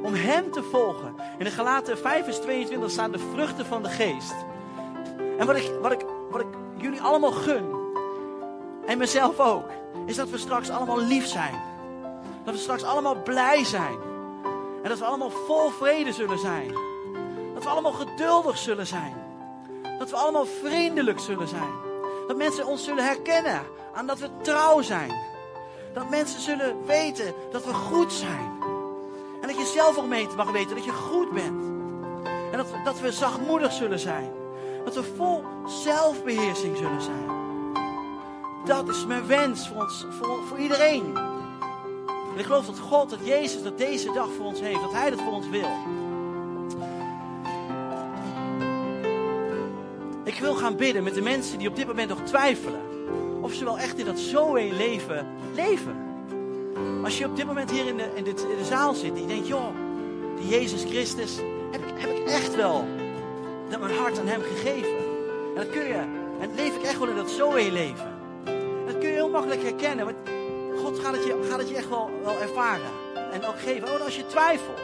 Om 0.02 0.14
Hem 0.14 0.50
te 0.50 0.62
volgen. 0.62 1.14
In 1.38 1.44
de 1.44 1.50
Galaten 1.50 1.98
5 1.98 2.24
vers 2.24 2.38
22 2.38 2.90
staan 2.90 3.12
de 3.12 3.18
vruchten 3.18 3.66
van 3.66 3.82
de 3.82 3.88
geest. 3.88 4.34
En 5.38 5.46
wat 5.46 5.56
ik, 5.56 5.70
wat 5.80 5.92
ik, 5.92 6.04
wat 6.30 6.40
ik 6.40 6.46
jullie 6.76 7.00
allemaal 7.00 7.32
gun, 7.32 7.79
en 8.86 8.98
mezelf 8.98 9.40
ook, 9.40 9.70
is 10.06 10.16
dat 10.16 10.30
we 10.30 10.38
straks 10.38 10.70
allemaal 10.70 11.00
lief 11.00 11.26
zijn. 11.26 11.54
Dat 12.44 12.54
we 12.54 12.60
straks 12.60 12.82
allemaal 12.82 13.22
blij 13.22 13.64
zijn. 13.64 13.98
En 14.82 14.88
dat 14.88 14.98
we 14.98 15.04
allemaal 15.04 15.30
vol 15.30 15.70
vrede 15.70 16.12
zullen 16.12 16.38
zijn. 16.38 16.74
Dat 17.54 17.62
we 17.62 17.68
allemaal 17.68 17.92
geduldig 17.92 18.58
zullen 18.58 18.86
zijn. 18.86 19.14
Dat 19.98 20.10
we 20.10 20.16
allemaal 20.16 20.46
vriendelijk 20.46 21.20
zullen 21.20 21.48
zijn. 21.48 21.72
Dat 22.26 22.36
mensen 22.36 22.66
ons 22.66 22.84
zullen 22.84 23.04
herkennen 23.04 23.60
aan 23.94 24.06
dat 24.06 24.18
we 24.18 24.28
trouw 24.42 24.82
zijn. 24.82 25.12
Dat 25.94 26.10
mensen 26.10 26.40
zullen 26.40 26.86
weten 26.86 27.34
dat 27.52 27.64
we 27.64 27.72
goed 27.72 28.12
zijn. 28.12 28.58
En 29.40 29.48
dat 29.48 29.56
je 29.56 29.72
zelf 29.74 29.98
ook 29.98 30.06
mee 30.06 30.28
mag 30.36 30.50
weten 30.50 30.76
dat 30.76 30.84
je 30.84 30.92
goed 30.92 31.32
bent. 31.32 31.64
En 32.52 32.56
dat 32.56 32.66
dat 32.84 33.00
we 33.00 33.12
zachtmoedig 33.12 33.72
zullen 33.72 33.98
zijn. 33.98 34.30
Dat 34.84 34.94
we 34.94 35.02
vol 35.16 35.44
zelfbeheersing 35.66 36.76
zullen 36.76 37.02
zijn. 37.02 37.39
Dat 38.64 38.88
is 38.88 39.06
mijn 39.06 39.26
wens 39.26 39.68
voor, 39.68 39.82
ons, 39.82 40.06
voor, 40.10 40.38
voor 40.48 40.58
iedereen. 40.58 41.16
En 42.32 42.38
ik 42.38 42.44
geloof 42.44 42.66
dat 42.66 42.78
God, 42.78 43.10
dat 43.10 43.18
Jezus, 43.24 43.62
dat 43.62 43.78
deze 43.78 44.12
dag 44.12 44.28
voor 44.36 44.46
ons 44.46 44.60
heeft. 44.60 44.80
Dat 44.80 44.92
Hij 44.92 45.10
dat 45.10 45.20
voor 45.20 45.32
ons 45.32 45.48
wil. 45.48 45.68
Ik 50.24 50.38
wil 50.38 50.54
gaan 50.54 50.76
bidden 50.76 51.02
met 51.02 51.14
de 51.14 51.22
mensen 51.22 51.58
die 51.58 51.68
op 51.68 51.76
dit 51.76 51.86
moment 51.86 52.08
nog 52.08 52.20
twijfelen. 52.24 52.80
Of 53.40 53.52
ze 53.52 53.64
wel 53.64 53.78
echt 53.78 53.98
in 53.98 54.04
dat 54.04 54.18
Zoe 54.18 54.72
leven 54.72 55.26
leven. 55.54 56.08
Als 57.04 57.18
je 57.18 57.26
op 57.26 57.36
dit 57.36 57.46
moment 57.46 57.70
hier 57.70 57.86
in 57.86 57.96
de, 57.96 58.10
in, 58.14 58.24
dit, 58.24 58.40
in 58.40 58.58
de 58.58 58.64
zaal 58.64 58.94
zit 58.94 59.14
en 59.14 59.20
je 59.20 59.26
denkt, 59.26 59.46
joh, 59.46 59.68
die 60.36 60.48
Jezus 60.48 60.84
Christus, 60.84 61.36
heb 61.70 61.86
ik, 61.86 61.92
heb 61.96 62.10
ik 62.10 62.26
echt 62.26 62.56
wel 62.56 62.84
dat 63.68 63.80
mijn 63.80 63.96
hart 63.96 64.18
aan 64.18 64.26
Hem 64.26 64.42
gegeven. 64.42 64.96
En 65.54 65.54
dat 65.54 65.70
kun 65.70 65.84
je, 65.84 66.04
en 66.40 66.54
leef 66.54 66.76
ik 66.76 66.82
echt 66.82 66.98
wel 66.98 67.08
in 67.08 67.16
dat 67.16 67.30
Zoe 67.30 67.72
leven. 67.72 68.09
Makkelijk 69.30 69.62
herkennen, 69.62 70.04
want 70.04 70.16
God 70.82 70.98
gaat 70.98 71.14
het 71.14 71.24
je, 71.24 71.46
gaat 71.50 71.58
het 71.58 71.68
je 71.68 71.76
echt 71.76 71.88
wel, 71.88 72.10
wel 72.24 72.40
ervaren. 72.40 72.90
En 73.32 73.44
ook 73.44 73.60
geven, 73.60 73.92
ook 73.92 74.00
als 74.04 74.16
je 74.16 74.26
twijfelt. 74.26 74.80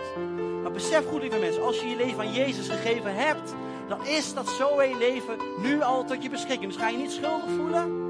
Maar 0.63 0.73
besef 0.73 1.07
goed, 1.07 1.21
lieve 1.21 1.39
mensen, 1.39 1.63
als 1.63 1.81
je 1.81 1.89
je 1.89 1.97
leven 1.97 2.19
aan 2.19 2.33
Jezus 2.33 2.69
gegeven 2.69 3.15
hebt, 3.15 3.55
dan 3.89 4.07
is 4.07 4.35
dat 4.35 4.49
Zoe 4.49 4.97
leven 4.99 5.37
nu 5.63 5.83
al 5.83 6.05
tot 6.05 6.23
je 6.23 6.31
beschikking. 6.31 6.73
Dus 6.73 6.83
ga 6.83 6.89
je 6.89 6.97
niet 6.97 7.13
schuldig 7.13 7.51
voelen. 7.57 8.05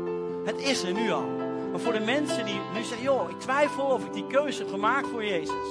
Het 0.44 0.58
is 0.58 0.82
er 0.82 0.92
nu 0.92 1.10
al. 1.10 1.26
Maar 1.70 1.80
voor 1.80 1.92
de 1.92 2.00
mensen 2.00 2.44
die 2.44 2.60
nu 2.74 2.82
zeggen, 2.82 3.02
joh, 3.02 3.30
ik 3.30 3.40
twijfel 3.40 3.84
of 3.84 4.04
ik 4.04 4.12
die 4.12 4.26
keuze 4.26 4.62
heb 4.62 4.70
gemaakt 4.70 5.08
voor 5.08 5.24
Jezus. 5.24 5.66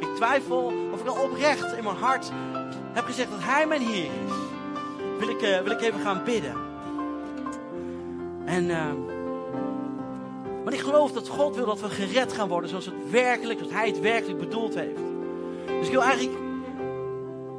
Ik 0.00 0.08
twijfel 0.16 0.72
of 0.92 1.00
ik 1.00 1.06
al 1.06 1.22
oprecht 1.22 1.76
in 1.76 1.84
mijn 1.84 1.96
hart 1.96 2.30
heb 2.92 3.04
gezegd 3.04 3.30
dat 3.30 3.42
Hij 3.42 3.66
mijn 3.66 3.80
Heer 3.80 4.04
is. 4.04 4.32
Wil 5.18 5.28
ik, 5.28 5.42
uh, 5.42 5.58
wil 5.60 5.72
ik 5.72 5.80
even 5.80 6.00
gaan 6.00 6.24
bidden. 6.24 6.54
En, 8.44 8.64
uh, 8.64 8.86
maar 10.70 10.78
ik 10.78 10.84
geloof 10.84 11.12
dat 11.12 11.28
God 11.28 11.56
wil 11.56 11.66
dat 11.66 11.80
we 11.80 11.88
gered 11.88 12.32
gaan 12.32 12.48
worden 12.48 12.68
zoals, 12.68 12.84
het 12.84 13.10
werkelijk, 13.10 13.58
zoals 13.58 13.74
Hij 13.74 13.86
het 13.86 14.00
werkelijk 14.00 14.38
bedoeld 14.38 14.74
heeft. 14.74 15.00
Dus 15.66 15.86
ik 15.86 15.92
wil 15.92 16.02
eigenlijk 16.02 16.38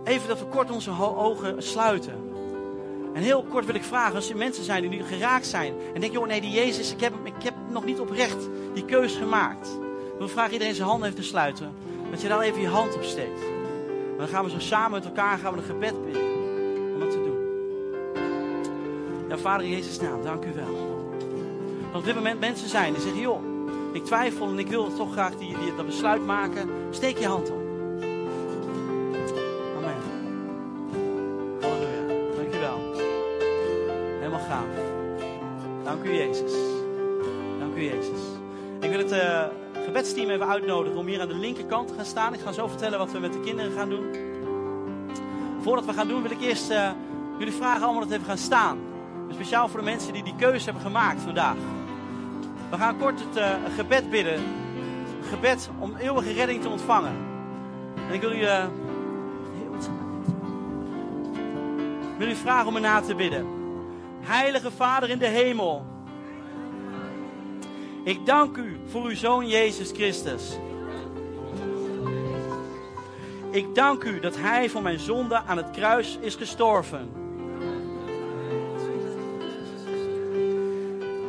even 0.04 0.28
dat 0.28 0.40
we 0.40 0.46
kort 0.46 0.72
onze 0.72 0.92
ogen 1.00 1.64
sluiten. 1.64 2.14
En 3.14 3.22
heel 3.22 3.44
kort 3.50 3.66
wil 3.66 3.76
ik 3.76 3.84
vragen, 3.84 4.16
als 4.16 4.30
er 4.30 4.38
mensen 4.38 4.64
zijn 4.64 4.82
die 4.82 4.90
nu 4.90 5.04
geraakt 5.04 5.48
zijn. 5.48 5.74
En 5.94 6.00
denken, 6.00 6.20
joh, 6.20 6.28
nee, 6.28 6.42
die 6.42 6.52
Jezus, 6.52 6.92
ik 6.92 7.00
heb, 7.00 7.14
ik 7.24 7.44
heb 7.44 7.54
nog 7.70 7.86
niet 7.86 8.00
oprecht 8.00 8.50
die 8.74 8.86
keus 8.86 9.16
gemaakt. 9.16 9.68
Ik 10.14 10.18
wil 10.18 10.28
vragen 10.28 10.54
iedereen 10.54 10.76
zijn 10.76 10.88
handen 10.88 11.08
even 11.08 11.22
te 11.22 11.28
sluiten. 11.28 11.72
Dat 12.12 12.22
je 12.22 12.28
dan 12.28 12.42
even 12.42 12.62
je 12.62 12.68
hand 12.68 12.96
opsteekt. 12.96 13.42
Dan 14.18 14.28
gaan 14.28 14.44
we 14.44 14.50
zo 14.50 14.60
samen 14.60 14.92
met 14.92 15.06
elkaar 15.06 15.38
gaan 15.38 15.54
we 15.54 15.60
een 15.60 15.66
gebed 15.66 16.06
bidden. 16.06 16.24
Om 16.94 17.00
dat 17.00 17.12
te 17.12 17.24
doen. 17.24 17.40
Ja, 19.30 19.38
Vader 19.38 19.66
in 19.66 19.72
Jezus' 19.72 20.00
naam, 20.00 20.24
dank 20.24 20.46
u 20.46 20.54
wel. 20.54 20.91
Dat 21.92 22.00
op 22.00 22.06
dit 22.06 22.16
moment 22.16 22.40
mensen 22.40 22.70
zijn 22.70 22.94
die 22.94 23.02
zeggen, 23.02 23.22
joh, 23.22 23.44
ik 23.94 24.06
twijfel 24.06 24.48
en 24.48 24.60
ik 24.60 24.68
wil 24.68 24.96
toch 24.96 25.12
graag 25.12 25.36
die, 25.36 25.58
die, 25.58 25.76
dat 25.76 25.86
besluit 25.86 26.26
maken. 26.26 26.70
Steek 26.90 27.18
je 27.18 27.28
hand 27.28 27.50
op. 27.50 27.62
Dank 35.92 36.04
u, 36.04 36.14
Jezus. 36.14 36.54
Dank 37.60 37.76
u, 37.76 37.84
Jezus. 37.84 38.20
Ik 38.80 38.90
wil 38.90 39.00
het 39.00 39.12
uh, 39.12 39.44
gebedsteam 39.86 40.30
even 40.30 40.48
uitnodigen 40.48 41.00
om 41.00 41.06
hier 41.06 41.22
aan 41.22 41.28
de 41.28 41.36
linkerkant 41.36 41.88
te 41.88 41.94
gaan 41.94 42.06
staan. 42.06 42.34
Ik 42.34 42.40
ga 42.40 42.52
zo 42.52 42.68
vertellen 42.68 43.00
wat 43.00 43.12
we 43.12 43.20
met 43.20 43.34
de 43.34 43.40
kinderen 43.40 43.72
gaan 43.72 43.90
doen. 43.90 44.16
Voordat 45.62 45.86
we 45.86 45.94
gaan 45.94 46.08
doen, 46.08 46.22
wil 46.22 46.32
ik 46.32 46.42
eerst 46.42 46.72
uh, 46.72 46.90
jullie 47.38 47.54
vragen 47.54 47.84
allemaal 47.84 48.02
dat 48.02 48.12
even 48.12 48.26
gaan 48.26 48.38
staan. 48.38 48.80
Speciaal 49.32 49.68
voor 49.68 49.80
de 49.80 49.86
mensen 49.86 50.14
die 50.14 50.24
die 50.24 50.36
keuze 50.36 50.64
hebben 50.64 50.84
gemaakt 50.84 51.22
vandaag. 51.22 51.56
We 52.72 52.78
gaan 52.78 52.98
kort 52.98 53.20
het 53.20 53.38
uh, 53.38 53.76
gebed 53.76 54.10
bidden. 54.10 54.40
Gebed 55.30 55.70
om 55.80 55.96
eeuwige 55.96 56.34
redding 56.34 56.62
te 56.62 56.70
ontvangen. 56.70 57.16
En 58.08 58.14
ik 58.14 58.22
wil 58.22 58.32
u, 58.32 58.40
wil 62.18 62.28
u 62.28 62.36
vragen 62.36 62.68
om 62.68 62.74
me 62.74 62.80
na 62.80 63.02
te 63.02 63.16
bidden. 63.16 63.48
Heilige 64.22 64.72
Vader 64.72 65.10
in 65.10 65.18
de 65.18 65.28
hemel. 65.28 65.86
Ik 68.04 68.26
dank 68.26 68.58
u 68.58 68.80
voor 68.88 69.04
uw 69.04 69.16
Zoon 69.16 69.48
Jezus 69.48 69.92
Christus. 69.92 70.58
Ik 73.50 73.76
dank 73.76 74.04
u 74.04 74.20
dat 74.20 74.38
Hij 74.38 74.70
voor 74.70 74.82
mijn 74.82 75.00
zonde 75.00 75.42
aan 75.44 75.58
het 75.58 75.72
kruis 75.72 76.18
is 76.22 76.36
gestorven. 76.36 77.21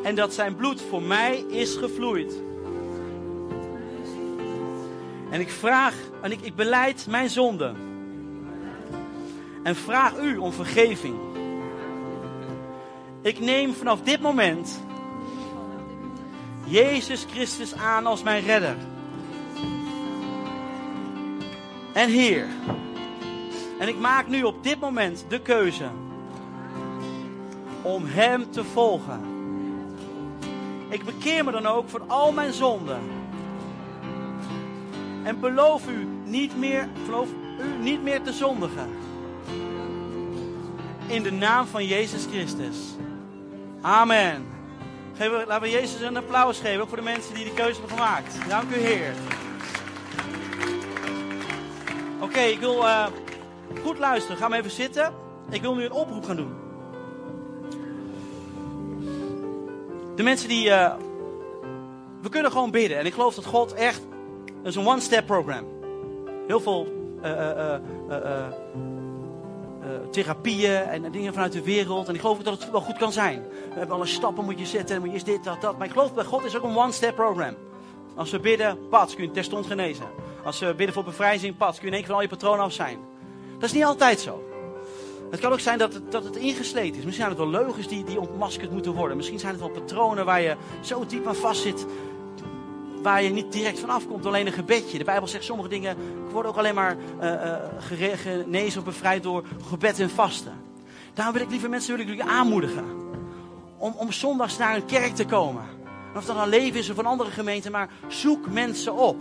En 0.02 0.14
dat 0.14 0.34
zijn 0.34 0.56
bloed 0.56 0.82
voor 0.82 1.02
mij 1.02 1.44
is 1.48 1.76
gevloeid. 1.76 2.42
En 5.30 5.40
ik 5.40 5.50
vraag, 5.50 5.94
en 6.20 6.32
ik, 6.32 6.40
ik 6.40 6.54
beleid 6.54 7.06
mijn 7.08 7.30
zonde. 7.30 7.74
En 9.62 9.76
vraag 9.76 10.18
u 10.18 10.36
om 10.36 10.52
vergeving. 10.52 11.16
Ik 13.22 13.40
neem 13.40 13.74
vanaf 13.74 14.02
dit 14.02 14.20
moment 14.20 14.82
Jezus 16.64 17.26
Christus 17.30 17.74
aan 17.74 18.06
als 18.06 18.22
mijn 18.22 18.44
redder. 18.44 18.76
En 21.92 22.08
Heer. 22.08 22.46
En 23.78 23.88
ik 23.88 23.98
maak 23.98 24.28
nu 24.28 24.42
op 24.42 24.62
dit 24.62 24.80
moment 24.80 25.24
de 25.28 25.40
keuze 25.40 25.88
om 27.82 28.04
Hem 28.04 28.50
te 28.50 28.64
volgen. 28.64 29.31
Ik 30.92 31.04
bekeer 31.04 31.44
me 31.44 31.50
dan 31.50 31.66
ook 31.66 31.88
van 31.88 32.10
al 32.10 32.32
mijn 32.32 32.52
zonden. 32.52 33.00
En 35.22 35.40
beloof 35.40 35.88
u 35.88 36.06
niet 36.24 36.56
meer, 36.56 36.88
beloof 37.06 37.28
u 37.60 37.82
niet 37.82 38.02
meer 38.02 38.22
te 38.22 38.32
zondigen. 38.32 38.88
In 41.06 41.22
de 41.22 41.32
naam 41.32 41.66
van 41.66 41.86
Jezus 41.86 42.26
Christus. 42.30 42.76
Amen. 43.80 44.46
Geven, 45.16 45.46
laten 45.46 45.62
we 45.62 45.70
Jezus 45.70 46.00
een 46.00 46.16
applaus 46.16 46.58
geven, 46.58 46.88
voor 46.88 46.96
de 46.96 47.02
mensen 47.02 47.34
die 47.34 47.44
die 47.44 47.54
keuze 47.54 47.80
hebben 47.80 47.98
gemaakt. 47.98 48.48
Dank 48.48 48.70
u, 48.70 48.78
Heer. 48.78 49.14
Oké, 52.20 52.40
ik 52.40 52.58
wil 52.58 52.82
uh, 52.82 53.06
goed 53.84 53.98
luisteren. 53.98 54.36
Ga 54.36 54.48
maar 54.48 54.58
even 54.58 54.70
zitten. 54.70 55.14
Ik 55.50 55.60
wil 55.60 55.74
nu 55.74 55.84
een 55.84 55.92
oproep 55.92 56.24
gaan 56.24 56.36
doen. 56.36 56.61
De 60.14 60.22
mensen 60.22 60.48
die. 60.48 60.66
Uh, 60.66 60.94
we 62.22 62.28
kunnen 62.28 62.50
gewoon 62.50 62.70
bidden. 62.70 62.98
En 62.98 63.06
ik 63.06 63.12
geloof 63.12 63.34
dat 63.34 63.44
God 63.44 63.74
echt. 63.74 64.02
Het 64.44 64.66
is 64.66 64.74
een 64.74 64.86
one-step 64.86 65.26
program. 65.26 65.64
Heel 66.46 66.60
veel 66.60 66.86
uh, 67.24 67.74
therapieën 70.10 70.82
en 70.82 71.12
dingen 71.12 71.32
vanuit 71.32 71.52
de 71.52 71.62
wereld. 71.62 72.08
En 72.08 72.14
ik 72.14 72.20
geloof 72.20 72.38
dat 72.38 72.60
het 72.60 72.70
wel 72.70 72.80
goed 72.80 72.96
kan 72.96 73.12
zijn. 73.12 73.42
We 73.42 73.78
hebben 73.78 73.96
alle 73.96 74.06
stappen 74.06 74.44
moet 74.44 74.58
je 74.58 74.66
zetten. 74.66 74.94
En 74.94 75.00
moet 75.00 75.10
je 75.10 75.14
eerst 75.14 75.26
dit, 75.26 75.44
dat, 75.44 75.60
dat. 75.60 75.78
Maar 75.78 75.86
ik 75.86 75.92
geloof 75.92 76.14
bij 76.14 76.24
God 76.24 76.44
is 76.44 76.56
ook 76.56 76.62
een 76.62 76.76
one-step 76.76 77.14
program. 77.14 77.54
Als 78.14 78.30
we 78.30 78.40
bidden, 78.40 78.88
pats, 78.88 79.14
kun 79.14 79.24
je 79.24 79.30
terstond 79.30 79.66
genezen. 79.66 80.06
Als 80.44 80.58
we 80.58 80.74
bidden 80.74 80.94
voor 80.94 81.04
bevrijding, 81.04 81.56
pats, 81.56 81.78
kun 81.78 81.86
je 81.86 81.92
in 81.92 81.92
één 81.92 82.02
keer 82.02 82.10
van 82.10 82.16
al 82.16 82.22
je 82.22 82.36
patronen 82.36 82.64
af 82.64 82.72
zijn. 82.72 82.98
Dat 83.54 83.62
is 83.62 83.72
niet 83.72 83.84
altijd 83.84 84.20
zo. 84.20 84.51
Het 85.32 85.40
kan 85.40 85.52
ook 85.52 85.60
zijn 85.60 85.78
dat 85.78 85.94
het, 85.94 86.12
dat 86.12 86.24
het 86.24 86.36
ingesleten 86.36 86.98
is. 86.98 87.04
Misschien 87.04 87.14
zijn 87.14 87.28
het 87.28 87.38
wel 87.38 87.48
leugens 87.48 87.88
die, 87.88 88.04
die 88.04 88.20
ontmaskerd 88.20 88.70
moeten 88.70 88.92
worden. 88.92 89.16
Misschien 89.16 89.38
zijn 89.38 89.52
het 89.52 89.60
wel 89.60 89.70
patronen 89.70 90.24
waar 90.24 90.40
je 90.40 90.56
zo 90.80 91.06
diep 91.06 91.26
aan 91.26 91.34
vast 91.34 91.62
zit. 91.62 91.86
Waar 93.02 93.22
je 93.22 93.30
niet 93.30 93.52
direct 93.52 93.78
vanaf 93.78 94.08
komt, 94.08 94.26
alleen 94.26 94.46
een 94.46 94.52
gebedje. 94.52 94.98
De 94.98 95.04
Bijbel 95.04 95.28
zegt 95.28 95.44
sommige 95.44 95.68
dingen 95.68 95.96
worden 96.30 96.50
ook 96.50 96.58
alleen 96.58 96.74
maar 96.74 96.96
uh, 97.22 97.54
genezen 98.14 98.78
of 98.78 98.84
bevrijd 98.84 99.22
door 99.22 99.44
gebed 99.68 100.00
en 100.00 100.10
vasten. 100.10 100.52
Daarom 101.14 101.34
wil 101.34 101.42
ik 101.42 101.50
lieve 101.50 101.68
mensen 101.68 101.92
wil 101.92 102.04
ik 102.04 102.08
jullie 102.08 102.32
aanmoedigen. 102.32 102.84
Om, 103.76 103.94
om 103.96 104.12
zondags 104.12 104.58
naar 104.58 104.76
een 104.76 104.86
kerk 104.86 105.14
te 105.14 105.24
komen. 105.24 105.64
of 106.16 106.24
dat 106.24 106.36
een 106.36 106.48
leven 106.48 106.78
is 106.78 106.90
of 106.90 106.96
een 106.96 107.06
andere 107.06 107.30
gemeente, 107.30 107.70
maar 107.70 107.88
zoek 108.08 108.50
mensen 108.50 108.94
op. 108.94 109.16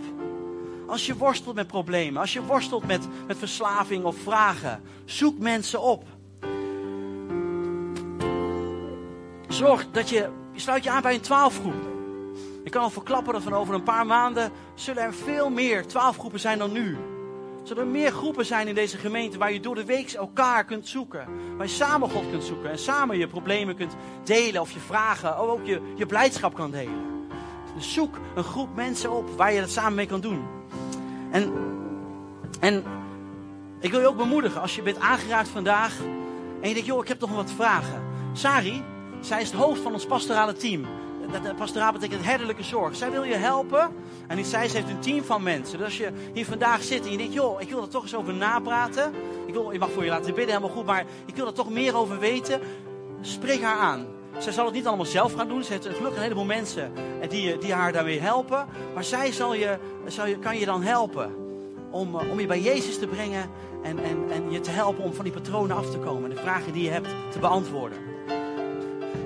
Als 0.92 1.06
je 1.06 1.16
worstelt 1.16 1.54
met 1.54 1.66
problemen, 1.66 2.20
als 2.20 2.32
je 2.32 2.42
worstelt 2.42 2.86
met, 2.86 3.08
met 3.26 3.38
verslaving 3.38 4.04
of 4.04 4.16
vragen, 4.16 4.82
zoek 5.04 5.38
mensen 5.38 5.80
op. 5.80 6.04
Zorg 9.48 9.90
dat 9.90 10.08
je, 10.08 10.28
je 10.52 10.60
sluit 10.60 10.84
je 10.84 10.90
aan 10.90 11.02
bij 11.02 11.14
een 11.14 11.20
twaalfgroep. 11.20 11.88
Ik 12.64 12.70
kan 12.70 12.82
al 12.82 12.90
verklappen 12.90 13.32
dat 13.32 13.42
van 13.42 13.54
over 13.54 13.74
een 13.74 13.82
paar 13.82 14.06
maanden 14.06 14.52
zullen 14.74 15.02
er 15.02 15.14
veel 15.14 15.50
meer 15.50 15.86
twaalfgroepen 15.86 16.40
zijn 16.40 16.58
dan 16.58 16.72
nu. 16.72 16.96
Zullen 17.62 17.82
er 17.82 17.88
meer 17.88 18.12
groepen 18.12 18.46
zijn 18.46 18.68
in 18.68 18.74
deze 18.74 18.98
gemeente 18.98 19.38
waar 19.38 19.52
je 19.52 19.60
door 19.60 19.74
de 19.74 19.84
week 19.84 20.12
elkaar 20.12 20.64
kunt 20.64 20.88
zoeken. 20.88 21.26
Waar 21.56 21.66
je 21.66 21.72
samen 21.72 22.10
God 22.10 22.30
kunt 22.30 22.44
zoeken 22.44 22.70
en 22.70 22.78
samen 22.78 23.18
je 23.18 23.26
problemen 23.28 23.76
kunt 23.76 23.96
delen 24.24 24.60
of 24.60 24.70
je 24.70 24.80
vragen 24.80 25.40
of 25.40 25.48
ook 25.48 25.66
je, 25.66 25.92
je 25.96 26.06
blijdschap 26.06 26.54
kan 26.54 26.70
delen. 26.70 27.28
Dus 27.74 27.92
zoek 27.92 28.18
een 28.34 28.44
groep 28.44 28.74
mensen 28.74 29.10
op 29.10 29.30
waar 29.36 29.52
je 29.52 29.60
dat 29.60 29.70
samen 29.70 29.94
mee 29.94 30.06
kan 30.06 30.20
doen. 30.20 30.60
En, 31.32 31.52
en 32.60 32.84
ik 33.80 33.90
wil 33.90 34.00
je 34.00 34.06
ook 34.06 34.16
bemoedigen 34.16 34.60
als 34.60 34.76
je 34.76 34.82
bent 34.82 34.98
aangeraakt 34.98 35.48
vandaag 35.48 35.98
en 36.60 36.68
je 36.68 36.74
denkt, 36.74 36.88
joh, 36.88 37.02
ik 37.02 37.08
heb 37.08 37.18
toch 37.18 37.28
nog 37.28 37.38
wat 37.38 37.52
vragen. 37.52 38.02
Sari, 38.32 38.82
zij 39.20 39.40
is 39.40 39.50
het 39.50 39.60
hoofd 39.60 39.80
van 39.80 39.92
ons 39.92 40.06
pastorale 40.06 40.52
team. 40.52 40.86
Pastoraal 41.56 41.92
betekent 41.92 42.24
herderlijke 42.24 42.62
zorg. 42.62 42.96
Zij 42.96 43.10
wil 43.10 43.24
je 43.24 43.34
helpen. 43.34 43.90
En 44.26 44.44
zij, 44.44 44.60
heeft 44.60 44.88
een 44.88 45.00
team 45.00 45.22
van 45.22 45.42
mensen. 45.42 45.78
Dus 45.78 45.86
als 45.86 45.96
je 45.96 46.12
hier 46.32 46.44
vandaag 46.44 46.82
zit 46.82 47.04
en 47.04 47.10
je 47.10 47.16
denkt, 47.16 47.32
joh, 47.32 47.60
ik 47.60 47.68
wil 47.68 47.82
er 47.82 47.88
toch 47.88 48.02
eens 48.02 48.14
over 48.14 48.34
napraten. 48.34 49.12
Ik 49.46 49.52
wil, 49.52 49.70
je 49.70 49.78
mag 49.78 49.90
voor 49.90 50.04
je 50.04 50.10
laten 50.10 50.34
bidden, 50.34 50.54
helemaal 50.54 50.76
goed. 50.76 50.86
Maar 50.86 51.04
ik 51.26 51.36
wil 51.36 51.46
er 51.46 51.52
toch 51.52 51.70
meer 51.70 51.96
over 51.96 52.18
weten. 52.18 52.60
Spreek 53.20 53.62
haar 53.62 53.78
aan. 53.78 54.06
Zij 54.38 54.52
zal 54.52 54.64
het 54.64 54.74
niet 54.74 54.86
allemaal 54.86 55.06
zelf 55.06 55.32
gaan 55.32 55.48
doen. 55.48 55.64
Ze 55.64 55.72
heeft 55.72 55.86
gelukkig 55.86 56.16
een 56.16 56.22
heleboel 56.22 56.44
mensen 56.44 56.92
die, 57.28 57.58
die 57.58 57.72
haar 57.72 57.92
daarmee 57.92 58.20
helpen. 58.20 58.66
Maar 58.94 59.04
zij 59.04 59.32
zal 59.32 59.54
je, 59.54 59.78
zal 60.06 60.26
je, 60.26 60.38
kan 60.38 60.58
je 60.58 60.64
dan 60.64 60.82
helpen 60.82 61.42
om, 61.90 62.18
eh, 62.18 62.30
om 62.30 62.40
je 62.40 62.46
bij 62.46 62.60
Jezus 62.60 62.98
te 62.98 63.06
brengen 63.06 63.50
en, 63.82 63.98
en, 63.98 64.30
en 64.30 64.50
je 64.50 64.60
te 64.60 64.70
helpen 64.70 65.04
om 65.04 65.14
van 65.14 65.24
die 65.24 65.32
patronen 65.32 65.76
af 65.76 65.90
te 65.90 65.98
komen. 65.98 66.30
De 66.30 66.36
vragen 66.36 66.72
die 66.72 66.82
je 66.82 66.90
hebt 66.90 67.08
te 67.30 67.38
beantwoorden. 67.38 67.98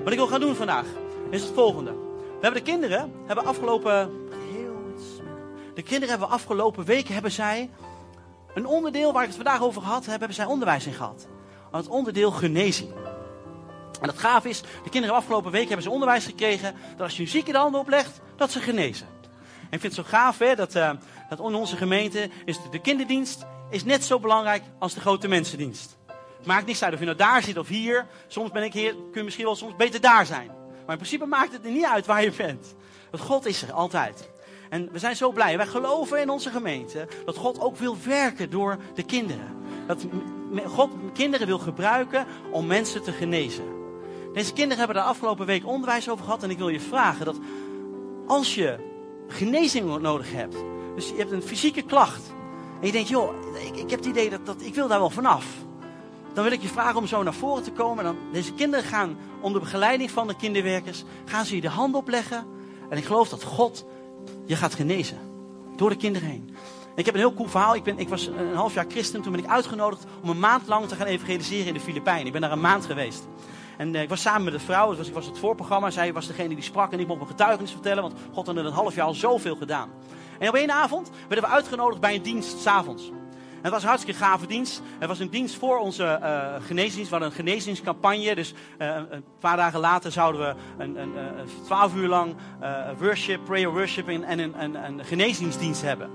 Wat 0.03 0.11
ik 0.11 0.17
wil 0.17 0.27
gaan 0.27 0.39
doen 0.39 0.55
vandaag 0.55 0.85
is 1.29 1.43
het 1.43 1.53
volgende. 1.53 1.91
We 1.91 2.43
hebben 2.43 2.63
de 2.63 2.71
kinderen, 2.71 3.11
hebben 3.25 3.45
afgelopen... 3.45 4.25
De 5.73 5.83
kinderen 5.83 6.09
hebben 6.09 6.29
afgelopen 6.29 6.85
weken 6.85 7.13
hebben 7.13 7.31
zij 7.31 7.69
een 8.53 8.65
onderdeel 8.65 9.13
waar 9.13 9.21
ik 9.21 9.27
het 9.27 9.35
vandaag 9.35 9.61
over 9.61 9.81
gehad 9.81 10.05
heb, 10.05 10.17
hebben 10.17 10.35
zij 10.35 10.45
onderwijs 10.45 10.85
in 10.85 10.93
gehad. 10.93 11.27
Het 11.71 11.87
onderdeel 11.87 12.31
genezing. 12.31 12.89
En 14.01 14.07
het 14.07 14.19
gaaf 14.19 14.45
is, 14.45 14.61
de 14.61 14.67
kinderen 14.67 15.01
hebben 15.01 15.15
afgelopen 15.15 15.51
weken 15.51 15.67
hebben 15.67 15.85
ze 15.85 15.91
onderwijs 15.91 16.25
gekregen 16.25 16.75
dat 16.91 17.01
als 17.01 17.15
je 17.15 17.21
een 17.21 17.27
zieke 17.27 17.51
de 17.51 17.57
handen 17.57 17.79
oplegt, 17.79 18.21
dat 18.35 18.51
ze 18.51 18.59
genezen. 18.59 19.07
En 19.69 19.73
ik 19.73 19.79
vind 19.79 19.95
het 19.95 20.05
zo 20.05 20.11
gaaf 20.11 20.37
hè, 20.37 20.55
dat, 20.55 20.75
uh, 20.75 20.91
dat 21.29 21.39
in 21.39 21.55
onze 21.55 21.77
gemeente 21.77 22.29
is 22.45 22.57
de, 22.71 22.79
kinderdienst 22.79 23.45
is 23.69 23.83
net 23.83 24.03
zo 24.03 24.19
belangrijk 24.19 24.63
als 24.79 24.93
de 24.93 24.99
grote 24.99 25.27
mensendienst. 25.27 25.97
Maakt 26.43 26.65
niks 26.65 26.83
uit 26.83 26.93
of 26.93 26.99
je 26.99 27.05
nou 27.05 27.17
daar 27.17 27.43
zit 27.43 27.57
of 27.57 27.67
hier. 27.67 28.07
Soms 28.27 28.51
ben 28.51 28.63
ik 28.63 28.73
hier, 28.73 28.91
kun 28.93 29.09
je 29.13 29.23
misschien 29.23 29.45
wel 29.45 29.55
soms 29.55 29.75
beter 29.75 30.01
daar 30.01 30.25
zijn. 30.25 30.47
Maar 30.47 30.95
in 30.95 31.01
principe 31.01 31.25
maakt 31.25 31.53
het 31.53 31.65
er 31.65 31.71
niet 31.71 31.85
uit 31.85 32.05
waar 32.05 32.23
je 32.23 32.31
bent. 32.31 32.75
Want 33.11 33.23
God 33.23 33.45
is 33.45 33.61
er 33.61 33.71
altijd. 33.71 34.29
En 34.69 34.91
we 34.91 34.99
zijn 34.99 35.15
zo 35.15 35.31
blij. 35.31 35.57
Wij 35.57 35.65
geloven 35.65 36.21
in 36.21 36.29
onze 36.29 36.49
gemeente 36.49 37.07
dat 37.25 37.37
God 37.37 37.59
ook 37.59 37.77
wil 37.77 37.97
werken 38.05 38.49
door 38.49 38.77
de 38.95 39.03
kinderen. 39.03 39.55
Dat 39.87 40.05
God 40.65 40.89
kinderen 41.13 41.47
wil 41.47 41.59
gebruiken 41.59 42.25
om 42.51 42.67
mensen 42.67 43.03
te 43.03 43.11
genezen. 43.11 43.77
Deze 44.37 44.53
kinderen 44.53 44.77
hebben 44.77 44.95
daar 44.95 45.05
afgelopen 45.05 45.45
week 45.45 45.65
onderwijs 45.65 46.09
over 46.09 46.25
gehad. 46.25 46.43
En 46.43 46.49
ik 46.49 46.57
wil 46.57 46.69
je 46.69 46.79
vragen 46.79 47.25
dat 47.25 47.39
als 48.27 48.55
je 48.55 48.77
genezing 49.27 49.99
nodig 49.99 50.31
hebt. 50.31 50.55
Dus 50.95 51.09
je 51.09 51.15
hebt 51.15 51.31
een 51.31 51.41
fysieke 51.41 51.81
klacht. 51.81 52.33
En 52.79 52.85
je 52.85 52.91
denkt, 52.91 53.09
joh, 53.09 53.33
ik, 53.65 53.75
ik 53.75 53.89
heb 53.89 53.99
het 53.99 54.07
idee 54.07 54.29
dat, 54.29 54.45
dat 54.45 54.61
ik 54.61 54.75
wil 54.75 54.87
daar 54.87 54.99
wel 54.99 55.09
vanaf 55.09 55.45
dan 56.37 56.45
wil 56.45 56.55
ik 56.55 56.61
je 56.61 56.67
vragen 56.67 56.99
om 56.99 57.07
zo 57.07 57.23
naar 57.23 57.33
voren 57.33 57.63
te 57.63 57.71
komen. 57.71 58.03
Dan, 58.03 58.17
deze 58.31 58.53
kinderen 58.53 58.85
gaan 58.85 59.17
onder 59.41 59.61
begeleiding 59.61 60.11
van 60.11 60.27
de 60.27 60.35
kinderwerkers, 60.35 61.03
gaan 61.25 61.45
ze 61.45 61.55
je 61.55 61.61
de 61.61 61.69
hand 61.69 61.95
opleggen. 61.95 62.45
En 62.89 62.97
ik 62.97 63.05
geloof 63.05 63.29
dat 63.29 63.43
God 63.43 63.85
je 64.45 64.55
gaat 64.55 64.73
genezen. 64.73 65.17
Door 65.75 65.89
de 65.89 65.95
kinderen 65.95 66.27
heen. 66.27 66.55
ik 66.95 67.05
heb 67.05 67.13
een 67.13 67.19
heel 67.19 67.33
cool 67.33 67.49
verhaal. 67.49 67.75
Ik, 67.75 67.83
ben, 67.83 67.99
ik 67.99 68.09
was 68.09 68.25
een 68.25 68.55
half 68.55 68.73
jaar 68.73 68.85
christen. 68.87 69.21
Toen 69.21 69.31
ben 69.31 69.43
ik 69.43 69.49
uitgenodigd 69.49 70.05
om 70.21 70.29
een 70.29 70.39
maand 70.39 70.67
lang 70.67 70.87
te 70.87 70.95
gaan 70.95 71.07
evangeliseren 71.07 71.67
in 71.67 71.73
de 71.73 71.79
Filipijnen. 71.79 72.25
Ik 72.25 72.31
ben 72.31 72.41
daar 72.41 72.51
een 72.51 72.61
maand 72.61 72.85
geweest. 72.85 73.27
En 73.77 73.95
eh, 73.95 74.01
ik 74.01 74.09
was 74.09 74.21
samen 74.21 74.43
met 74.43 74.53
een 74.53 74.59
vrouw. 74.59 74.95
was, 74.95 75.07
ik 75.07 75.13
was 75.13 75.25
het 75.25 75.39
voorprogramma. 75.39 75.89
Zij 75.89 76.13
was 76.13 76.27
degene 76.27 76.55
die 76.55 76.63
sprak. 76.63 76.91
En 76.91 76.99
ik 76.99 77.07
mocht 77.07 77.19
mijn 77.19 77.31
getuigenis 77.31 77.71
vertellen. 77.71 78.01
Want 78.01 78.15
God 78.33 78.45
had 78.47 78.57
in 78.57 78.65
een 78.65 78.71
half 78.71 78.95
jaar 78.95 79.05
al 79.05 79.13
zoveel 79.13 79.55
gedaan. 79.55 79.89
En 80.39 80.47
op 80.47 80.55
één 80.55 80.71
avond 80.71 81.11
werden 81.27 81.49
we 81.49 81.55
uitgenodigd 81.55 82.01
bij 82.01 82.15
een 82.15 82.21
dienst 82.21 82.59
s'avonds. 82.59 83.11
Het 83.61 83.71
was 83.71 83.81
een 83.81 83.87
hartstikke 83.87 84.19
gave 84.19 84.47
dienst. 84.47 84.81
Het 84.99 85.07
was 85.07 85.19
een 85.19 85.29
dienst 85.29 85.55
voor 85.55 85.77
onze 85.77 86.19
uh, 86.21 86.65
geneesdienst. 86.65 87.09
We 87.09 87.15
hadden 87.15 87.29
een 87.29 87.45
geneesdienstcampagne. 87.45 88.35
Dus 88.35 88.53
uh, 88.79 88.95
een 89.09 89.23
paar 89.39 89.57
dagen 89.57 89.79
later 89.79 90.11
zouden 90.11 90.41
we 90.41 90.83
een, 90.83 91.01
een, 91.01 91.15
een 91.17 91.47
twaalf 91.65 91.95
uur 91.95 92.07
lang 92.07 92.35
worship, 92.97 93.45
prayer 93.45 93.71
worship 93.71 94.07
en, 94.07 94.23
en 94.23 94.39
een, 94.39 94.63
een, 94.63 94.75
een 94.75 95.05
geneesdienstdienst 95.05 95.81
hebben. 95.81 96.09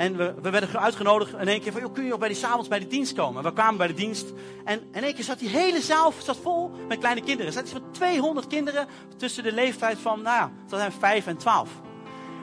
En 0.00 0.16
we, 0.16 0.34
we, 0.42 0.50
werden 0.50 0.80
uitgenodigd 0.80 1.32
in 1.32 1.48
één 1.48 1.60
keer 1.60 1.72
van, 1.72 1.80
joh, 1.80 1.92
kun 1.92 2.04
je 2.04 2.12
ook 2.12 2.18
bij 2.18 2.28
die 2.28 2.36
s'avonds 2.36 2.68
bij 2.68 2.78
de 2.78 2.86
dienst 2.86 3.12
komen? 3.12 3.42
En 3.42 3.48
we 3.48 3.52
kwamen 3.52 3.76
bij 3.76 3.86
de 3.86 3.94
dienst 3.94 4.32
en 4.64 4.80
in 4.92 5.02
één 5.02 5.14
keer 5.14 5.24
zat 5.24 5.38
die 5.38 5.48
hele 5.48 5.80
zaal 5.80 6.12
zat 6.18 6.36
vol 6.36 6.70
met 6.88 6.98
kleine 6.98 7.20
kinderen. 7.20 7.46
Er 7.46 7.52
zaten 7.52 7.70
van 7.70 7.82
200 7.90 8.46
kinderen 8.46 8.86
tussen 9.16 9.42
de 9.42 9.52
leeftijd 9.52 9.98
van, 9.98 10.22
nou 10.22 10.36
ja, 10.36 10.50
dat 10.68 10.78
zijn 10.78 10.92
5 10.92 11.26
en 11.26 11.36
12. 11.36 11.70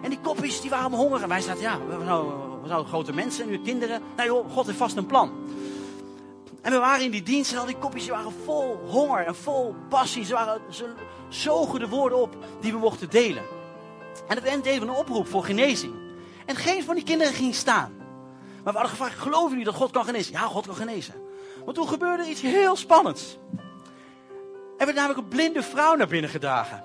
En 0.04 0.10
die 0.10 0.20
kopjes 0.20 0.62
die 0.62 0.70
waren 0.70 0.92
hongerig. 0.92 1.22
En 1.22 1.30
wij 1.30 1.42
zaten, 1.42 1.62
ja, 1.62 1.80
we, 1.86 2.06
zouden 2.68 2.88
grote 2.88 3.14
mensen 3.14 3.44
en 3.44 3.50
nu 3.50 3.60
kinderen. 3.60 4.02
Nou 4.16 4.28
joh, 4.28 4.52
God 4.52 4.66
heeft 4.66 4.78
vast 4.78 4.98
een 4.98 5.06
plan. 5.06 5.32
En 6.62 6.72
we 6.72 6.78
waren 6.78 7.06
in 7.06 7.12
die 7.12 7.24
dienst 7.24 7.52
en 7.52 7.58
al 7.58 7.66
die 7.66 7.78
kopjes 7.78 8.04
die 8.04 8.12
waren 8.12 8.34
vol 8.46 8.80
honger 8.88 9.26
en 9.26 9.36
vol 9.36 9.76
passie. 9.90 10.26
Ze, 10.26 10.34
waren, 10.34 10.62
ze 10.70 10.94
zogen 11.30 11.80
de 11.80 11.88
woorden 11.88 12.22
op 12.22 12.36
die 12.62 12.72
we 12.72 12.78
mochten 12.78 13.10
delen. 13.10 13.44
En 14.28 14.36
het 14.36 14.46
eind 14.46 14.64
deden 14.64 14.88
een 14.88 14.96
oproep 14.96 15.28
voor 15.28 15.44
genezing. 15.44 16.07
En 16.48 16.56
geen 16.56 16.84
van 16.84 16.96
die 16.96 17.04
kinderen 17.04 17.34
ging 17.34 17.56
staan. 17.56 17.96
Maar 18.64 18.74
we 18.74 18.80
hadden 18.80 18.90
gevraagd, 18.90 19.20
geloven 19.20 19.50
jullie 19.50 19.66
dat 19.66 19.76
God 19.76 19.92
kan 19.92 20.06
genezen? 20.06 20.32
Ja, 20.32 20.40
God 20.40 20.66
kan 20.66 20.76
genezen. 20.76 21.14
Maar 21.66 21.74
toen 21.74 21.88
gebeurde 21.88 22.30
iets 22.30 22.42
heel 22.42 22.76
spannends. 22.76 23.38
Er 24.78 24.86
werd 24.86 24.96
namelijk 24.96 25.20
een 25.20 25.28
blinde 25.28 25.64
vrouw 25.64 25.96
naar 25.96 26.08
binnen 26.08 26.30
gedragen. 26.30 26.84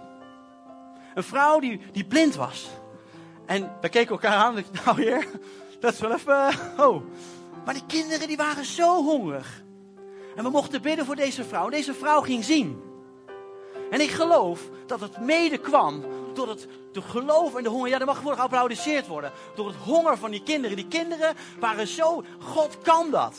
Een 1.15 1.23
vrouw 1.23 1.59
die, 1.61 1.81
die 1.93 2.05
blind 2.05 2.35
was. 2.35 2.69
En 3.47 3.73
we 3.81 3.89
keken 3.89 4.11
elkaar 4.11 4.37
aan 4.37 4.65
nou 4.85 5.03
heer, 5.03 5.27
dat 5.81 5.93
is 5.93 6.01
wel 6.01 6.13
even, 6.13 6.49
oh. 6.79 7.03
Maar 7.65 7.75
die 7.75 7.87
kinderen 7.87 8.29
die 8.29 8.37
waren 8.37 8.65
zo 8.65 9.05
hongerig. 9.05 9.63
En 10.37 10.45
we 10.45 10.51
mochten 10.51 10.83
bidden 10.83 11.07
voor 11.07 11.17
deze 11.17 11.45
vrouw. 11.45 11.65
En 11.65 11.71
deze 11.71 11.95
vrouw 11.95 12.21
ging 12.21 12.45
zien. 12.45 12.83
En 13.91 14.01
ik 14.01 14.11
geloof 14.11 14.61
dat 14.87 15.01
het 15.01 15.21
mede 15.21 15.59
kwam 15.59 16.05
door 16.37 16.49
het 16.49 16.69
de 16.93 17.03
geloof 17.03 17.55
en 17.55 17.63
de 17.63 17.69
honger. 17.69 17.89
Ja, 17.89 17.99
dat 17.99 18.07
mag 18.07 18.17
gewoon 18.17 18.37
geapplaudiseerd 18.37 19.07
worden. 19.07 19.33
Door 19.55 19.67
het 19.67 19.77
honger 19.77 20.19
van 20.19 20.31
die 20.31 20.43
kinderen. 20.43 20.77
Die 20.77 20.89
kinderen 20.89 21.35
waren 21.61 21.87
zo, 21.87 22.25
God 22.39 22.79
kan 22.83 23.11
dat. 23.11 23.37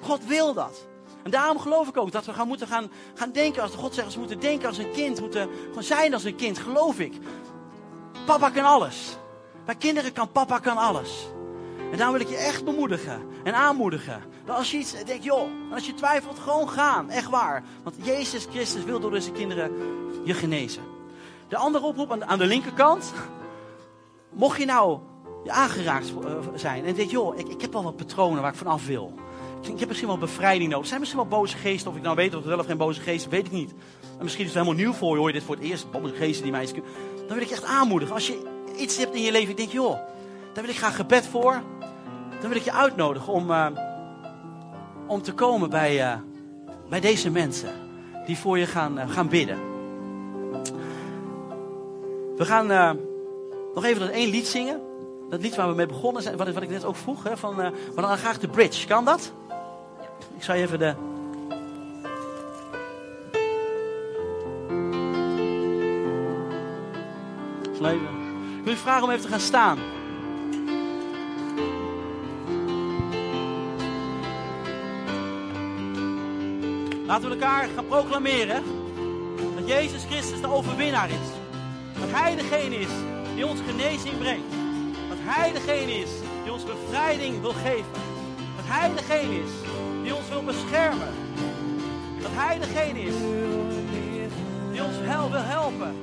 God 0.00 0.24
wil 0.24 0.54
dat. 0.54 0.86
En 1.22 1.30
daarom 1.30 1.58
geloof 1.58 1.88
ik 1.88 1.96
ook 1.96 2.12
dat 2.12 2.24
we 2.24 2.32
gaan 2.32 2.48
moeten 2.48 2.66
gaan, 2.66 2.90
gaan 3.14 3.32
denken 3.32 3.62
als 3.62 3.70
de 3.70 3.78
God 3.78 3.94
zegt, 3.94 4.12
ze 4.12 4.18
moeten 4.18 4.40
denken 4.40 4.68
als 4.68 4.78
een 4.78 4.92
kind, 4.92 5.20
moeten 5.20 5.48
gewoon 5.68 5.82
zijn 5.82 6.12
als 6.14 6.24
een 6.24 6.36
kind, 6.36 6.58
geloof 6.58 6.98
ik. 6.98 7.14
Papa 8.26 8.50
kan 8.50 8.64
alles. 8.64 9.16
Bij 9.64 9.74
kinderen 9.74 10.12
kan 10.12 10.32
papa 10.32 10.58
kan 10.58 10.76
alles. 10.76 11.26
En 11.90 11.96
daarom 11.96 12.16
wil 12.16 12.26
ik 12.26 12.32
je 12.32 12.36
echt 12.36 12.64
bemoedigen 12.64 13.26
en 13.44 13.54
aanmoedigen. 13.54 14.22
Dat 14.44 14.56
als 14.56 14.70
je 14.70 14.78
iets 14.78 15.04
denkt, 15.04 15.24
joh, 15.24 15.48
als 15.72 15.86
je 15.86 15.94
twijfelt, 15.94 16.38
gewoon 16.38 16.68
gaan. 16.68 17.10
Echt 17.10 17.30
waar. 17.30 17.64
Want 17.82 17.96
Jezus 18.02 18.46
Christus 18.50 18.84
wil 18.84 19.00
door 19.00 19.10
deze 19.10 19.32
kinderen 19.32 19.72
je 20.24 20.34
genezen. 20.34 20.95
De 21.48 21.56
andere 21.56 21.84
oproep 21.84 22.12
aan, 22.12 22.24
aan 22.24 22.38
de 22.38 22.46
linkerkant. 22.46 23.12
Mocht 24.32 24.58
je 24.58 24.64
nou 24.64 24.98
aangeraakt 25.46 26.12
eh, 26.24 26.32
zijn 26.54 26.84
en 26.84 26.94
denk, 26.94 27.10
joh, 27.10 27.38
ik, 27.38 27.48
ik 27.48 27.60
heb 27.60 27.72
wel 27.72 27.82
wat 27.82 27.96
patronen 27.96 28.42
waar 28.42 28.52
ik 28.52 28.58
van 28.58 28.66
af 28.66 28.86
wil. 28.86 29.14
Ik, 29.60 29.78
heb 29.78 29.88
misschien 29.88 30.08
wel 30.08 30.18
bevrijding 30.18 30.70
nodig. 30.70 30.86
Zijn 30.86 31.00
misschien 31.00 31.20
wel 31.20 31.38
boze 31.38 31.56
geesten, 31.56 31.90
of 31.90 31.96
ik 31.96 32.02
nou 32.02 32.16
weet 32.16 32.34
of 32.34 32.40
het 32.40 32.48
wel 32.48 32.58
of 32.58 32.66
geen 32.66 32.76
boze 32.76 33.00
geesten, 33.00 33.30
weet 33.30 33.46
ik 33.46 33.52
niet. 33.52 33.70
En 34.00 34.22
misschien 34.22 34.44
is 34.44 34.54
het 34.54 34.62
helemaal 34.62 34.84
nieuw 34.84 34.92
voor 34.92 35.14
je, 35.14 35.20
hoor 35.20 35.32
dit 35.32 35.42
voor 35.42 35.54
het 35.54 35.64
eerst, 35.64 35.90
boze 35.90 36.14
geesten 36.14 36.42
die 36.42 36.52
mij 36.52 36.60
eens 36.60 36.72
Dan 36.72 37.36
wil 37.36 37.40
ik 37.40 37.50
echt 37.50 37.64
aanmoedigen. 37.64 38.14
Als 38.14 38.26
je 38.26 38.42
iets 38.76 38.96
hebt 38.96 39.14
in 39.14 39.22
je 39.22 39.32
leven, 39.32 39.50
ik 39.50 39.56
denk, 39.56 39.70
joh, 39.70 39.98
daar 40.52 40.64
wil 40.64 40.72
ik 40.72 40.78
graag 40.78 40.96
gebed 40.96 41.26
voor. 41.26 41.62
Dan 42.40 42.48
wil 42.48 42.58
ik 42.58 42.64
je 42.64 42.72
uitnodigen 42.72 43.32
om, 43.32 43.50
uh, 43.50 43.66
om 45.06 45.22
te 45.22 45.32
komen 45.32 45.70
bij, 45.70 46.00
uh, 46.00 46.18
bij 46.88 47.00
deze 47.00 47.30
mensen 47.30 47.72
die 48.26 48.38
voor 48.38 48.58
je 48.58 48.66
gaan, 48.66 49.08
gaan 49.08 49.28
bidden. 49.28 49.75
We 52.36 52.44
gaan 52.44 52.66
nog 53.74 53.84
even 53.84 54.00
dat 54.00 54.10
één 54.10 54.30
lied 54.30 54.46
zingen. 54.46 54.80
Dat 55.28 55.40
lied 55.40 55.56
waar 55.56 55.68
we 55.68 55.74
mee 55.74 55.86
begonnen 55.86 56.22
zijn, 56.22 56.36
wat, 56.36 56.52
wat 56.52 56.62
ik 56.62 56.68
net 56.68 56.84
ook 56.84 56.96
vroeg. 56.96 57.22
Hè, 57.22 57.36
van, 57.36 57.60
uh, 57.60 57.68
we 57.94 58.00
dan 58.00 58.16
graag 58.16 58.38
de 58.38 58.48
bridge. 58.48 58.86
Kan 58.86 59.04
dat? 59.04 59.32
Ik 60.36 60.42
zal 60.42 60.54
je 60.54 60.62
even 60.62 60.78
de... 60.78 60.94
Even. 67.74 67.94
Ik 68.58 68.64
wil 68.64 68.72
je 68.72 68.78
vragen 68.78 69.02
om 69.02 69.10
even 69.10 69.22
te 69.22 69.28
gaan 69.28 69.40
staan. 69.40 69.78
Laten 77.06 77.28
we 77.28 77.34
elkaar 77.34 77.68
gaan 77.74 77.86
proclameren 77.86 78.62
dat 79.56 79.68
Jezus 79.68 80.04
Christus 80.04 80.40
de 80.40 80.50
overwinnaar 80.50 81.10
is. 81.10 81.35
Dat 82.06 82.20
Hij 82.20 82.36
degene 82.36 82.76
is 82.76 82.88
die 83.34 83.46
ons 83.46 83.60
genezing 83.66 84.18
brengt. 84.18 84.52
Dat 85.08 85.18
Hij 85.20 85.52
degene 85.52 85.92
is 85.92 86.10
die 86.42 86.52
ons 86.52 86.64
bevrijding 86.64 87.40
wil 87.40 87.52
geven. 87.52 87.92
Dat 88.56 88.64
Hij 88.64 88.90
degene 88.94 89.34
is 89.34 89.50
die 90.02 90.14
ons 90.14 90.28
wil 90.28 90.42
beschermen. 90.42 91.08
Dat 92.22 92.30
Hij 92.34 92.58
degene 92.58 93.00
is 93.00 93.14
die 94.72 94.84
ons 94.84 94.96
hel 95.00 95.30
wil 95.30 95.42
helpen. 95.42 95.94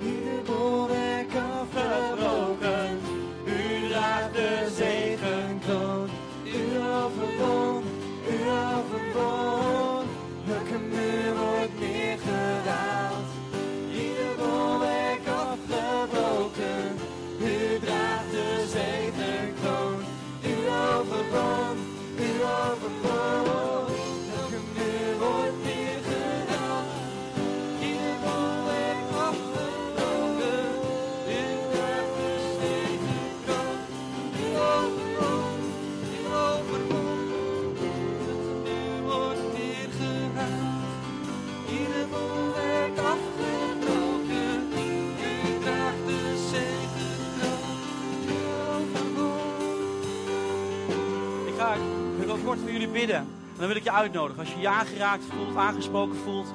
Jullie 52.73 52.87
bidden. 52.87 53.15
En 53.15 53.59
dan 53.59 53.67
wil 53.67 53.75
ik 53.75 53.83
je 53.83 53.91
uitnodigen. 53.91 54.39
Als 54.39 54.53
je 54.53 54.59
je 54.59 54.67
aangeraakt 54.67 55.23
voelt, 55.29 55.57
aangesproken 55.57 56.15
voelt, 56.15 56.53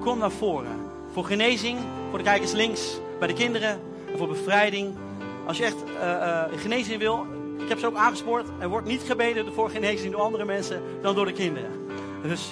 kom 0.00 0.18
naar 0.18 0.30
voren. 0.30 0.78
Voor 1.12 1.24
genezing, 1.24 1.78
voor 2.08 2.18
de 2.18 2.24
kijkers 2.24 2.52
links, 2.52 3.00
bij 3.18 3.28
de 3.28 3.34
kinderen. 3.34 3.80
En 4.12 4.18
voor 4.18 4.28
bevrijding. 4.28 4.94
Als 5.46 5.56
je 5.56 5.64
echt 5.64 5.84
eh, 5.84 6.42
eh, 6.42 6.52
genezing 6.56 6.98
wil, 6.98 7.26
ik 7.58 7.68
heb 7.68 7.78
ze 7.78 7.86
ook 7.86 7.96
aangespoord. 7.96 8.46
Er 8.58 8.68
wordt 8.68 8.86
niet 8.86 9.02
gebeden 9.02 9.52
voor 9.52 9.70
genezing 9.70 10.12
door 10.12 10.20
andere 10.20 10.44
mensen 10.44 10.82
dan 11.02 11.14
door 11.14 11.26
de 11.26 11.32
kinderen. 11.32 11.70
Dus, 12.22 12.50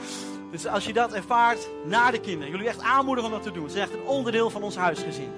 dus 0.52 0.66
als 0.66 0.84
je 0.84 0.92
dat 0.92 1.12
ervaart, 1.12 1.68
naar 1.84 2.12
de 2.12 2.20
kinderen. 2.20 2.60
U 2.60 2.64
echt 2.64 2.80
aanmoedigen 2.80 3.30
om 3.30 3.36
dat 3.36 3.44
te 3.44 3.52
doen. 3.52 3.64
Het 3.64 3.74
is 3.74 3.80
echt 3.80 3.92
een 3.92 4.06
onderdeel 4.06 4.50
van 4.50 4.62
ons 4.62 4.76
huisgezin. 4.76 5.30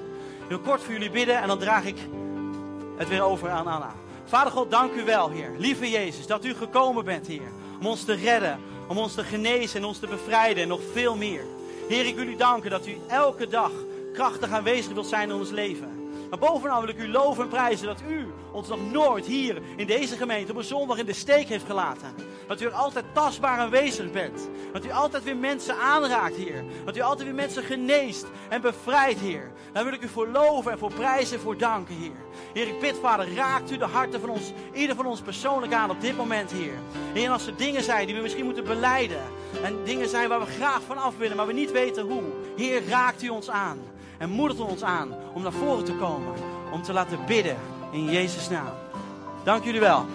Wil 0.49 0.59
kort 0.59 0.83
voor 0.83 0.93
jullie 0.93 1.11
bidden 1.11 1.41
en 1.41 1.49
dan 1.49 1.59
draag 1.59 1.85
ik 1.85 1.97
het 2.97 3.09
weer 3.09 3.23
over 3.23 3.51
aan 3.51 3.67
Anna. 3.67 3.95
Vader 4.29 4.53
God, 4.53 4.71
dank 4.71 4.93
u 4.93 5.05
wel, 5.05 5.31
Heer. 5.31 5.51
Lieve 5.59 5.91
Jezus, 5.91 6.27
dat 6.27 6.45
u 6.45 6.55
gekomen 6.55 7.05
bent, 7.05 7.27
Heer. 7.27 7.53
Om 7.81 7.87
ons 7.87 8.05
te 8.05 8.15
redden, 8.15 8.61
om 8.89 8.99
ons 8.99 9.15
te 9.15 9.25
genezen 9.25 9.81
en 9.81 9.87
ons 9.87 9.99
te 9.99 10.07
bevrijden 10.07 10.63
en 10.63 10.69
nog 10.69 10.81
veel 10.93 11.17
meer. 11.17 11.43
Heer, 11.89 12.07
ik 12.07 12.17
wil 12.17 12.27
u 12.27 12.37
danken 12.37 12.71
dat 12.71 12.87
u 12.87 12.97
elke 13.07 13.49
dag 13.49 13.71
krachtig 14.13 14.51
aanwezig 14.51 14.93
wilt 14.93 15.07
zijn 15.07 15.29
in 15.29 15.35
ons 15.35 15.51
leven. 15.51 15.98
Maar 16.31 16.39
bovenal 16.39 16.81
wil 16.81 16.89
ik 16.89 16.99
u 16.99 17.09
loven 17.09 17.43
en 17.43 17.49
prijzen 17.49 17.87
dat 17.87 18.03
u 18.09 18.27
ons 18.53 18.69
nog 18.69 18.91
nooit 18.93 19.27
hier 19.27 19.63
in 19.77 19.87
deze 19.87 20.17
gemeente 20.17 20.53
op 20.53 20.59
een 20.59 20.65
zondag 20.65 20.99
in 20.99 21.07
de 21.07 21.13
steek 21.13 21.49
heeft 21.49 21.65
gelaten. 21.65 22.15
Dat 22.47 22.61
u 22.61 22.65
er 22.65 22.73
altijd 22.73 23.05
tastbaar 23.13 23.59
aanwezig 23.59 24.11
bent. 24.11 24.49
Dat 24.73 24.85
u 24.85 24.91
altijd 24.91 25.25
weer 25.25 25.37
mensen 25.37 25.77
aanraakt, 25.79 26.37
Heer. 26.37 26.65
Dat 26.85 26.97
u 26.97 27.01
altijd 27.01 27.27
weer 27.27 27.37
mensen 27.37 27.63
geneest 27.63 28.27
en 28.49 28.61
bevrijdt, 28.61 29.21
Heer. 29.21 29.51
Daar 29.73 29.85
wil 29.85 29.93
ik 29.93 30.03
u 30.03 30.09
voor 30.09 30.29
loven 30.29 30.73
en 30.73 30.79
voor 30.79 30.93
prijzen 30.93 31.37
en 31.37 31.43
voor 31.43 31.59
danken, 31.59 31.95
Heer. 31.95 32.27
Heer, 32.55 32.69
ik 32.69 32.81
bid, 32.81 32.97
Vader, 33.03 33.35
raakt 33.35 33.71
u 33.71 33.77
de 33.77 33.85
harten 33.85 34.21
van 34.21 34.29
ons, 34.29 34.53
ieder 34.73 34.97
van 34.97 35.07
ons 35.07 35.21
persoonlijk 35.21 35.73
aan 35.73 35.91
op 35.91 36.01
dit 36.01 36.17
moment, 36.17 36.51
Heer. 36.51 36.79
Heer, 37.13 37.25
en 37.25 37.33
als 37.33 37.47
er 37.47 37.57
dingen 37.57 37.83
zijn 37.83 38.07
die 38.07 38.15
we 38.15 38.23
misschien 38.23 38.45
moeten 38.45 38.65
beleiden. 38.65 39.23
En 39.63 39.85
dingen 39.85 40.09
zijn 40.09 40.29
waar 40.29 40.41
we 40.41 40.47
graag 40.47 40.81
van 40.87 40.99
af 40.99 41.17
willen, 41.19 41.37
maar 41.37 41.47
we 41.47 41.53
niet 41.53 41.73
weten 41.73 42.05
hoe. 42.05 42.23
Heer, 42.57 42.89
raakt 42.89 43.23
u 43.23 43.29
ons 43.29 43.51
aan. 43.51 43.79
En 44.19 44.31
moedigt 44.31 44.61
ons 44.61 44.83
aan 44.83 45.15
om 45.35 45.43
naar 45.43 45.53
voren 45.53 45.85
te 45.85 45.95
komen. 45.95 46.33
Om 46.73 46.83
te 46.83 46.93
laten 46.93 47.19
bidden 47.27 47.57
in 47.91 48.05
Jezus' 48.05 48.49
naam. 48.49 48.73
Dank 49.45 49.65
jullie 49.65 49.81
wel. 49.81 50.07